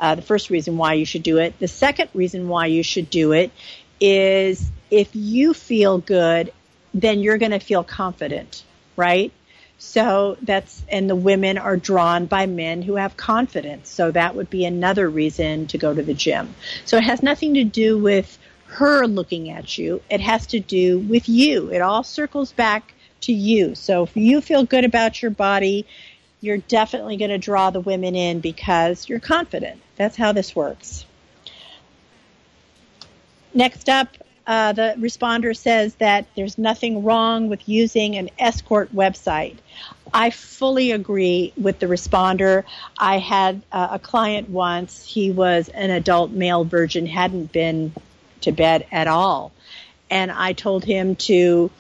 uh, 0.01 0.15
the 0.15 0.23
first 0.23 0.51
reason 0.51 0.77
why 0.77 0.95
you 0.95 1.05
should 1.05 1.23
do 1.23 1.39
it. 1.39 1.59
The 1.59 1.69
second 1.69 2.11
reason 2.15 2.49
why 2.49 2.67
you 2.67 2.83
should 2.83 3.11
do 3.11 3.33
it 3.33 3.51
is 4.01 4.71
if 4.91 5.09
you 5.15 5.55
feel 5.55 5.99
good, 5.99 6.53
then 6.95 7.21
you're 7.21 7.39
going 7.39 7.53
to 7.53 7.59
feel 7.59 7.85
confident, 7.85 8.65
right? 8.97 9.33
So 9.79 10.37
that's, 10.43 10.83
and 10.89 11.09
the 11.09 11.17
women 11.17 11.57
are 11.57 11.77
drawn 11.77 12.27
by 12.27 12.47
men 12.47 12.83
who 12.83 12.97
have 12.97 13.17
confidence. 13.17 13.89
So 13.89 14.11
that 14.11 14.35
would 14.35 14.51
be 14.51 14.65
another 14.65 15.09
reason 15.09 15.69
to 15.69 15.79
go 15.79 15.95
to 15.95 16.03
the 16.03 16.15
gym. 16.15 16.55
So 16.85 16.97
it 16.97 17.05
has 17.05 17.23
nothing 17.23 17.55
to 17.55 17.65
do 17.65 17.97
with 17.97 18.39
her 18.67 19.07
looking 19.07 19.51
at 19.51 19.79
you. 19.79 20.03
It 20.11 20.21
has 20.21 20.49
to 20.49 20.61
do 20.61 20.99
with 20.99 21.29
you. 21.29 21.71
It 21.73 21.81
all 21.81 22.03
circles 22.03 22.53
back 22.53 22.93
to 23.23 23.33
you. 23.33 23.75
So 23.77 24.03
if 24.03 24.17
you 24.17 24.41
feel 24.41 24.65
good 24.65 24.85
about 24.85 25.23
your 25.23 25.31
body, 25.31 25.87
you're 26.41 26.59
definitely 26.59 27.17
going 27.17 27.31
to 27.31 27.39
draw 27.39 27.71
the 27.71 27.81
women 27.81 28.15
in 28.15 28.41
because 28.41 29.09
you're 29.09 29.21
confident. 29.21 29.81
That's 29.97 30.17
how 30.17 30.33
this 30.33 30.55
works. 30.55 31.05
Next 33.55 33.89
up, 33.89 34.09
uh, 34.49 34.73
the 34.73 34.95
responder 34.99 35.55
says 35.55 35.95
that 35.97 36.27
there's 36.35 36.57
nothing 36.57 37.05
wrong 37.05 37.51
with 37.51 37.69
using 37.69 38.17
an 38.17 38.31
escort 38.39 38.93
website. 38.95 39.59
I 40.13 40.31
fully 40.31 40.91
agree 40.91 41.53
with 41.55 41.81
the 41.81 41.87
responder. 41.87 42.65
I 42.97 43.19
had 43.19 43.61
uh, 43.71 43.89
a 43.93 43.99
client 43.99 44.49
once. 44.49 45.05
He 45.05 45.31
was 45.31 45.69
an 45.69 45.91
adult 45.91 46.31
male 46.31 46.65
virgin, 46.65 47.05
hadn't 47.05 47.53
been 47.53 47.93
to 48.41 48.53
bed 48.53 48.87
at 48.91 49.07
all. 49.07 49.53
And 50.11 50.33
I 50.33 50.55
told 50.55 50.83
him 50.83 51.17
to 51.17 51.71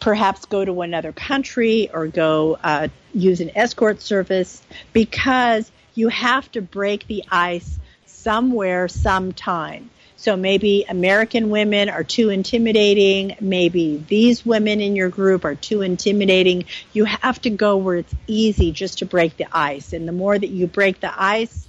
perhaps 0.00 0.46
go 0.46 0.64
to 0.64 0.80
another 0.80 1.12
country 1.12 1.90
or 1.92 2.06
go 2.06 2.56
uh, 2.64 2.88
use 3.12 3.42
an 3.42 3.50
escort 3.54 4.00
service 4.00 4.62
because 4.94 5.70
you 5.94 6.08
have 6.08 6.50
to 6.52 6.62
break 6.62 7.06
the 7.06 7.24
ice 7.30 7.78
somewhere, 8.06 8.88
sometime. 8.88 9.90
So 10.18 10.36
maybe 10.36 10.84
American 10.88 11.48
women 11.48 11.88
are 11.88 12.02
too 12.02 12.30
intimidating. 12.30 13.36
Maybe 13.40 14.04
these 14.08 14.44
women 14.44 14.80
in 14.80 14.96
your 14.96 15.10
group 15.10 15.44
are 15.44 15.54
too 15.54 15.80
intimidating. 15.80 16.64
You 16.92 17.04
have 17.04 17.40
to 17.42 17.50
go 17.50 17.76
where 17.76 17.98
it's 17.98 18.14
easy 18.26 18.72
just 18.72 18.98
to 18.98 19.06
break 19.06 19.36
the 19.36 19.46
ice. 19.52 19.92
And 19.92 20.08
the 20.08 20.12
more 20.12 20.36
that 20.36 20.48
you 20.48 20.66
break 20.66 20.98
the 20.98 21.12
ice, 21.16 21.67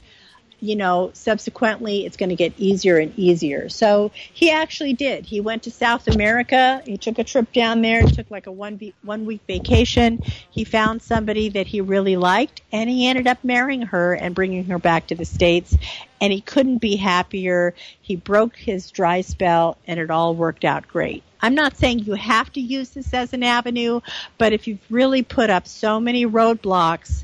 you 0.62 0.76
know, 0.76 1.12
subsequently 1.14 2.06
it's 2.06 2.18
going 2.18 2.30
to 2.30 2.36
get 2.36 2.54
easier 2.58 2.98
and 2.98 3.18
easier. 3.18 3.70
So 3.70 4.12
he 4.34 4.52
actually 4.52 4.94
did. 4.94 5.26
He 5.26 5.42
went 5.42 5.64
to 5.64 5.72
South 5.72 6.08
America. 6.08 6.82
He 6.86 6.98
took 6.98 7.20
a 7.20 7.24
trip 7.24 7.52
down 7.54 7.82
there, 7.82 8.04
took 8.04 8.30
like 8.30 8.48
a 8.48 8.52
one 8.52 8.78
week, 8.78 8.96
one 9.04 9.26
week 9.26 9.42
vacation. 9.48 10.20
He 10.52 10.64
found 10.64 11.02
somebody 11.02 11.50
that 11.50 11.68
he 11.68 11.82
really 11.82 12.18
liked 12.18 12.62
and 12.72 12.90
he 12.90 13.08
ended 13.08 13.28
up 13.28 13.44
marrying 13.44 13.84
her 13.84 14.14
and 14.14 14.36
bringing 14.36 14.66
her 14.66 14.80
back 14.80 15.08
to 15.08 15.16
the 15.16 15.26
States. 15.26 15.78
And 16.22 16.34
he 16.34 16.42
couldn't 16.42 16.80
be 16.80 16.98
happier. 16.98 17.74
He 18.02 18.16
broke 18.16 18.56
his 18.56 18.92
dry 18.92 19.22
spell 19.22 19.78
and 19.88 20.00
it 20.00 20.12
all 20.12 20.36
worked 20.36 20.66
out 20.66 20.88
great. 20.88 21.24
I'm 21.42 21.56
not 21.56 21.78
saying 21.78 22.00
you 22.00 22.16
have 22.16 22.52
to 22.54 22.60
use 22.60 22.90
this 22.90 23.14
as 23.14 23.32
an 23.32 23.44
avenue, 23.44 24.02
but 24.38 24.52
if 24.52 24.68
you've 24.68 24.80
really 24.90 25.24
put 25.24 25.50
up 25.50 25.68
so 25.68 26.00
many 26.00 26.26
roadblocks, 26.26 27.24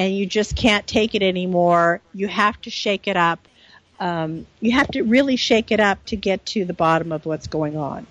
and 0.00 0.16
you 0.16 0.24
just 0.24 0.56
can't 0.56 0.86
take 0.86 1.14
it 1.14 1.22
anymore, 1.22 2.00
you 2.14 2.26
have 2.26 2.58
to 2.62 2.70
shake 2.70 3.06
it 3.06 3.18
up. 3.18 3.46
Um, 4.00 4.46
you 4.58 4.72
have 4.72 4.88
to 4.92 5.02
really 5.02 5.36
shake 5.36 5.70
it 5.70 5.78
up 5.78 6.02
to 6.06 6.16
get 6.16 6.46
to 6.46 6.64
the 6.64 6.72
bottom 6.72 7.12
of 7.12 7.26
what's 7.26 7.48
going 7.48 7.76
on. 7.76 8.06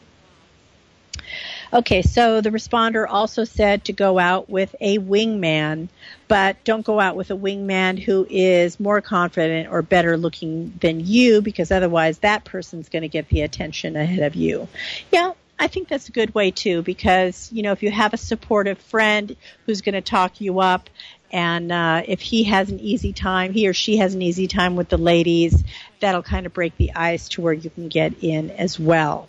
Okay, 1.74 2.04
so 2.04 2.42
the 2.42 2.52
responder 2.52 3.08
also 3.10 3.44
said 3.44 3.86
to 3.86 3.94
go 3.94 4.20
out 4.20 4.48
with 4.52 4.76
a 4.80 5.00
wingman, 5.00 5.88
but 6.28 6.64
don't 6.64 6.86
go 6.86 7.00
out 7.00 7.16
with 7.16 7.32
a 7.32 7.36
wingman 7.36 7.98
who 7.98 8.28
is 8.30 8.80
more 8.80 9.02
confident 9.02 9.70
or 9.72 9.82
better 9.82 10.16
looking 10.16 10.78
than 10.80 11.00
you 11.00 11.42
because 11.42 11.72
otherwise 11.72 12.20
that 12.20 12.46
person's 12.46 12.90
going 12.90 13.02
to 13.02 13.08
get 13.08 13.30
the 13.30 13.42
attention 13.42 13.96
ahead 13.96 14.20
of 14.20 14.36
you. 14.36 14.68
Yeah, 15.12 15.34
I 15.60 15.68
think 15.68 15.90
that's 15.90 16.08
a 16.08 16.14
good 16.14 16.34
way 16.34 16.52
too 16.52 16.82
because, 16.84 17.52
you 17.52 17.64
know, 17.64 17.74
if 17.74 17.84
you 17.84 17.92
have 17.92 18.14
a 18.14 18.18
supportive 18.18 18.78
friend 18.78 19.36
who's 19.66 19.82
going 19.82 19.94
to 19.94 20.02
talk 20.02 20.40
you 20.40 20.60
up 20.60 20.90
and 21.32 21.72
uh, 21.72 22.04
if 22.06 22.22
he 22.22 22.46
has 22.46 22.70
an 22.70 22.80
easy 22.80 23.14
time, 23.14 23.54
he 23.54 23.68
or 23.68 23.74
she 23.74 23.98
has 23.98 24.14
an 24.14 24.22
easy 24.22 24.48
time 24.48 24.76
with 24.76 24.90
the 24.90 24.98
ladies, 24.98 25.64
that'll 26.00 26.24
kind 26.24 26.46
of 26.46 26.54
break 26.54 26.76
the 26.78 26.94
ice 26.94 27.30
to 27.30 27.42
where 27.42 27.54
you 27.54 27.70
can 27.70 27.88
get 27.88 28.24
in 28.24 28.52
as 28.52 28.80
well. 28.80 29.28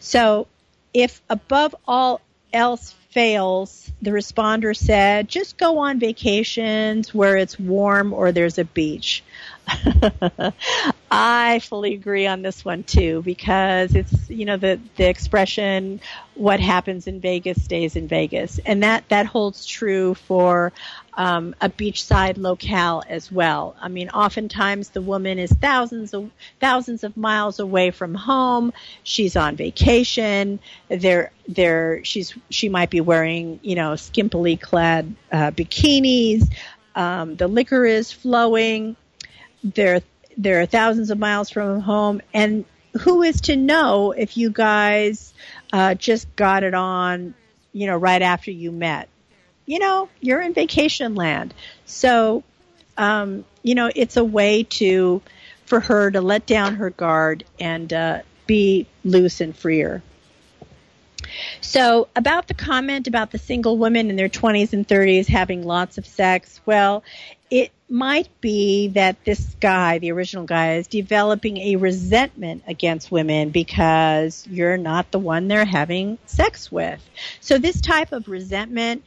So 0.00 0.46
if 0.94 1.20
above 1.28 1.74
all 1.86 2.20
else 2.52 2.94
fails, 3.10 3.90
the 4.02 4.10
responder 4.10 4.76
said, 4.76 5.28
just 5.28 5.56
go 5.56 5.78
on 5.78 5.98
vacations 5.98 7.14
where 7.14 7.36
it's 7.36 7.58
warm 7.58 8.12
or 8.12 8.32
there's 8.32 8.58
a 8.58 8.64
beach. 8.64 9.24
I 11.10 11.58
fully 11.60 11.94
agree 11.94 12.26
on 12.26 12.42
this 12.42 12.64
one 12.64 12.84
too 12.84 13.22
because 13.22 13.94
it's 13.94 14.30
you 14.30 14.44
know 14.44 14.56
the 14.56 14.78
the 14.96 15.08
expression 15.08 16.00
what 16.34 16.60
happens 16.60 17.06
in 17.06 17.20
Vegas 17.20 17.64
stays 17.64 17.96
in 17.96 18.06
Vegas 18.06 18.60
and 18.64 18.82
that 18.84 19.08
that 19.08 19.26
holds 19.26 19.66
true 19.66 20.14
for 20.14 20.72
um, 21.16 21.54
a 21.60 21.68
beachside 21.68 22.36
locale 22.36 23.02
as 23.08 23.32
well. 23.32 23.74
I 23.80 23.88
mean, 23.88 24.10
oftentimes 24.10 24.90
the 24.90 25.00
woman 25.00 25.38
is 25.38 25.50
thousands 25.50 26.12
of 26.12 26.30
thousands 26.60 27.04
of 27.04 27.16
miles 27.16 27.58
away 27.58 27.90
from 27.90 28.14
home. 28.14 28.72
She's 29.02 29.36
on 29.36 29.56
vacation. 29.56 30.58
There, 30.88 31.32
there, 31.48 32.04
she's 32.04 32.34
she 32.50 32.68
might 32.68 32.90
be 32.90 33.00
wearing 33.00 33.60
you 33.62 33.76
know 33.76 33.92
skimpily 33.92 34.60
clad 34.60 35.14
uh, 35.32 35.50
bikinis. 35.52 36.52
Um, 36.94 37.36
the 37.36 37.48
liquor 37.48 37.84
is 37.84 38.12
flowing. 38.12 38.96
They're 39.64 40.02
they're 40.36 40.66
thousands 40.66 41.10
of 41.10 41.18
miles 41.18 41.50
from 41.50 41.80
home, 41.80 42.20
and 42.34 42.66
who 43.00 43.22
is 43.22 43.42
to 43.42 43.56
know 43.56 44.12
if 44.12 44.36
you 44.36 44.50
guys 44.50 45.32
uh, 45.72 45.94
just 45.94 46.34
got 46.36 46.62
it 46.62 46.74
on, 46.74 47.34
you 47.72 47.86
know, 47.86 47.96
right 47.96 48.22
after 48.22 48.50
you 48.50 48.72
met? 48.72 49.08
You 49.66 49.80
know, 49.80 50.08
you're 50.20 50.40
in 50.40 50.54
vacation 50.54 51.14
land. 51.14 51.52
So, 51.84 52.44
um, 52.96 53.44
you 53.62 53.74
know, 53.74 53.90
it's 53.94 54.16
a 54.16 54.24
way 54.24 54.62
to, 54.62 55.20
for 55.66 55.80
her 55.80 56.10
to 56.10 56.20
let 56.20 56.46
down 56.46 56.76
her 56.76 56.90
guard 56.90 57.44
and 57.60 57.92
uh, 57.92 58.22
be 58.46 58.86
loose 59.04 59.40
and 59.40 59.54
freer. 59.54 60.02
So, 61.60 62.08
about 62.14 62.46
the 62.46 62.54
comment 62.54 63.08
about 63.08 63.32
the 63.32 63.38
single 63.38 63.76
women 63.76 64.10
in 64.10 64.16
their 64.16 64.28
20s 64.28 64.72
and 64.72 64.86
30s 64.86 65.26
having 65.26 65.64
lots 65.64 65.98
of 65.98 66.06
sex, 66.06 66.60
well, 66.64 67.02
it 67.50 67.72
might 67.88 68.28
be 68.40 68.88
that 68.88 69.24
this 69.24 69.56
guy, 69.60 69.98
the 69.98 70.12
original 70.12 70.44
guy, 70.44 70.74
is 70.74 70.86
developing 70.86 71.56
a 71.58 71.76
resentment 71.76 72.64
against 72.66 73.10
women 73.10 73.50
because 73.50 74.46
you're 74.48 74.76
not 74.76 75.10
the 75.10 75.18
one 75.18 75.48
they're 75.48 75.64
having 75.64 76.18
sex 76.26 76.70
with. 76.70 77.02
So, 77.40 77.58
this 77.58 77.80
type 77.80 78.12
of 78.12 78.28
resentment 78.28 79.02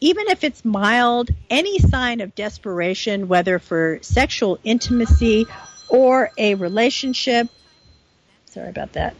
even 0.00 0.28
if 0.28 0.44
it's 0.44 0.64
mild, 0.64 1.30
any 1.50 1.78
sign 1.78 2.20
of 2.20 2.34
desperation, 2.34 3.28
whether 3.28 3.58
for 3.58 3.98
sexual 4.02 4.58
intimacy 4.64 5.46
or 5.88 6.30
a 6.38 6.54
relationship, 6.54 7.48
sorry 8.46 8.68
about 8.68 8.92
that, 8.92 9.16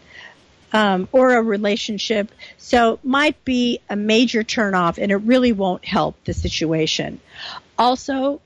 um, 0.72 1.09
or 1.12 1.35
a 1.35 1.43
relationship, 1.43 2.31
so 2.59 2.99
might 3.03 3.45
be 3.45 3.81
a 3.89 3.97
major 3.97 4.45
turnoff 4.45 4.99
and 4.99 5.11
it 5.11 5.16
really 5.16 5.53
won't 5.53 5.85
help 5.85 6.22
the 6.24 6.35
situation. 6.35 7.20
Also, 7.79 8.41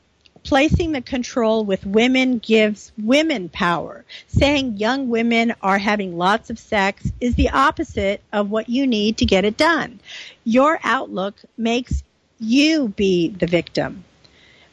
placing 0.45 0.93
the 0.93 1.03
control 1.03 1.65
with 1.65 1.87
women 1.87 2.39
gives 2.39 2.93
women 2.99 3.49
power. 3.49 4.05
Saying 4.27 4.77
young 4.77 5.09
women 5.09 5.55
are 5.63 5.79
having 5.79 6.17
lots 6.17 6.51
of 6.51 6.59
sex 6.59 7.11
is 7.21 7.35
the 7.35 7.51
opposite 7.51 8.21
of 8.33 8.51
what 8.51 8.69
you 8.69 8.87
need 8.87 9.19
to 9.19 9.25
get 9.25 9.45
it 9.45 9.57
done. 9.57 10.01
Your 10.45 10.81
outlook 10.83 11.37
makes 11.57 12.03
you 12.43 12.89
be 12.89 13.29
the 13.29 13.47
victim, 13.47 14.05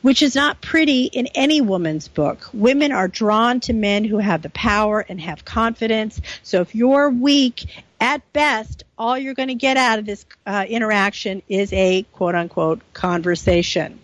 which 0.01 0.21
is 0.21 0.35
not 0.35 0.61
pretty 0.61 1.05
in 1.05 1.27
any 1.35 1.61
woman's 1.61 2.07
book. 2.07 2.49
Women 2.53 2.91
are 2.91 3.07
drawn 3.07 3.59
to 3.61 3.73
men 3.73 4.03
who 4.03 4.17
have 4.17 4.41
the 4.41 4.49
power 4.49 5.05
and 5.07 5.21
have 5.21 5.45
confidence. 5.45 6.19
So 6.43 6.61
if 6.61 6.75
you're 6.75 7.09
weak, 7.09 7.65
at 7.99 8.31
best, 8.33 8.83
all 8.97 9.17
you're 9.17 9.33
going 9.33 9.49
to 9.49 9.55
get 9.55 9.77
out 9.77 9.99
of 9.99 10.05
this 10.05 10.25
uh, 10.45 10.65
interaction 10.67 11.41
is 11.49 11.71
a 11.73 12.03
quote 12.13 12.35
unquote 12.35 12.81
conversation. 12.93 13.99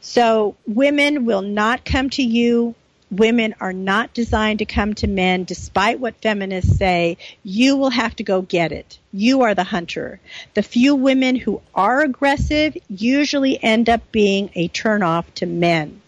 So 0.00 0.56
women 0.66 1.24
will 1.24 1.42
not 1.42 1.84
come 1.84 2.10
to 2.10 2.22
you 2.22 2.74
women 3.10 3.54
are 3.60 3.72
not 3.72 4.12
designed 4.14 4.58
to 4.58 4.64
come 4.64 4.94
to 4.94 5.06
men 5.06 5.44
despite 5.44 6.00
what 6.00 6.20
feminists 6.20 6.76
say. 6.76 7.16
You 7.42 7.76
will 7.76 7.90
have 7.90 8.14
to 8.16 8.22
go 8.22 8.42
get 8.42 8.72
it. 8.72 8.98
You 9.12 9.42
are 9.42 9.54
the 9.54 9.64
hunter. 9.64 10.20
The 10.54 10.62
few 10.62 10.94
women 10.94 11.36
who 11.36 11.62
are 11.74 12.00
aggressive 12.00 12.76
usually 12.88 13.62
end 13.62 13.88
up 13.88 14.12
being 14.12 14.50
a 14.54 14.68
turnoff 14.68 15.24
to 15.36 15.46
men. 15.46 16.02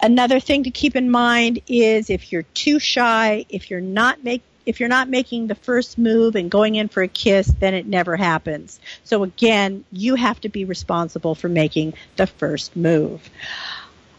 Another 0.00 0.38
thing 0.38 0.64
to 0.64 0.70
keep 0.70 0.94
in 0.94 1.10
mind 1.10 1.60
is 1.66 2.10
if 2.10 2.30
you're 2.30 2.44
too 2.54 2.78
shy, 2.78 3.46
if 3.48 3.70
you're 3.70 3.80
not 3.80 4.22
make, 4.22 4.42
if 4.64 4.78
you're 4.78 4.88
not 4.88 5.08
making 5.08 5.46
the 5.46 5.54
first 5.56 5.98
move 5.98 6.36
and 6.36 6.50
going 6.50 6.76
in 6.76 6.88
for 6.88 7.02
a 7.02 7.08
kiss, 7.08 7.48
then 7.58 7.74
it 7.74 7.86
never 7.86 8.16
happens. 8.16 8.78
So 9.02 9.22
again, 9.24 9.84
you 9.90 10.14
have 10.14 10.40
to 10.42 10.50
be 10.50 10.64
responsible 10.66 11.34
for 11.34 11.48
making 11.48 11.94
the 12.16 12.26
first 12.26 12.76
move. 12.76 13.28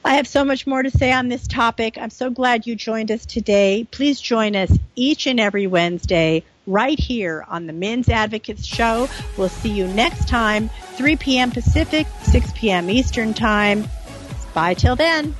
I 0.04 0.16
have 0.16 0.28
so 0.28 0.46
much 0.46 0.66
more 0.66 0.82
to 0.82 0.90
say 0.90 1.12
on 1.12 1.28
this 1.28 1.48
topic. 1.48 1.98
I'm 1.98 2.10
so 2.10 2.30
glad 2.30 2.66
you 2.66 2.76
joined 2.76 3.12
us 3.12 3.26
today. 3.26 3.86
Please 3.92 4.22
join 4.22 4.56
us 4.56 4.72
each 4.96 5.28
and 5.28 5.40
every 5.40 5.68
Wednesday 5.68 6.44
right 6.66 7.00
here 7.00 7.46
on 7.48 7.68
the 7.68 7.74
Men's 7.74 8.10
Advocates 8.10 8.66
Show. 8.66 9.10
We'll 9.38 9.50
see 9.50 9.70
you 9.70 9.88
next 9.88 10.28
time, 10.28 10.70
3 10.96 11.16
p.m. 11.18 11.52
Pacific, 11.52 12.08
6 12.24 12.52
p.m. 12.56 12.90
Eastern 12.90 13.34
Time. 13.34 13.88
Bye 14.54 14.74
till 14.74 14.96
then. 14.96 15.36